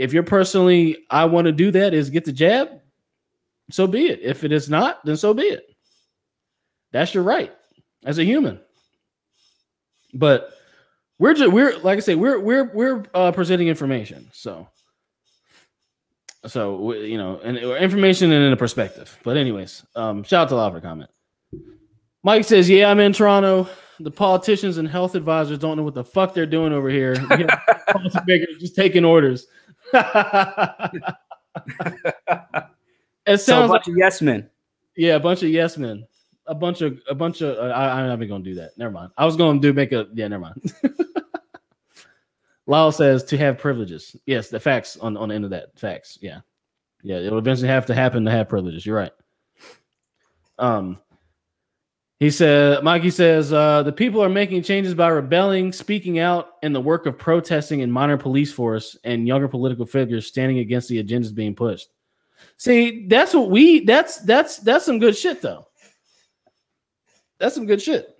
[0.00, 2.70] if you're personally i want to do that is get the jab
[3.70, 4.20] so be it.
[4.20, 5.64] If it is not then so be it.
[6.90, 7.54] That's your right
[8.04, 8.60] as a human.
[10.12, 10.52] But
[11.18, 14.30] we're just we're like i say we're we're we're uh, presenting information.
[14.32, 14.68] So
[16.46, 19.16] so you know and information and in a perspective.
[19.22, 21.10] But anyways um shout out to Lyle for comment
[22.22, 23.68] mike says yeah i'm in toronto
[24.00, 27.36] the politicians and health advisors don't know what the fuck they're doing over here We
[27.44, 29.46] have policymakers just taking orders
[29.92, 30.02] it
[33.26, 34.48] So a sounds like bunch of yes men.
[34.96, 36.06] yeah, a bunch of yes men,
[36.46, 37.56] a bunch of a bunch of.
[37.58, 38.70] Uh, I, I'm not even gonna do that.
[38.76, 39.10] Never mind.
[39.16, 40.28] I was gonna do make a yeah.
[40.28, 40.72] Never mind.
[42.66, 44.14] Lyle says to have privileges.
[44.26, 46.18] Yes, the facts on on the end of that facts.
[46.20, 46.40] Yeah.
[47.02, 48.84] Yeah, it'll eventually have to happen to have privileges.
[48.84, 49.12] You're right.
[50.58, 50.98] Um,
[52.20, 56.74] he said, Mikey says, uh, the people are making changes by rebelling, speaking out, and
[56.74, 61.02] the work of protesting in minor police force and younger political figures standing against the
[61.02, 61.88] agendas being pushed.
[62.58, 65.66] See, that's what we that's that's that's some good shit though.
[67.38, 68.18] That's some good shit.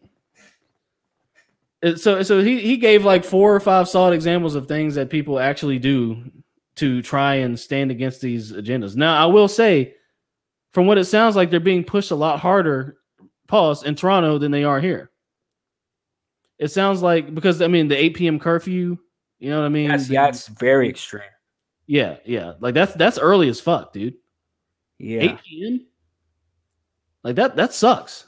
[1.97, 5.39] So so he he gave like four or five solid examples of things that people
[5.39, 6.25] actually do
[6.77, 8.97] to try and stand against these agendas.
[8.97, 9.95] Now, I will say,
[10.73, 12.97] from what it sounds like, they're being pushed a lot harder,
[13.51, 15.11] pause, in Toronto than they are here.
[16.59, 18.39] It sounds like because I mean the 8 p.m.
[18.39, 18.97] curfew,
[19.39, 19.91] you know what I mean?
[19.91, 21.23] Yes, yeah, it's very extreme.
[21.87, 22.55] yeah, yeah.
[22.61, 24.15] Like that's that's early as fuck, dude.
[24.99, 25.21] Yeah.
[25.23, 25.87] 8 p.m.
[27.25, 28.27] Like that that sucks.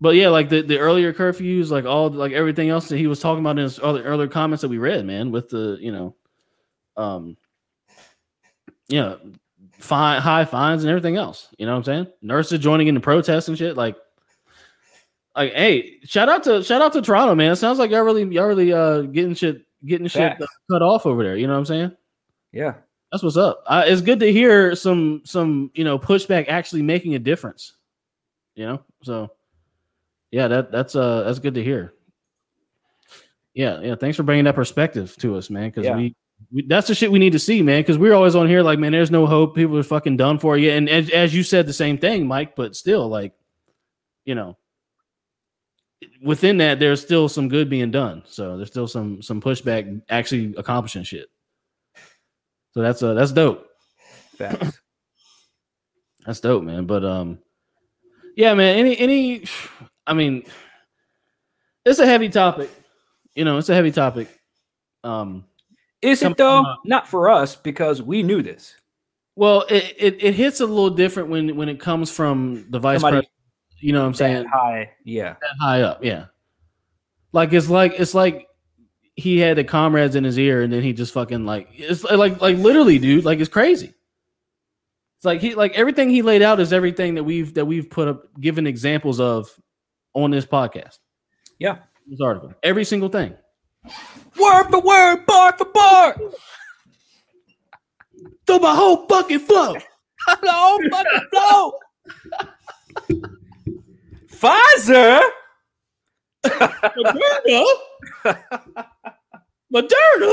[0.00, 3.20] But yeah, like the, the earlier curfews, like all like everything else that he was
[3.20, 6.16] talking about in his other earlier comments that we read, man, with the you know,
[6.96, 7.36] um,
[8.88, 9.18] know,
[9.80, 11.48] fine high fines and everything else.
[11.58, 12.06] You know what I'm saying?
[12.22, 13.76] Nurses joining in the protests and shit.
[13.76, 13.96] Like,
[15.36, 17.52] like, hey, shout out to shout out to Toronto, man.
[17.52, 20.46] It sounds like y'all really y'all really uh getting shit getting shit Facts.
[20.70, 21.36] cut off over there.
[21.36, 21.92] You know what I'm saying?
[22.52, 22.74] Yeah.
[23.10, 23.64] That's what's up.
[23.66, 27.74] Uh, it's good to hear some some you know pushback actually making a difference.
[28.54, 29.30] You know, so
[30.30, 31.94] yeah, that that's uh that's good to hear.
[33.54, 33.94] Yeah, yeah.
[33.96, 35.70] Thanks for bringing that perspective to us, man.
[35.70, 35.96] Because Yeah.
[35.96, 36.14] we,
[36.52, 37.80] we that's the shit we need to see, man.
[37.80, 39.54] Because we're always on here like, man, there's no hope.
[39.54, 40.70] People are fucking done for you.
[40.70, 42.56] And as, as you said, the same thing, Mike.
[42.56, 43.34] But still, like,
[44.24, 44.56] you know,
[46.22, 48.22] within that, there's still some good being done.
[48.26, 51.28] So there's still some some pushback actually accomplishing shit.
[52.72, 53.66] So that's uh that's dope.
[54.36, 54.80] Facts.
[56.26, 56.84] That's dope, man.
[56.84, 57.38] But um,
[58.36, 58.76] yeah, man.
[58.78, 59.44] Any any,
[60.06, 60.44] I mean,
[61.84, 62.70] it's a heavy topic.
[63.34, 64.28] You know, it's a heavy topic.
[65.02, 65.46] Um,
[66.02, 66.58] Is Come it though?
[66.58, 66.78] on.
[66.84, 68.74] Not for us because we knew this.
[69.36, 73.00] well, it, it it hits a little different when when it comes from the vice
[73.00, 73.32] Somebody president.
[73.80, 74.46] You know what I'm saying?
[74.46, 74.90] High.
[75.04, 75.34] Yeah.
[75.40, 76.26] That high up, yeah.
[77.32, 78.46] Like it's like it's like
[79.16, 82.40] he had the comrades in his ear, and then he just fucking like it's like
[82.40, 83.24] like literally, dude.
[83.24, 83.94] Like it's crazy.
[85.18, 88.08] It's like he like everything he laid out is everything that we've that we've put
[88.08, 89.48] up given examples of
[90.14, 90.98] on this podcast.
[91.58, 91.78] Yeah.
[92.06, 93.34] This article, every single thing.
[94.38, 96.16] Word for word, bar for bar.
[98.46, 99.76] Throw my whole fucking flow.
[100.26, 101.72] Hello, fucking flow.
[104.32, 105.20] Pfizer.
[106.44, 107.64] Moderna.
[109.74, 110.32] Moderna.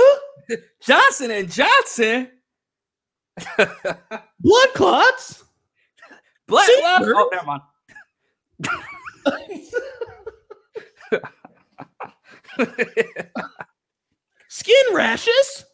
[0.82, 2.30] Johnson and Johnson.
[4.40, 5.44] Blood clots.
[6.48, 7.14] Black Caesar?
[7.16, 7.62] Oh, never mind.
[14.50, 15.66] Skin rashes.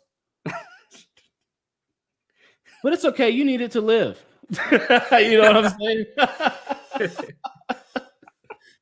[2.84, 3.30] but it's okay.
[3.30, 4.24] You need it to live.
[4.72, 6.06] you know what I'm saying?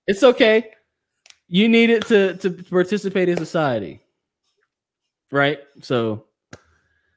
[0.07, 0.71] it's okay.
[1.47, 4.01] You need it to to participate in society.
[5.31, 5.59] Right?
[5.81, 6.25] So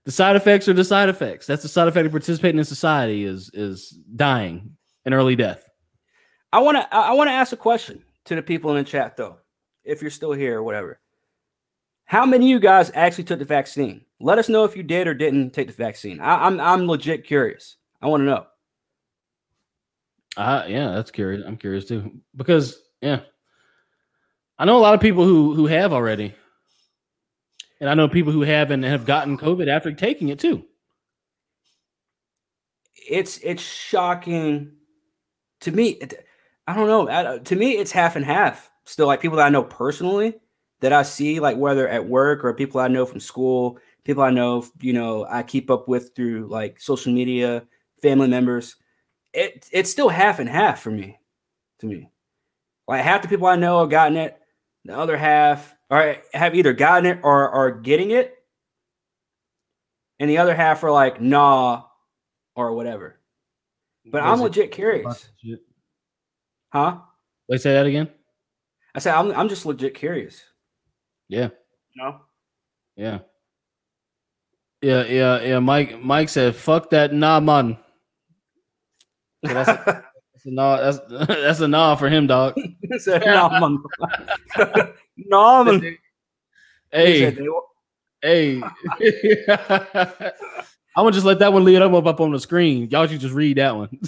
[0.04, 1.46] the side effects are the side effects.
[1.46, 5.68] That's the side effect of participating in society is is dying and early death.
[6.52, 6.94] I want to.
[6.94, 9.38] I want to ask a question to the people in the chat, though.
[9.84, 10.98] If you're still here or whatever,
[12.06, 14.04] how many of you guys actually took the vaccine?
[14.20, 16.20] Let us know if you did or didn't take the vaccine.
[16.20, 17.76] I, I'm I'm legit curious.
[18.00, 18.46] I want to know.
[20.36, 21.44] Uh yeah, that's curious.
[21.46, 22.12] I'm curious too.
[22.36, 23.20] Because yeah.
[24.58, 26.34] I know a lot of people who who have already.
[27.80, 30.64] And I know people who have and have gotten COVID after taking it too.
[32.94, 34.72] It's it's shocking
[35.60, 36.00] to me.
[36.66, 37.38] I don't know.
[37.38, 38.70] To me, it's half and half.
[38.86, 40.34] Still, like people that I know personally
[40.80, 44.30] that I see, like whether at work or people I know from school, people I
[44.30, 47.66] know, you know, I keep up with through like social media,
[48.02, 48.76] family members.
[49.32, 51.18] It it's still half and half for me.
[51.80, 52.10] To me,
[52.86, 54.38] like half the people I know have gotten it,
[54.84, 58.34] the other half or have either gotten it or are getting it,
[60.20, 61.84] and the other half are like nah
[62.54, 63.18] or whatever.
[64.06, 65.30] But I'm legit curious,
[66.72, 66.98] huh?
[67.48, 68.10] Wait, say that again?
[68.94, 70.42] I said I'm I'm just legit curious.
[71.28, 71.48] Yeah.
[71.96, 72.20] No.
[72.96, 73.20] Yeah.
[74.82, 75.58] Yeah, yeah, yeah.
[75.60, 77.78] Mike Mike said, fuck that nah man.
[79.46, 80.98] So that's, that's a nah, that's
[81.28, 82.54] that's a nah for him, dog.
[82.56, 83.82] He said, no, man.
[85.16, 85.98] no, man.
[86.92, 87.36] Hey,
[88.24, 88.72] Hey, I'm
[90.96, 92.88] gonna just let that one lead up up on the screen.
[92.88, 93.98] Y'all should just read that one.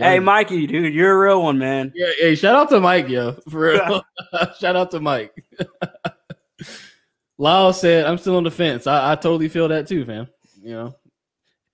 [0.00, 0.12] Yeah.
[0.12, 1.92] Hey, Mikey, dude, you're a real one, man.
[1.94, 4.02] yeah, hey, shout out to Mike, yo, for real.
[4.58, 5.32] shout out to Mike.
[7.38, 10.26] Lyle said, "I'm still on the fence." I, I totally feel that too, fam.
[10.62, 10.96] You know,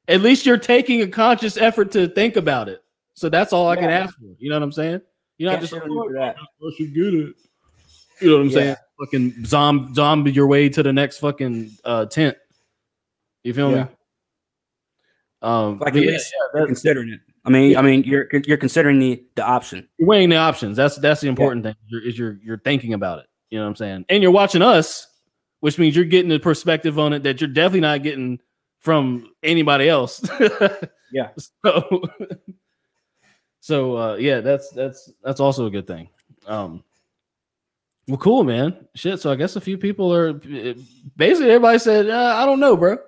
[0.09, 2.83] at least you're taking a conscious effort to think about it.
[3.15, 4.27] So that's all I can ask for.
[4.39, 5.01] You know what I'm saying?
[5.39, 6.37] You're not just shit like, you for that.
[6.63, 7.35] "Oh, I should get it.
[8.21, 8.53] You know what I'm Yeah.
[8.55, 8.77] saying?
[9.01, 12.37] Fucking zombie, zombie your way to the next fucking uh, tent.
[13.45, 13.85] You feel Yeah.
[13.85, 13.91] me?
[15.43, 17.21] Um, Like at least yeah, considering it.
[17.47, 19.89] I mean, I mean, you're you're considering the the option.
[19.99, 20.77] you're weighing the options.
[20.77, 21.77] That's that's the important thing.
[21.87, 23.27] You're, is you're you're thinking about it.
[23.51, 24.05] You know what I'm saying?
[24.09, 25.07] And you're watching us,
[25.61, 28.41] which means you're getting the perspective on it that you're definitely not getting
[28.81, 30.23] from anybody else.
[31.13, 31.31] Yeah.
[31.65, 32.03] So,
[33.61, 36.09] so uh, yeah, that's that's that's also a good thing.
[36.47, 36.85] Um,
[38.09, 38.87] well, cool, man.
[38.95, 39.21] Shit.
[39.21, 42.99] So I guess a few people are basically everybody said, uh, I don't know, bro.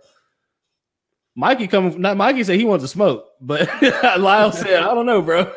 [1.36, 3.68] Mikey come not Mikey said he wants to smoke, but
[4.18, 5.52] Lyle said, I don't know, bro.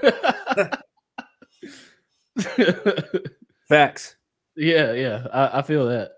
[3.70, 4.16] Facts.
[4.56, 6.12] yeah, yeah, I, I feel that.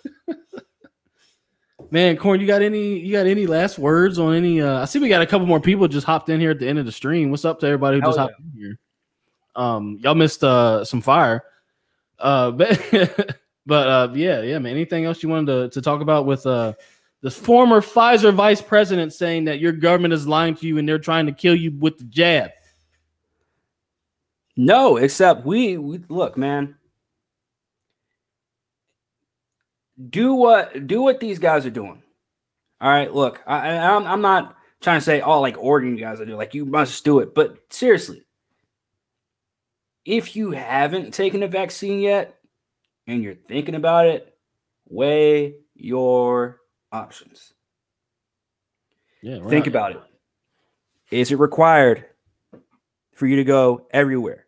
[1.90, 4.98] Man, Corn, you got any you got any last words on any uh I see
[4.98, 6.92] we got a couple more people just hopped in here at the end of the
[6.92, 7.30] stream.
[7.30, 8.78] What's up to everybody who Hell just hopped in here?
[9.56, 11.44] Um y'all missed uh some fire.
[12.18, 12.68] Uh but
[13.66, 14.72] but uh yeah, yeah, man.
[14.72, 16.74] Anything else you wanted to, to talk about with uh
[17.22, 20.98] this former Pfizer vice president saying that your government is lying to you and they're
[20.98, 22.50] trying to kill you with the jab?
[24.56, 26.74] No, except we, we look, man.
[30.10, 32.02] Do what do what these guys are doing.
[32.80, 36.24] All right, look, I, I'm I'm not trying to say oh like you guys are
[36.24, 38.24] do like you must do it, but seriously,
[40.04, 42.38] if you haven't taken a vaccine yet
[43.06, 44.36] and you're thinking about it,
[44.88, 46.60] weigh your
[46.92, 47.52] options.
[49.22, 49.66] Yeah, Think right.
[49.66, 50.00] about it.
[51.10, 52.04] Is it required
[53.14, 54.46] for you to go everywhere?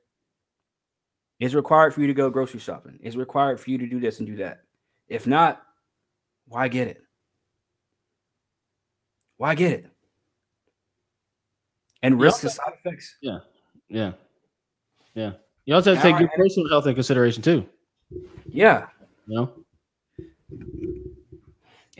[1.41, 2.99] Is it required for you to go grocery shopping?
[3.03, 4.61] Is it required for you to do this and do that?
[5.09, 5.63] If not,
[6.47, 7.03] why get it?
[9.39, 9.87] Why get it?
[12.03, 13.17] And You risk the side effects.
[13.23, 13.39] Yeah.
[13.89, 14.13] Yeah.
[15.15, 15.33] Yeah.
[15.65, 17.67] You also have to take your personal health in consideration too.
[18.47, 18.87] Yeah.
[19.27, 20.95] You know?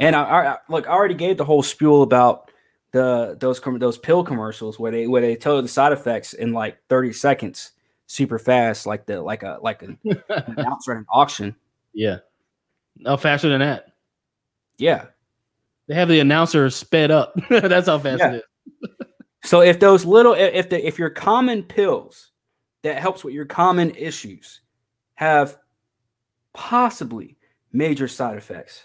[0.01, 2.51] And I, I look, I already gave the whole spiel about
[2.93, 6.53] the those those pill commercials where they where they tell you the side effects in
[6.53, 7.73] like 30 seconds,
[8.07, 9.99] super fast, like the like a like an
[10.29, 11.55] announcer at an auction.
[11.95, 12.19] yeah.
[12.97, 13.93] No, faster than that.
[14.77, 15.07] Yeah.
[15.87, 17.35] They have the announcer sped up.
[17.51, 18.33] That's how fast Yeah.
[18.33, 18.45] it
[18.83, 18.91] is.
[19.43, 22.31] So if those little if the if your common pills
[22.83, 24.61] that helps with your common issues
[25.15, 25.57] have
[26.53, 27.39] possibly
[27.73, 28.83] major side effects,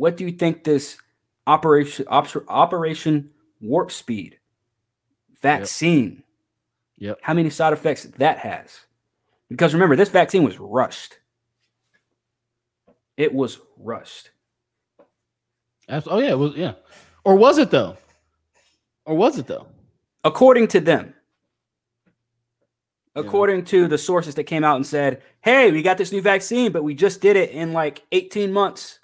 [0.00, 0.96] what do you think this
[1.46, 4.38] operation op- operation warp speed
[5.42, 6.22] vaccine?
[6.96, 7.18] Yep.
[7.20, 8.80] How many side effects that has?
[9.50, 11.18] Because remember, this vaccine was rushed.
[13.18, 14.30] It was rushed.
[15.90, 16.74] Oh yeah, it was yeah.
[17.24, 17.98] Or was it though?
[19.04, 19.66] Or was it though?
[20.24, 21.14] according to them
[23.16, 23.22] Yeah.
[23.22, 26.72] according to the sources that came out and said hey we got this new vaccine
[26.72, 28.99] but we just did it in like 18 months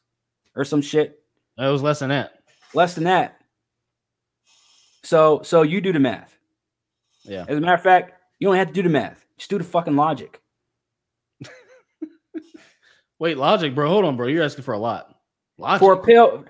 [0.57, 1.21] or some shit
[1.59, 2.33] It was less than that.
[2.75, 3.39] less than that
[5.05, 6.37] so so you do the math
[7.25, 7.45] Yeah.
[7.49, 9.65] as a matter of fact you don't have to do the math just do the
[9.65, 10.41] fucking logic
[13.19, 13.89] Wait, logic, bro.
[13.89, 14.27] Hold on, bro.
[14.27, 15.15] You're asking for a lot.
[15.57, 15.81] Logic.
[15.81, 16.45] for a pill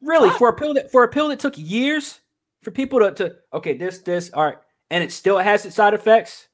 [0.00, 2.20] really for a pill that for a pill that took years
[2.62, 4.56] for people to, to okay this this all right
[4.90, 6.48] and it still has its side effects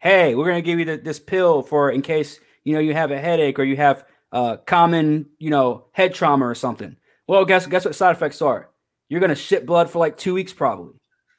[0.00, 2.92] hey we're going to give you the, this pill for in case you know you
[2.92, 4.04] have a headache or you have
[4.34, 6.96] uh common you know head trauma or something
[7.26, 8.68] well guess guess what side effects are
[9.08, 10.92] you're going to shit blood for like two weeks probably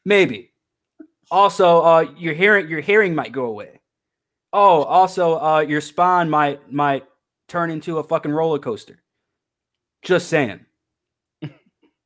[0.03, 0.51] maybe
[1.29, 3.79] also uh your hearing your hearing might go away
[4.53, 7.03] oh also uh your spine might might
[7.47, 9.01] turn into a fucking roller coaster.
[10.01, 10.65] Just saying.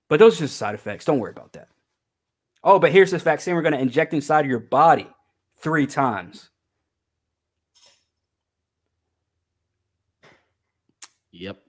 [0.09, 1.05] but those are just side effects.
[1.05, 1.69] Don't worry about that.
[2.63, 5.07] Oh, but here's this vaccine we're going to inject inside of your body
[5.61, 6.49] three times.
[11.31, 11.61] Yep.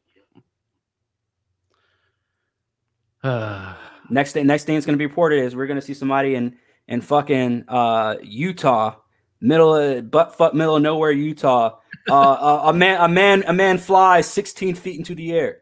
[3.23, 3.75] Uh,
[4.13, 6.35] Next thing, next thing that's going to be reported is we're going to see somebody
[6.35, 6.57] in
[6.89, 8.97] in fucking uh, Utah,
[9.41, 11.79] middle of butt fuck middle of nowhere, Utah.
[12.11, 15.61] Uh, a, a man, a man, a man flies 16 feet into the air.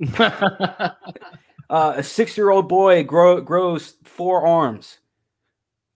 [1.70, 4.98] Uh, a six-year-old boy grow, grows four arms.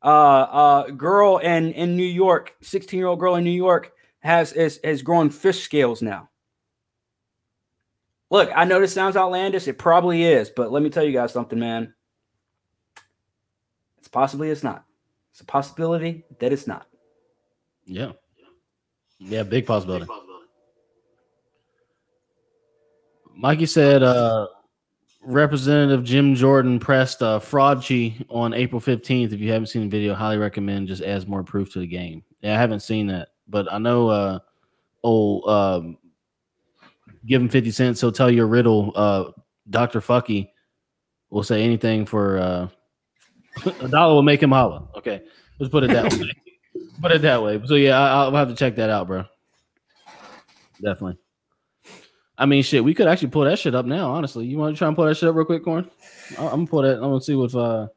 [0.03, 5.03] Uh, uh, girl in in New York, sixteen-year-old girl in New York has is is
[5.03, 6.28] growing fish scales now.
[8.31, 9.69] Look, I know this sounds outlandish.
[9.69, 11.95] It probably is, but let me tell you guys something, man.
[13.99, 14.85] It's possibly it's not.
[15.32, 16.86] It's a possibility that it's not.
[17.86, 18.12] yeah.
[19.20, 20.07] Yeah, big possibility.
[23.35, 24.47] Mikey said uh
[25.23, 29.32] Representative Jim Jordan pressed uh Fraudchi on April 15th.
[29.32, 32.23] If you haven't seen the video, highly recommend just adds more proof to the game.
[32.43, 34.39] Yeah, I haven't seen that, but I know uh
[35.03, 35.99] old um
[37.27, 38.93] give him 50 cents, he'll tell you a riddle.
[38.95, 39.33] Uh
[39.70, 40.01] Dr.
[40.01, 40.51] Fucky
[41.31, 42.69] will say anything for uh
[43.81, 44.83] a dollar will make him holler.
[44.97, 45.23] Okay,
[45.59, 46.31] let's put it that way.
[47.01, 47.61] put it that way.
[47.66, 49.25] So yeah, I, I'll have to check that out, bro.
[50.81, 51.19] Definitely.
[52.41, 54.12] I mean, shit, we could actually pull that shit up now.
[54.12, 55.91] Honestly, you want to try and pull that shit up real quick, Corn?
[56.39, 56.95] I- I'm gonna pull that.
[56.97, 57.89] I'm gonna see if uh, uh,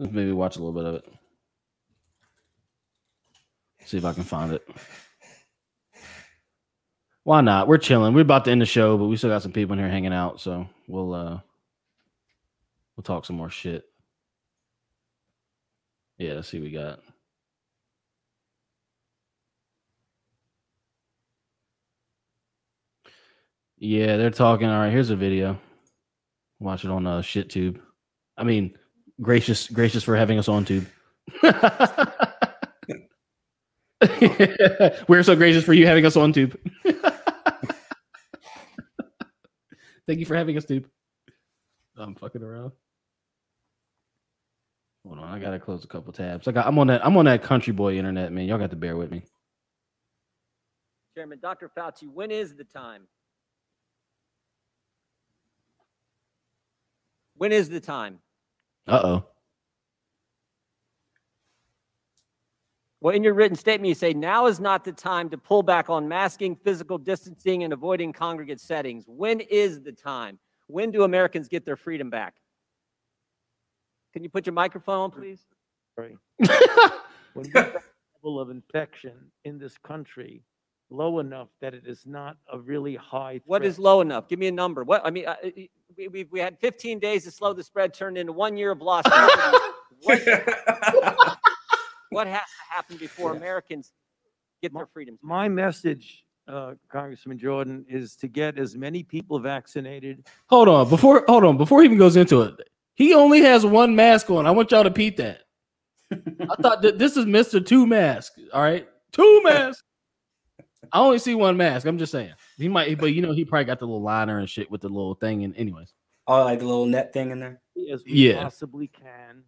[0.00, 1.04] maybe watch a little bit of it.
[3.84, 4.66] See if I can find it.
[7.24, 7.68] Why not?
[7.68, 8.14] We're chilling.
[8.14, 10.12] We're about to end the show, but we still got some people in here hanging
[10.12, 11.38] out, so we'll uh,
[12.96, 13.84] we'll talk some more shit.
[16.18, 17.00] Yeah, let's see what we got.
[23.76, 24.68] Yeah, they're talking.
[24.68, 25.58] All right, here's a video.
[26.58, 27.80] Watch it on uh shit tube.
[28.36, 28.76] I mean,
[29.20, 30.86] gracious, gracious for having us on tube.
[35.08, 36.58] We're so gracious for you having us on tube.
[40.06, 40.88] Thank you for having us, tube.
[41.96, 42.72] I'm fucking around.
[45.06, 46.48] Hold on, I gotta close a couple tabs.
[46.48, 47.04] I got, I'm on that.
[47.04, 48.46] I'm on that country boy internet, man.
[48.46, 49.22] Y'all got to bear with me.
[51.14, 51.70] Chairman, Dr.
[51.76, 53.02] Fauci, when is the time?
[57.36, 58.18] When is the time?
[58.86, 59.24] Uh oh.
[63.02, 65.88] Well, in your written statement, you say now is not the time to pull back
[65.88, 69.04] on masking, physical distancing, and avoiding congregate settings.
[69.06, 70.38] When is the time?
[70.66, 72.34] When do Americans get their freedom back?
[74.12, 75.46] Can you put your microphone on, please?
[75.96, 76.16] Sorry.
[77.32, 77.60] When we
[78.22, 79.12] level of infection
[79.44, 80.42] in this country
[80.90, 83.40] low enough that it is not a really high.
[83.46, 83.68] What threat.
[83.68, 84.28] is low enough?
[84.28, 84.84] Give me a number.
[84.84, 85.50] What I mean, uh, uh,
[85.96, 88.80] we, we, we had 15 days to slow the spread, turned into one year of
[88.80, 89.04] loss.
[90.02, 90.20] what,
[92.10, 93.92] what has to happen before Americans
[94.62, 95.18] get their freedoms?
[95.22, 100.26] My message, uh, Congressman Jordan, is to get as many people vaccinated.
[100.46, 103.94] Hold on, before hold on, before he even goes into it, he only has one
[103.94, 104.46] mask on.
[104.46, 105.42] I want y'all to peep that.
[106.12, 108.32] I thought that this is Mister Two Mask.
[108.52, 109.82] All right, two masks.
[110.92, 111.86] I only see one mask.
[111.86, 114.48] I'm just saying he might, but you know he probably got the little liner and
[114.48, 115.44] shit with the little thing.
[115.44, 115.92] And anyways,
[116.26, 117.60] Oh, like the little net thing in there.
[117.90, 118.42] As we Yeah.
[118.42, 119.42] possibly can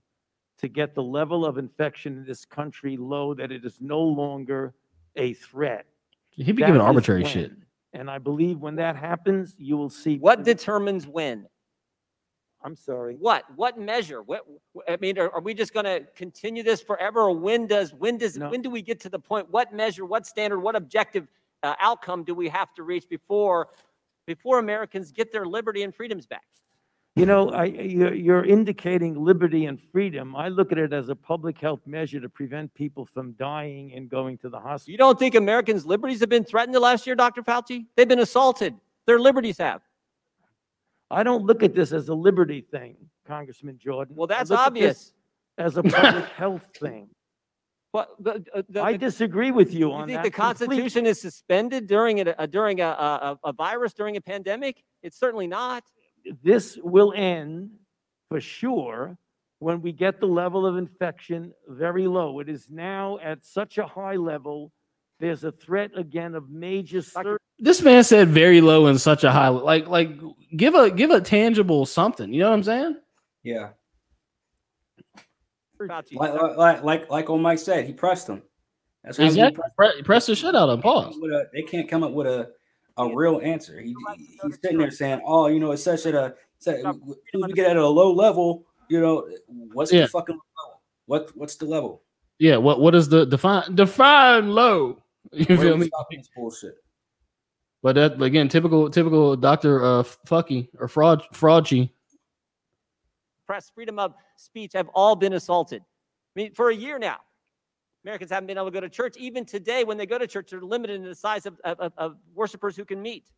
[0.58, 4.74] to get the level of infection in this country low that it is no longer
[5.16, 5.86] a threat.
[6.30, 7.52] he be That giving is arbitrary shit.
[7.92, 10.18] And I believe when that happens, you will see.
[10.18, 11.46] What determines when?
[12.64, 13.16] I'm sorry.
[13.18, 13.44] What?
[13.56, 14.22] What measure?
[14.22, 14.46] What?
[14.88, 18.18] I mean, are, are we just going to continue this forever, or when does when
[18.18, 18.50] does No.
[18.50, 19.50] when do we get to the point?
[19.50, 20.04] What measure?
[20.04, 20.60] What standard?
[20.60, 21.26] What objective
[21.62, 23.68] uh, outcome do we have to reach before
[24.26, 26.42] before Americans get their liberty and freedoms back?
[27.14, 30.34] You know, I, you're, you're indicating liberty and freedom.
[30.34, 34.08] I look at it as a public health measure to prevent people from dying and
[34.08, 34.92] going to the hospital.
[34.92, 37.42] You don't think Americans' liberties have been threatened the last year, Dr.
[37.42, 37.84] Fauci?
[37.96, 38.74] They've been assaulted.
[39.04, 39.82] Their liberties have.
[41.12, 44.16] I don't look at this as a liberty thing, Congressman Jordan.
[44.16, 44.98] Well, I that's look at obvious.
[44.98, 45.12] this
[45.58, 47.08] As a public health thing.
[47.92, 50.12] The, uh, the, I the- disagree with you on that.
[50.12, 50.22] You on think that.
[50.24, 54.82] the Constitution is suspended during a, a during a, a, a virus during a pandemic?
[55.02, 55.84] It's certainly not.
[56.42, 57.70] This will end
[58.30, 59.18] for sure
[59.58, 62.40] when we get the level of infection very low.
[62.40, 64.72] It is now at such a high level.
[65.20, 69.30] There's a threat again of major sur- This man said very low and such a
[69.30, 69.48] high.
[69.48, 70.10] Like like
[70.56, 72.32] give a give a tangible something.
[72.32, 72.96] You know what I'm saying?
[73.44, 73.68] Yeah.
[75.78, 78.42] Like like like like, like old Mike said, he pressed them.
[79.04, 80.82] That's how he pressed Pre- press the shit out of him.
[80.82, 81.16] come up Pause.
[81.20, 82.50] with a- they can't come up with a,
[82.98, 83.80] a real answer.
[83.80, 86.82] He, he- he's sitting there saying, "Oh, you know, it's such at a such, as
[86.84, 89.28] soon as we get at a low level, you know,
[89.72, 90.02] what's Yeah.
[90.02, 90.82] the fucking level?
[91.06, 92.02] What what's the level?
[92.38, 92.56] Yeah.
[92.58, 94.98] What what is the define define low?
[95.32, 95.88] You Where feel me?
[96.36, 96.81] bullshit?
[97.82, 101.90] But that again, typical typical Doctor uh Fucky or fraud fraudchy.
[103.46, 105.82] press, freedom of speech have all been assaulted.
[105.82, 107.16] I mean, for a year now,
[108.04, 109.16] Americans haven't been able to go to church.
[109.18, 111.92] Even today, when they go to church, they're limited in the size of, of, of-
[111.98, 113.30] of worshipers who can meet.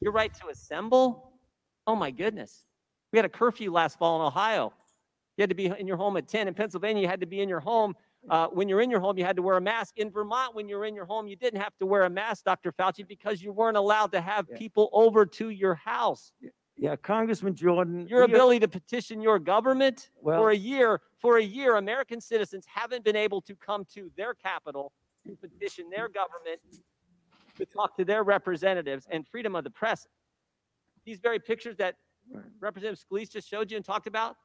[0.00, 1.32] Your right to assemble?
[1.86, 2.64] Oh my goodness.
[3.12, 4.72] We had a curfew last fall in Ohio.
[5.36, 6.48] You had to be in your home at 10.
[6.48, 7.96] In Pennsylvania, you had to be in your home.
[8.28, 9.96] Uh, when you're in your home, you had to wear a mask.
[9.98, 12.70] In Vermont, when you're in your home, you didn't have to wear a mask, Dr.
[12.72, 14.58] Fauci, because you weren't allowed to have Yeah.
[14.58, 16.32] people over to your house.
[16.76, 18.06] Yeah, Congressman Jordan.
[18.08, 21.76] Your we are- ability to petition your government Well- for a year, for a year,
[21.76, 24.92] American citizens haven't been able to come to their capital
[25.26, 26.60] to petition their government
[27.56, 30.06] to talk to their representatives and freedom of the press.
[31.04, 31.96] These very pictures that
[32.30, 32.44] Right.
[32.60, 34.36] Representative Scalise just showed you and talked about,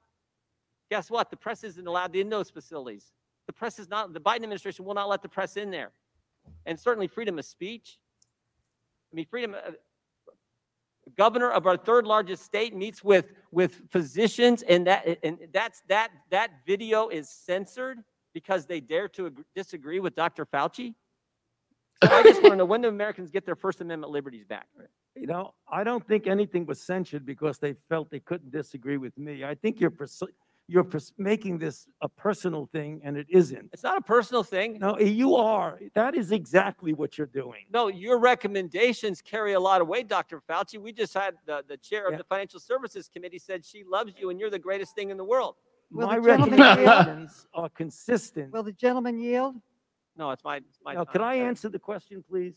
[0.90, 1.30] guess what?
[1.30, 3.14] The press isn't allowed in those facilities.
[3.48, 5.92] The press is not, the Biden administration will not let the press in there.
[6.66, 8.00] And certainly freedom of speech.
[9.12, 9.76] I mean, freedom, of
[11.18, 16.10] governor of our third largest state meets with, with physicians and that, and that's, that,
[16.32, 18.00] that video is censored
[18.34, 20.46] because they dare to ag- disagree with Dr.
[20.46, 20.96] Fauci.
[22.04, 24.68] So I just want to know, when do Americans get their First Amendment liberties back?
[25.16, 29.18] You know, I don't think anything was censored because they felt they couldn't disagree with
[29.18, 29.46] me.
[29.46, 30.22] I think you're pers-
[30.68, 33.70] you're pers- making this a personal thing, and it isn't.
[33.72, 34.80] It's not a personal thing.
[34.80, 35.80] No, eh, you are.
[35.94, 37.66] That is exactly what you're doing.
[37.72, 40.42] No, your recommendations carry a lot of weight, Dr.
[40.50, 40.80] Fauci.
[40.80, 42.18] We just had the, the chair of Yeah.
[42.18, 45.24] the Financial Services Committee said she loves you and you're the greatest thing in the
[45.24, 45.56] world.
[45.92, 46.78] Will My the gentleman yield?
[46.78, 48.52] recommendations are consistent.
[48.52, 49.56] Will the gentleman yield?
[50.18, 50.94] No, it's my, it's my.
[50.96, 52.56] Now, time, can I answer the question, please?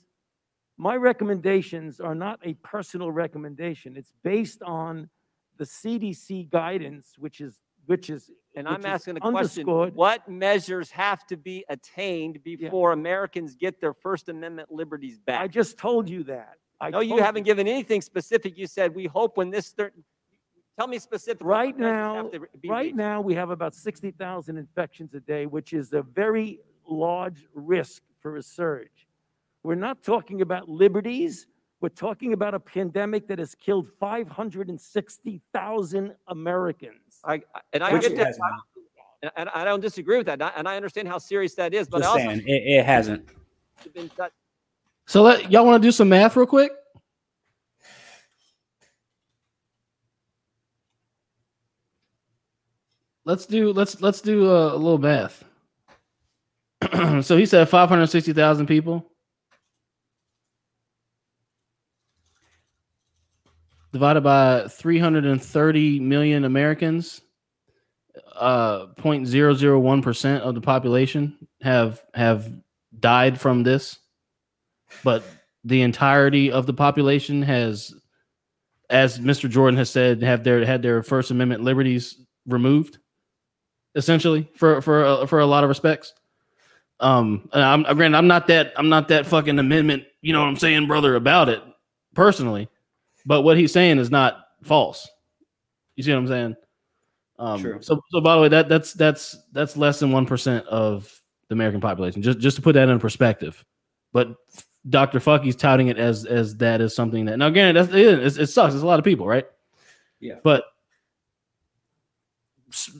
[0.78, 3.96] My recommendations are not a personal recommendation.
[3.96, 5.10] It's based on
[5.58, 7.56] the CDC guidance, which is,
[7.88, 8.30] which is.
[8.56, 9.36] And which I'm asking a question.
[9.62, 9.94] underscored.
[9.94, 15.40] What measures have to be attained before Americans get their First Amendment liberties back?
[15.40, 16.54] I just told you that.
[16.80, 18.56] I No, you haven't given anything specific.
[18.58, 19.92] You said, we hope when this, thir-
[20.76, 21.46] tell me specifically.
[21.46, 22.96] what Right now, have to be Right reached.
[22.96, 28.36] now, we have about 60,000 infections a day, which is a very large risk for
[28.36, 29.06] a surge.
[29.62, 31.46] We're not talking about liberties.
[31.80, 37.20] We're talking about a pandemic that has killed 560,000 Americans.
[37.24, 37.40] I, I-
[37.72, 38.38] and I Which get that, has
[39.22, 41.74] and- and I don't disagree with that, and I- and I understand how serious that
[41.74, 42.24] is, but I Just also.
[42.24, 43.28] saying, it, it hasn't.
[43.82, 44.32] have been cut-
[45.06, 46.72] So let y'all want to do some math real quick?
[53.24, 55.44] Let's do let's let's do a, a little math.
[57.22, 59.04] so he said 560,000 people
[63.92, 67.22] divided by 330 million Americans
[68.34, 72.50] uh 0.001% of the population have have
[72.98, 73.98] died from this
[75.04, 75.22] but
[75.64, 77.94] the entirety of the population has
[78.90, 82.16] as mr jordan has said have their had their first amendment liberties
[82.46, 82.98] removed
[83.94, 86.14] essentially for for uh, for a lot of respects.
[87.00, 90.56] Um i'm granted i'm not that i'm not that fucking amendment you know what i'm
[90.56, 91.62] saying brother about it
[92.14, 92.68] personally
[93.26, 95.08] but what he's saying is not false
[95.96, 96.56] you see what i'm saying
[97.38, 97.78] um True.
[97.80, 101.12] so so by the way that that's that's that's less than 1% of
[101.48, 103.64] the american population just just to put that in perspective
[104.12, 104.34] but
[104.88, 105.18] Dr.
[105.18, 108.72] Fucky's touting it as as that is something that now again that's it, it sucks.
[108.72, 109.44] It's a lot of people, right?
[110.18, 110.36] Yeah.
[110.42, 110.64] But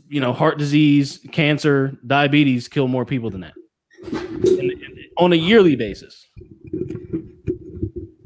[0.08, 3.54] you know, heart disease, cancer, diabetes kill more people than that
[4.12, 6.26] And- and on a yearly basis.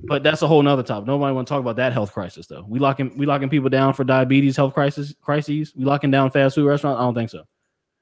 [0.05, 1.07] But that's a whole nother topic.
[1.07, 2.65] Nobody want to talk about that health crisis though.
[2.69, 5.73] We locking we locking people down for diabetes, health crisis crises.
[5.77, 6.99] We locking down fast food restaurants.
[7.01, 7.45] I don't think so.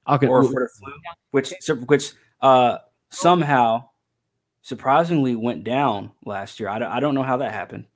[0.06, 0.92] I could or for the flu,
[1.30, 1.52] which
[1.86, 2.78] which uh
[3.10, 3.84] somehow
[4.62, 6.68] surprisingly went down last year.
[6.68, 7.86] I don't, I don't know how that happened.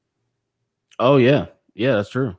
[0.98, 2.36] Oh yeah, yeah, that's true.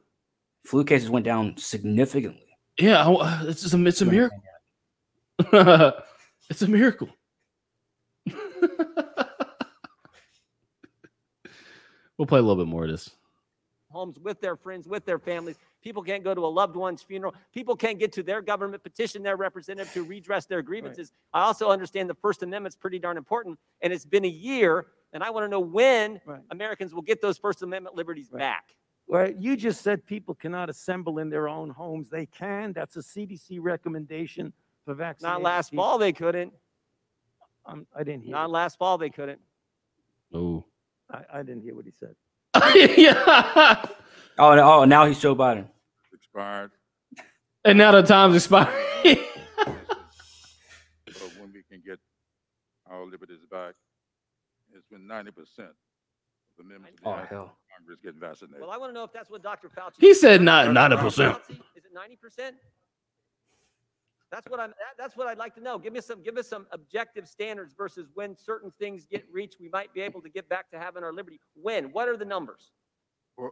[0.65, 2.41] Flu cases went down significantly.
[2.79, 3.05] Yeah,
[3.41, 4.41] it's just a, it's a miracle.
[6.49, 7.09] it's a miracle.
[12.17, 13.09] We'll play a little bit more of this.
[13.91, 15.55] homes with their friends, with their families.
[15.81, 17.33] People can't go to a loved one's funeral.
[17.53, 21.11] People can't get to their government, petition their representative to redress their grievances.
[21.33, 25.23] I also understand the First Amendment's pretty darn important, and it's been a year, and
[25.23, 26.41] I want to know when Right.
[26.49, 28.39] Americans will get those First Amendment liberties Right.
[28.39, 28.75] back.
[29.07, 32.09] Well, you just said people cannot assemble in their own homes.
[32.09, 32.73] They can.
[32.73, 34.51] That's a CDC recommendation
[34.83, 35.35] for vaccinated.
[35.35, 36.51] Not last fall they couldn't.
[37.67, 38.31] Um, I didn't hear.
[38.31, 38.51] Not it.
[38.53, 39.39] last fall they couldn't.
[40.33, 40.65] Oh,
[41.11, 42.15] I, I didn't hear what he said.
[42.97, 43.85] yeah.
[44.37, 45.67] Oh, and- oh, now he's Joe Biden.
[46.13, 46.71] expired,
[47.63, 48.69] And now the time's expired.
[49.03, 49.17] but
[51.39, 51.99] when we can get
[52.89, 53.75] our liberties back,
[54.73, 55.75] it's when ninety percent of
[56.57, 57.57] the members of the Oh United hell.
[57.77, 58.61] Congress get vaccinated.
[58.61, 59.69] Well, I want to know if that's what Dr.
[59.69, 59.93] Fauci.
[59.99, 60.73] He said not- Dr.
[60.73, 61.37] not a Fauci, percent.
[61.75, 62.55] Is it ninety percent?
[64.31, 64.69] That's what I'm.
[64.69, 65.77] That, that's what I'd like to know.
[65.77, 66.21] Give me some.
[66.23, 70.21] Give us some objective standards versus when certain things get reached, we might be able
[70.21, 71.39] to get back to having our liberty.
[71.53, 71.85] When?
[71.91, 72.71] What are the numbers?
[73.37, 73.51] Well,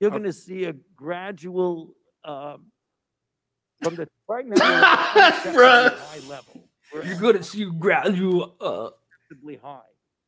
[0.00, 1.94] You're Uh, going to see a gradual
[2.24, 2.66] um,
[3.82, 4.54] from the right now.
[5.54, 5.98] we're at a Bruh.
[5.98, 6.68] high level.
[6.94, 8.56] You're going to see gradual.
[8.60, 8.90] Uh,
[9.22, 9.80] acceptably high,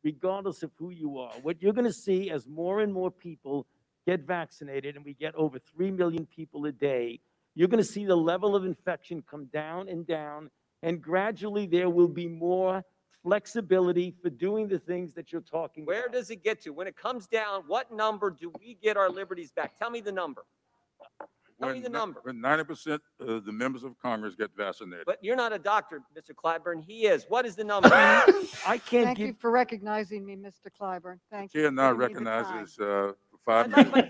[0.05, 1.33] regardless of who you are.
[1.43, 3.67] What you're going to see as more and more people
[4.07, 7.21] get vaccinated and we get over 3 million people a day,
[7.59, 10.49] you're going to see the level of infection come down and down.
[10.85, 12.85] And gradually there will be more
[13.25, 16.13] flexibility for doing the things that you're talking Where about.
[16.13, 16.71] does it get to?
[16.71, 19.77] When it comes down, what number do we get our liberties back?
[19.77, 20.45] Tell me the number.
[21.61, 22.21] Tell me the ni- number.
[22.23, 25.05] When ninety percent of the members of Congress get vaccinated.
[25.05, 26.31] But you're not a doctor, Mr.
[26.33, 26.85] Clyburn.
[26.85, 27.27] He is.
[27.29, 27.89] What is the number?
[27.93, 30.69] I can't Thank give you for recognizing me, Mr.
[30.81, 31.19] Clyburn.
[31.33, 31.63] Thank you.
[31.63, 32.35] Chair for now giving me the time.
[32.37, 33.13] recognizes, uh,
[33.45, 34.09] for five minutes.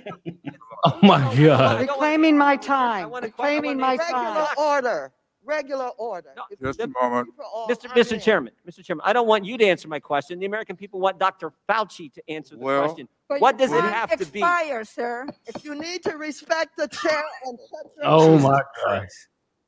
[0.84, 1.58] Oh my I don't- I God.
[1.58, 4.36] don't want- Reclaiming my time, want to- I reclaiming want my to- time.
[4.36, 5.12] Regular order,
[5.44, 6.32] regular order.
[6.36, 7.28] No, If Just a moment.
[7.28, 7.90] people are Mr.
[7.90, 8.22] on Mr.
[8.22, 8.84] Chairman, Mr.
[8.84, 10.38] Chairman, I don't want you to answer my question.
[10.38, 11.52] The American people want Dr.
[11.68, 13.08] Fauci to answer the Well- question.
[13.28, 14.38] But What your does it time have to be?
[14.38, 15.26] Expire, sir.
[15.46, 19.06] If you need to respect the chair and shut your Oh my God.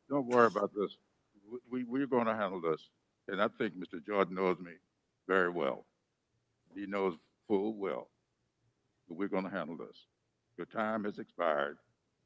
[0.08, 0.96] Don't worry about this.
[1.50, 2.88] We, we, we're going to handle this.
[3.28, 4.04] And I think Mr.
[4.06, 4.72] Jordan knows me
[5.28, 5.86] very well.
[6.74, 7.14] He knows
[7.48, 8.09] full well.
[9.10, 10.06] But we're going to handle this.
[10.56, 11.78] Your time has expired,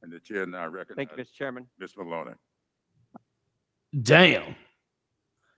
[0.02, 0.96] and the chair now recognizes.
[0.96, 1.32] Thank you, recognizes Mr.
[1.32, 1.66] Chairman.
[1.78, 1.96] Ms.
[1.96, 2.32] Maloney.
[4.02, 4.54] Damn.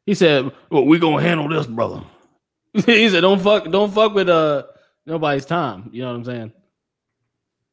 [0.04, 2.02] He said, "Well, we gonna handle this, brother."
[2.74, 4.66] he said, "Don't fuck, don't fuck with uh
[5.04, 6.52] nobody's time." You know what I'm saying?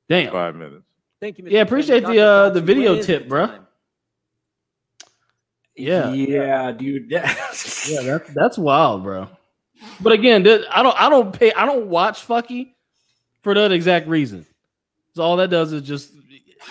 [0.10, 0.32] Damn.
[0.32, 0.86] Five minutes.
[1.22, 1.48] Thank you, Mr.
[1.48, 1.68] Yeah, Chairman.
[1.68, 2.22] appreciate the, Dr.
[2.22, 3.48] uh, the video tip, the bruh.
[3.48, 3.68] time?
[5.76, 6.12] Yeah.
[6.12, 7.12] Yeah, dude.
[7.12, 9.28] Yeah, that's that's wild, bro.
[10.00, 12.74] But again, I don't I don't pay I don't watch Fucky
[13.44, 14.46] for that exact reason.
[15.16, 16.14] So all that does is just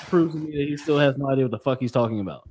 [0.07, 2.49] proves to me that he still has no idea what the fuck he's talking about.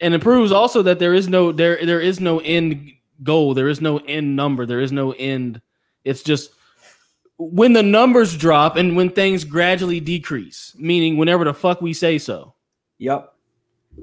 [0.00, 3.68] And it proves also that there is no there there is no end goal, there
[3.68, 5.60] is no end number, there is no end.
[6.04, 6.52] It's just
[7.36, 12.18] when the numbers drop and when things gradually decrease, meaning whenever the fuck we say
[12.18, 12.54] so.
[12.98, 13.32] Yep.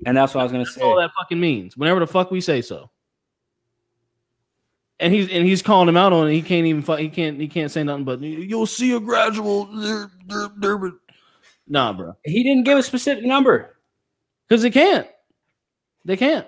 [0.06, 0.82] And that's what I was gonna That's say.
[0.82, 1.76] all that fucking means.
[1.78, 2.90] Whenever the fuck we say so.
[5.02, 6.34] And he's and he's calling him out on it.
[6.34, 9.68] He can't even he can't he can't say nothing but you'll see a gradual
[11.68, 12.14] Nah, bro.
[12.23, 13.78] He didn't give a specific number.
[14.48, 15.07] Because they can't.
[16.06, 16.45] They can't.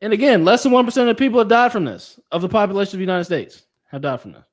[0.00, 2.96] And again, less than one percent of people have died from this, of the population
[2.96, 4.44] of the United States have died from this.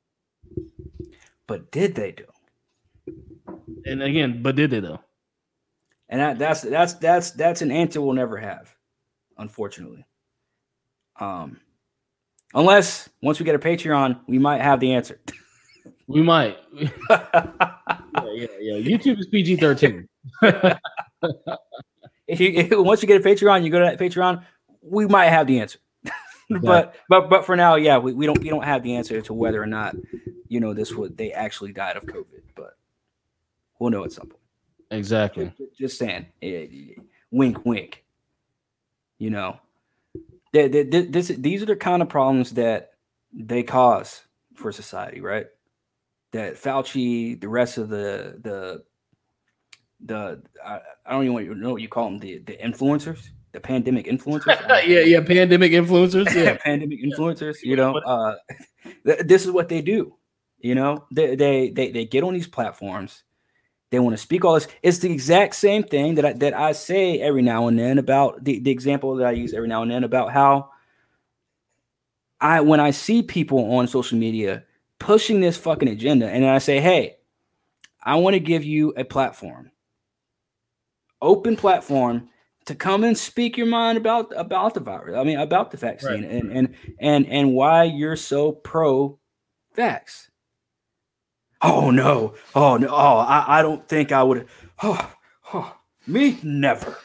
[1.47, 2.25] But did they do?
[3.85, 4.99] And again, but did they though?
[6.09, 8.75] And that, that's that's that's that's an answer we'll never have,
[9.37, 10.05] unfortunately.
[11.19, 11.59] Um,
[12.53, 15.19] unless once we get a Patreon, we might have the answer.
[16.07, 16.57] We might.
[16.73, 18.73] yeah, yeah, yeah.
[18.77, 20.07] YouTube is PG thirteen.
[22.27, 24.43] if you if- once you get a Patreon, you go to that Patreon,
[24.81, 25.79] we might have the answer.
[26.61, 29.33] but but but for now, yeah, we, we don't we don't have the answer to
[29.33, 29.95] whether or not
[30.47, 32.77] you know this would they actually died of COVID, but
[33.79, 34.41] we'll know at some point.
[34.91, 35.53] Exactly.
[35.57, 36.65] Just- Just saying, eh,
[37.31, 38.03] wink, wink.
[39.19, 39.59] You know,
[40.53, 42.91] they, they, they- this these are the kind of problems that
[43.33, 44.21] they cause
[44.55, 45.47] for society, right?
[46.31, 48.83] That Fauci, the rest of the the
[50.05, 54.05] the I, I don't even know what you call them the the influencers, the pandemic
[54.05, 54.59] influencers.
[54.87, 55.21] yeah, yeah.
[55.21, 56.33] Pandemic influencers.
[56.33, 56.57] Yeah.
[56.63, 58.35] pandemic influencers you know uh
[59.05, 60.15] th- this is what they do
[60.59, 63.23] you know they, they they they get on these platforms
[63.91, 66.71] they want to speak all this it's the exact same thing that I, that I
[66.71, 69.91] say every now and then about the, the example that I use every now and
[69.91, 70.71] then about how
[72.41, 74.63] I when I see people on social media
[74.99, 77.17] pushing this fucking agenda and I say hey
[78.01, 79.71] I want to give you a platform
[81.21, 82.29] open platform
[82.65, 85.17] to come and speak your mind about about the virus.
[85.17, 89.19] I mean, about the vaccine and and and and why you're so pro
[89.75, 90.28] vax.
[91.61, 92.35] Oh no!
[92.55, 92.87] Oh no!
[92.87, 94.47] Oh, I, I don't think I would.
[94.81, 95.13] Oh,
[95.53, 95.77] oh,
[96.07, 96.97] me never.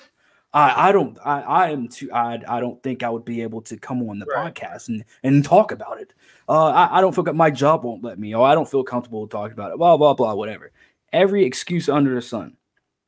[0.52, 1.18] I I don't.
[1.24, 2.10] I I am too.
[2.12, 5.44] I I don't think I would be able to come on the podcast and and
[5.44, 6.14] talk about it.
[6.48, 8.34] Uh, I I don't feel that my job won't let me.
[8.34, 9.78] Oh, I don't feel comfortable talking about it.
[9.78, 10.34] Blah blah blah.
[10.34, 10.70] Whatever.
[11.12, 12.56] Every excuse under the sun.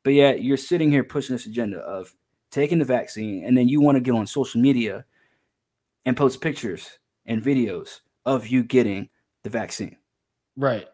[0.03, 2.15] But yet you're sitting here pushing this agenda of
[2.51, 5.05] taking the vaccine, and then you want to get on social media
[6.05, 9.09] and post pictures and videos of you getting
[9.45, 9.97] the vaccine.
[10.57, 10.87] Right.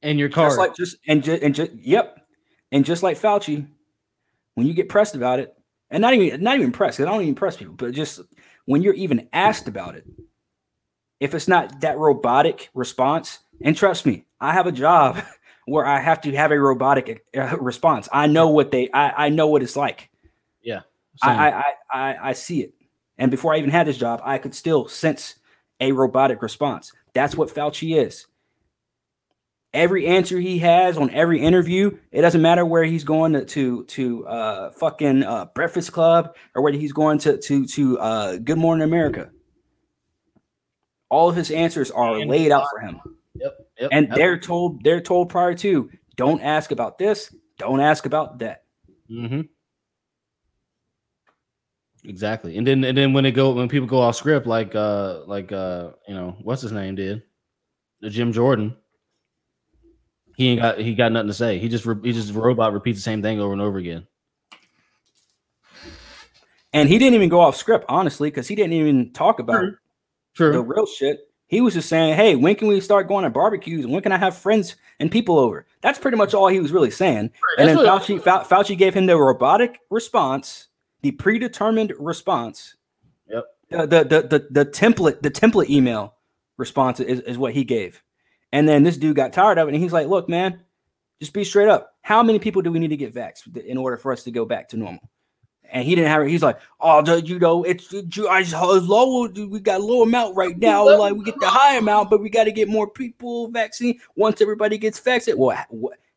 [0.01, 0.49] and your card.
[0.49, 2.25] Just like just and just and just yep,
[2.71, 3.67] and just like Fauci,
[4.55, 5.53] when you get pressed about it,
[5.89, 8.21] and not even not even pressed, I don't even press people, but just
[8.65, 10.05] when you're even asked about it,
[11.19, 15.21] if it's not that robotic response, and trust me, I have a job
[15.65, 18.09] where I have to have a robotic uh, response.
[18.11, 20.09] I know what they, I, I know what it's like.
[21.21, 21.23] yeah.
[21.23, 21.63] I, I,
[21.93, 22.73] I, I see it.
[23.17, 25.35] And before I even had this job, I could still sense
[25.79, 26.91] a robotic response.
[27.13, 28.27] That's what Fauci is.
[29.73, 33.85] Every answer he has on every interview, it doesn't matter where he's going to to,
[33.85, 38.57] to uh, fucking uh, Breakfast Club or whether he's going to to to uh, Good
[38.57, 39.31] Morning America.
[41.09, 42.99] All of his answers are And- laid out for him.
[43.35, 43.57] Yep.
[43.79, 44.17] Yep, and yep.
[44.17, 48.63] they're told they're told prior to don't ask about this, don't ask about that.
[49.09, 49.41] Mm-hmm.
[52.03, 55.21] Exactly, and then and then when they go when people go off script, like uh
[55.27, 57.23] like uh you know what's his name did,
[58.01, 58.75] the Jim Jordan.
[60.35, 61.59] He ain't got he got nothing to say.
[61.59, 64.07] He just re- he just robot repeats the same thing over and over again.
[66.73, 69.65] And he didn't even go off script, honestly, because he didn't even talk about
[70.35, 70.53] True.
[70.53, 71.19] the real shit.
[71.47, 73.85] He was just saying, "Hey, when can we start going to barbecues?
[73.85, 76.91] When can I have friends and people over?" That's pretty much all he was really
[76.91, 77.31] saying.
[77.57, 80.69] and then Fauci, Fauci gave him the robotic response,
[81.01, 82.75] the predetermined response.
[83.27, 83.45] Yep.
[83.69, 86.15] The the the the, the template the template email
[86.57, 88.01] response is, is what he gave.
[88.51, 90.61] And then this dude got tired of it, and he's like, "Look, man,
[91.19, 91.95] just be straight up.
[92.01, 94.45] How many people do we need to get vaxxed in order for us to go
[94.45, 95.09] back to normal?"
[95.73, 96.27] And he didn't have it.
[96.29, 99.27] He's like, "Oh, the- you know, it's, it's I just low.
[99.29, 100.85] We got a low amount right now.
[100.97, 104.41] Like we get the high amount, but we got to get more people vaccine once
[104.41, 105.57] everybody gets vaccinated." Well,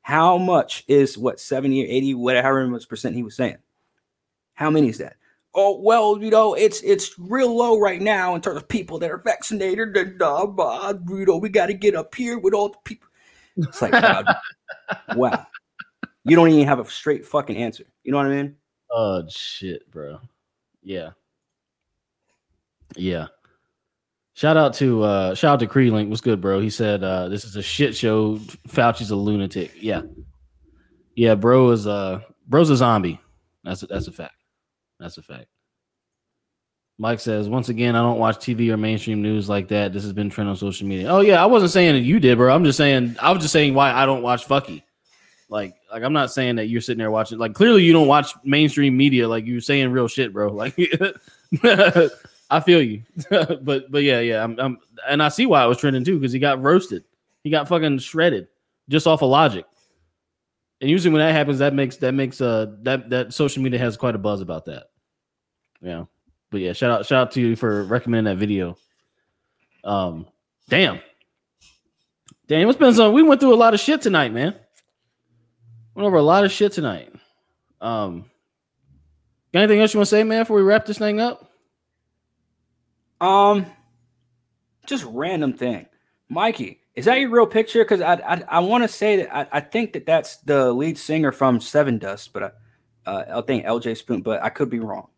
[0.03, 3.59] how much is what seventy or eighty, whatever much percent he was saying?
[4.55, 5.17] How many is that?
[5.55, 9.11] Oh well, you know, it's it's real low right now in terms of people that
[9.11, 9.97] are vaccinated.
[9.97, 13.09] And uh, uh, you know, we got to get up here with all the people.
[13.57, 14.25] It's like, wow,
[15.15, 15.47] wow,
[16.25, 17.85] you don't even have a straight fucking answer.
[18.03, 18.57] You know what I mean?
[18.91, 20.19] Oh shit, bro.
[20.83, 21.11] Yeah.
[22.97, 23.27] Yeah.
[24.35, 26.09] Shout out to uh shout out to Creelink.
[26.09, 26.61] What's good, bro?
[26.61, 28.39] He said uh this is a shit show.
[28.69, 29.73] Fauci's a lunatic.
[29.81, 30.03] Yeah.
[31.15, 33.21] Yeah, bro is uh bro's a zombie.
[33.63, 34.35] That's a, that's a fact.
[34.99, 35.47] That's a fact.
[36.97, 39.93] Mike says, once again, I don't watch TV or mainstream news like that.
[39.93, 41.09] This has been trend on social media.
[41.09, 42.55] Oh yeah, I wasn't saying that you did, bro.
[42.55, 44.83] I'm just saying I was just saying why I don't watch fucky.
[45.49, 47.39] Like, like I'm not saying that you're sitting there watching.
[47.39, 49.29] Like, clearly you don't watch mainstream media.
[49.29, 50.49] Like you're saying real shit, bro.
[50.55, 50.77] Like,
[52.51, 53.03] I feel you.
[53.31, 54.45] but but yeah, yeah.
[54.45, 57.05] I'm, I'm and I see why it was trending too because he got roasted.
[57.43, 58.47] He got fucking shredded
[58.89, 59.67] just off of logic.
[60.85, 63.97] And usually when that happens, that makes that makes uh that that social media has
[63.97, 64.89] quite a buzz about that.
[65.81, 66.05] Yeah.
[66.51, 68.77] But yeah, shout out shout out to you for recommending that video.
[69.83, 70.27] Um,
[70.69, 71.01] damn.
[72.49, 73.15] Damn, it's been some.
[73.15, 74.55] We went through a lot of shit tonight, man.
[75.95, 77.11] Went over a lot of shit tonight.
[77.81, 78.27] Um,
[79.55, 81.51] got anything else you want to say, man, before we wrap this thing up?
[83.23, 83.65] Um,
[84.85, 85.87] just random thing,
[86.29, 86.83] Mikey.
[86.97, 87.85] Is that your real picture?
[87.85, 90.97] Because I I, I want to say that I, I think that that's the lead
[90.97, 92.43] singer from Sevendust, but
[93.07, 95.09] I, uh, I think LJ Spoon, but I could be wrong.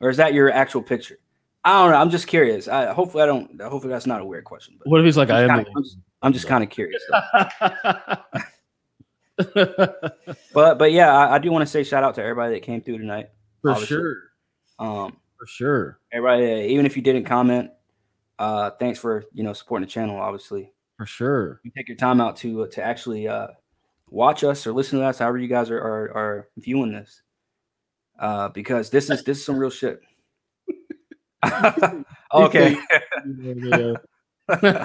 [0.00, 1.18] Or is that your actual picture?
[1.64, 1.96] I don't know.
[1.98, 2.68] I'm just curious.
[2.68, 3.60] I hopefully I don't.
[3.60, 4.76] Hopefully that's not a weird question.
[4.78, 7.02] But What if he's like, I I'm kinda- I'm just, I'm just kind of curious.
[9.36, 12.80] but but yeah, I, I do want to say shout out to everybody that came
[12.80, 13.30] through tonight.
[13.62, 13.96] For obviously.
[13.96, 14.16] sure.
[14.78, 15.98] Um, For sure.
[16.12, 17.70] everybody, uh, even if you didn't comment,
[18.38, 20.16] uh, thanks for you know supporting the channel.
[20.20, 21.60] Obviously, For sure.
[21.62, 23.48] you take your time out to uh, to actually uh,
[24.10, 27.22] watch us or listen to us, however you guys are are, are viewing this,
[28.18, 30.00] uh, because this is this is some real shit.
[32.34, 32.76] okay.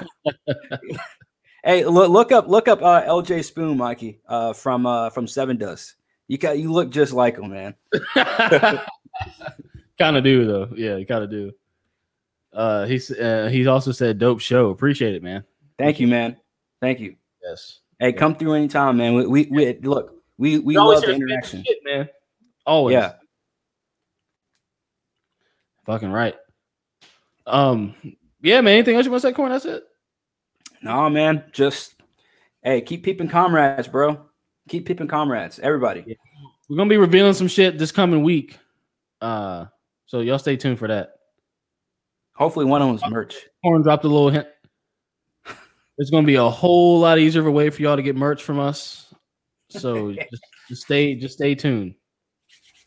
[1.64, 5.56] hey, look look up look up uh, LJ Spoon, Mikey, uh, from uh, from Seven
[5.56, 5.94] Dust.
[6.28, 7.74] You got you look just like him, man.
[9.98, 10.68] kind of do though.
[10.74, 11.52] Yeah, you kind of do.
[12.52, 14.70] Uh, he's uh, he's also said dope show.
[14.70, 15.44] Appreciate it, man.
[15.82, 16.36] Thank you, man.
[16.80, 17.16] Thank you.
[17.42, 17.80] Yes.
[17.98, 19.14] Hey, come through anytime, man.
[19.14, 21.64] We we, we look we we You love the interaction.
[21.64, 22.08] shit, man.
[22.64, 22.94] Always.
[22.94, 23.14] Yeah.
[25.86, 26.36] Fucking right.
[27.46, 27.94] Um.
[28.40, 28.74] Yeah, man.
[28.74, 29.50] Anything else you want to say, Corn?
[29.50, 29.82] That's it.
[30.82, 31.44] No, man.
[31.52, 31.94] Just
[32.62, 34.24] hey, keep peeping comrades, bro.
[34.68, 36.16] Keep peeping comrades, everybody.
[36.68, 38.56] We're gonna be revealing some shit this coming week.
[39.20, 39.66] Uh,
[40.06, 41.14] so y'all stay tuned for that.
[42.34, 43.34] Hopefully, one of them's merch.
[43.64, 44.46] Corn dropped a little hint.
[45.96, 48.42] There's gonna be a whole lot easier of a way for y'all to get merch
[48.42, 49.14] from us.
[49.68, 51.94] So just, just stay, just stay tuned.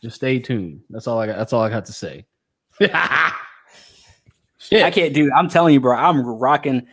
[0.02, 0.82] Just stay tuned.
[0.90, 1.38] That's all I got.
[1.38, 2.26] That's all I got to say.
[2.80, 2.92] Shit.
[2.94, 5.32] I can't, do.
[5.32, 5.96] I'm telling you, bro.
[5.96, 6.88] I'm rocking.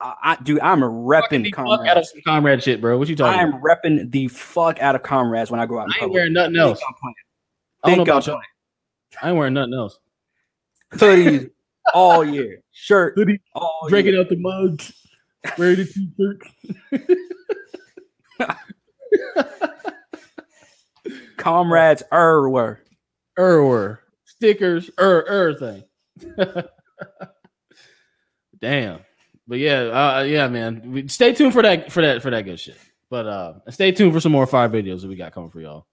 [0.00, 2.12] I, I dude, I'm repping the fuck out of comrades.
[2.26, 2.98] comrade shit, bro.
[2.98, 3.54] What you talking I about?
[3.54, 6.14] am repping the fuck out of comrades when I go out in I ain't public.
[6.14, 6.80] wearing nothing else.
[7.84, 8.40] I don't know about y'all.
[9.22, 9.98] I ain't wearing nothing else.
[10.94, 11.50] Hoodies
[11.94, 14.22] all year, shirt Hoodie, all drinking year.
[14.22, 14.92] out the mugs,
[15.58, 16.40] wearing the t-shirt.
[21.36, 22.82] Comrades everywhere.
[23.38, 23.98] Erwer
[24.40, 25.84] stickers, er, everything.
[28.60, 29.00] Damn,
[29.46, 29.80] but yeah,
[30.18, 30.92] uh, yeah, man.
[30.92, 32.76] We- Stay tuned for that, for that, for that good shit.
[33.10, 35.86] But uh, stay tuned for some more fire videos that we got coming for y'all.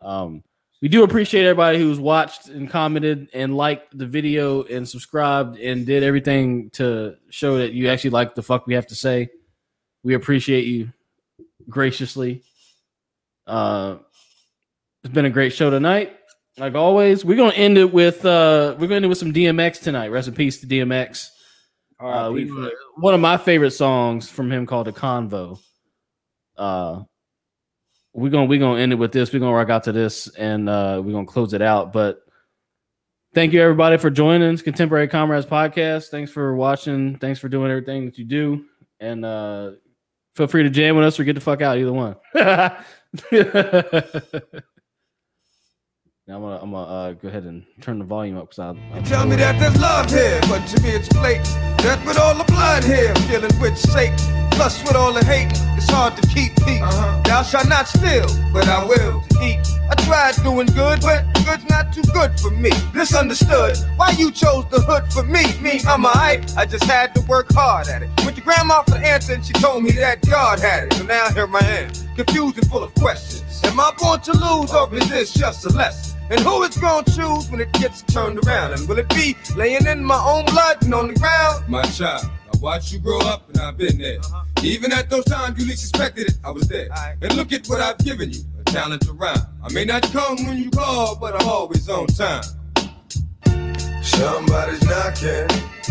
[0.00, 0.42] Um,
[0.82, 5.84] we do appreciate everybody who's watched and commented and liked the video and subscribed and
[5.84, 9.28] did everything to show that you actually like the fuck we have to say.
[10.02, 10.90] We appreciate you
[11.68, 12.42] graciously.
[13.46, 13.96] Uh,
[15.04, 16.16] it's been a great show tonight.
[16.56, 19.80] Like always, we're gonna end it with uh, we're gonna end it with some DMX
[19.80, 20.08] tonight.
[20.08, 21.28] Rest in peace to DMX.
[21.98, 22.50] Uh, we,
[22.96, 25.58] one of my favorite songs from him called "The Convo."
[26.56, 27.02] Uh,
[28.12, 29.32] we're gonna we're gonna end it with this.
[29.32, 31.92] We're gonna rock out to this, and uh, we're gonna close it out.
[31.92, 32.20] But
[33.34, 36.08] thank you everybody for joining this Contemporary Comrades podcast.
[36.08, 37.18] Thanks for watching.
[37.18, 38.64] Thanks for doing everything that you do,
[38.98, 39.72] and uh,
[40.34, 41.78] feel free to jam with us or get the fuck out.
[41.78, 42.16] Either one.
[42.34, 42.76] now
[46.28, 49.00] I'm gonna I'm gonna uh, go ahead and turn the volume up because I, I
[49.02, 51.42] Tell me that there's love here, but to me it's fake.
[51.82, 54.49] That with all the blood here, feeling with sake.
[54.60, 56.82] Plus with all the hate, it's hard to keep peace.
[56.82, 57.22] Uh-huh.
[57.24, 59.58] Thou shalt not steal, but I will to eat.
[59.88, 62.68] I tried doing good, but good's not too good for me.
[62.92, 63.78] Misunderstood.
[63.96, 65.44] Why you chose the hood for me?
[65.62, 66.44] Me, I'm a hype.
[66.58, 68.10] I just had to work hard at it.
[68.22, 70.92] Went to grandma for the answer, and she told me that God had it.
[70.92, 73.62] So now here I am, confused and full of questions.
[73.64, 76.20] Am I born to lose, or is this just a lesson?
[76.28, 78.74] And who is gonna choose when it gets turned around?
[78.74, 81.66] And will it be laying in my own blood and on the ground?
[81.66, 82.26] My child,
[82.60, 84.18] I watched you grow up and I've been there.
[84.18, 84.44] Uh-huh.
[84.62, 86.90] Even at those times you least expected it, I was there.
[87.22, 89.38] And look at what I've given you, a talent to rhyme.
[89.64, 92.42] I may not come when you call, but I'm always on time.
[94.02, 95.48] Somebody's knocking,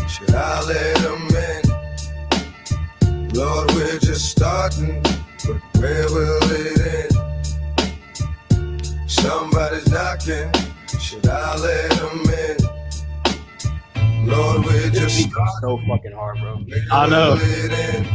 [0.07, 3.33] should I let them in?
[3.33, 5.01] Lord, we're just starting,
[5.47, 7.11] but where will it
[8.61, 9.09] end?
[9.09, 10.51] Somebody's knocking.
[10.99, 12.78] Should I let them in?
[14.30, 15.31] Lord, we're just
[15.61, 16.64] so fucking hard, bro.
[16.91, 17.35] I know.
[17.35, 18.06] Where will it end?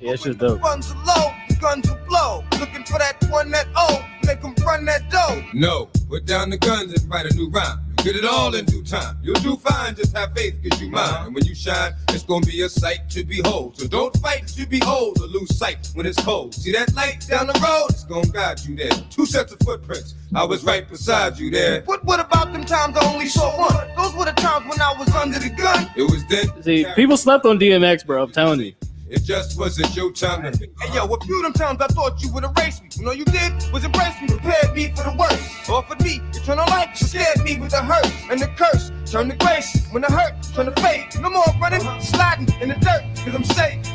[0.00, 0.62] yeah, it's just dope.
[0.62, 2.42] Guns are low, guns will blow.
[2.58, 5.44] Looking for that one that oh, make them run that dough.
[5.52, 7.85] No, put down the guns and write a new rhyme.
[8.06, 9.18] You get it all in due time.
[9.20, 11.26] You'll do fine, just have faith, cause you mine.
[11.26, 13.80] And when you shine, it's gonna be a sight to behold.
[13.80, 16.54] So don't fight to behold or lose sight when it's cold.
[16.54, 17.86] See that light down the road?
[17.90, 18.92] It's gonna guide you there.
[19.10, 20.14] Two sets of footprints.
[20.36, 21.82] I was right beside you there.
[21.82, 23.88] What what about them times I only saw one?
[23.96, 25.90] Those were the times when I was under the gun.
[25.96, 26.62] It was then.
[26.62, 28.22] See, people slept on DMX, bro.
[28.22, 28.72] I'm telling you.
[29.08, 32.32] It just wasn't your time to Hey yo, a few them times I thought you
[32.32, 32.88] would erase me.
[32.96, 35.70] When all you did was embrace me, prepared me for the worst.
[35.70, 38.90] Offered me eternal life, scared me with the hurt and the curse.
[39.04, 41.16] Turn to grace when the hurt turn to fate.
[41.20, 43.86] No more running, sliding in the dirt, cause I'm safe.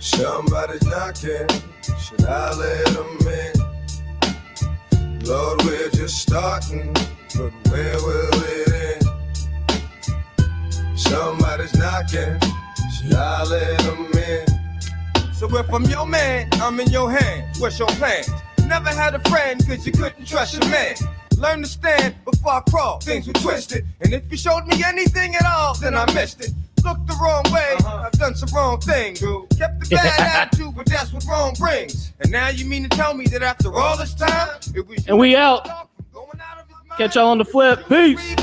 [0.00, 1.46] Somebody's knocking,
[2.00, 3.52] should I let them in?
[5.26, 6.94] Lord, we're just starting,
[7.36, 9.04] but where will it end?
[10.98, 12.40] Somebody's knocking,
[13.02, 15.32] should I let in?
[15.32, 17.58] So if I'm your man, I'm in your hands.
[17.60, 18.24] What's your plan?
[18.66, 20.94] Never had a friend cause you couldn't trust your man.
[21.36, 23.84] Learn to stand before I crawl, things were twisted.
[24.00, 26.52] And if you showed me anything at all, then I missed it.
[26.84, 28.04] Looked the wrong way, uh-huh.
[28.06, 29.18] I've done some wrong things.
[29.20, 32.12] Kept the bad attitude, but that's what wrong brings.
[32.20, 35.18] And now you mean to tell me that after all this time, it was And
[35.18, 35.68] we out.
[35.68, 36.98] out of his mind?
[36.98, 37.88] Catch y'all on the flip.
[37.88, 38.36] Peace.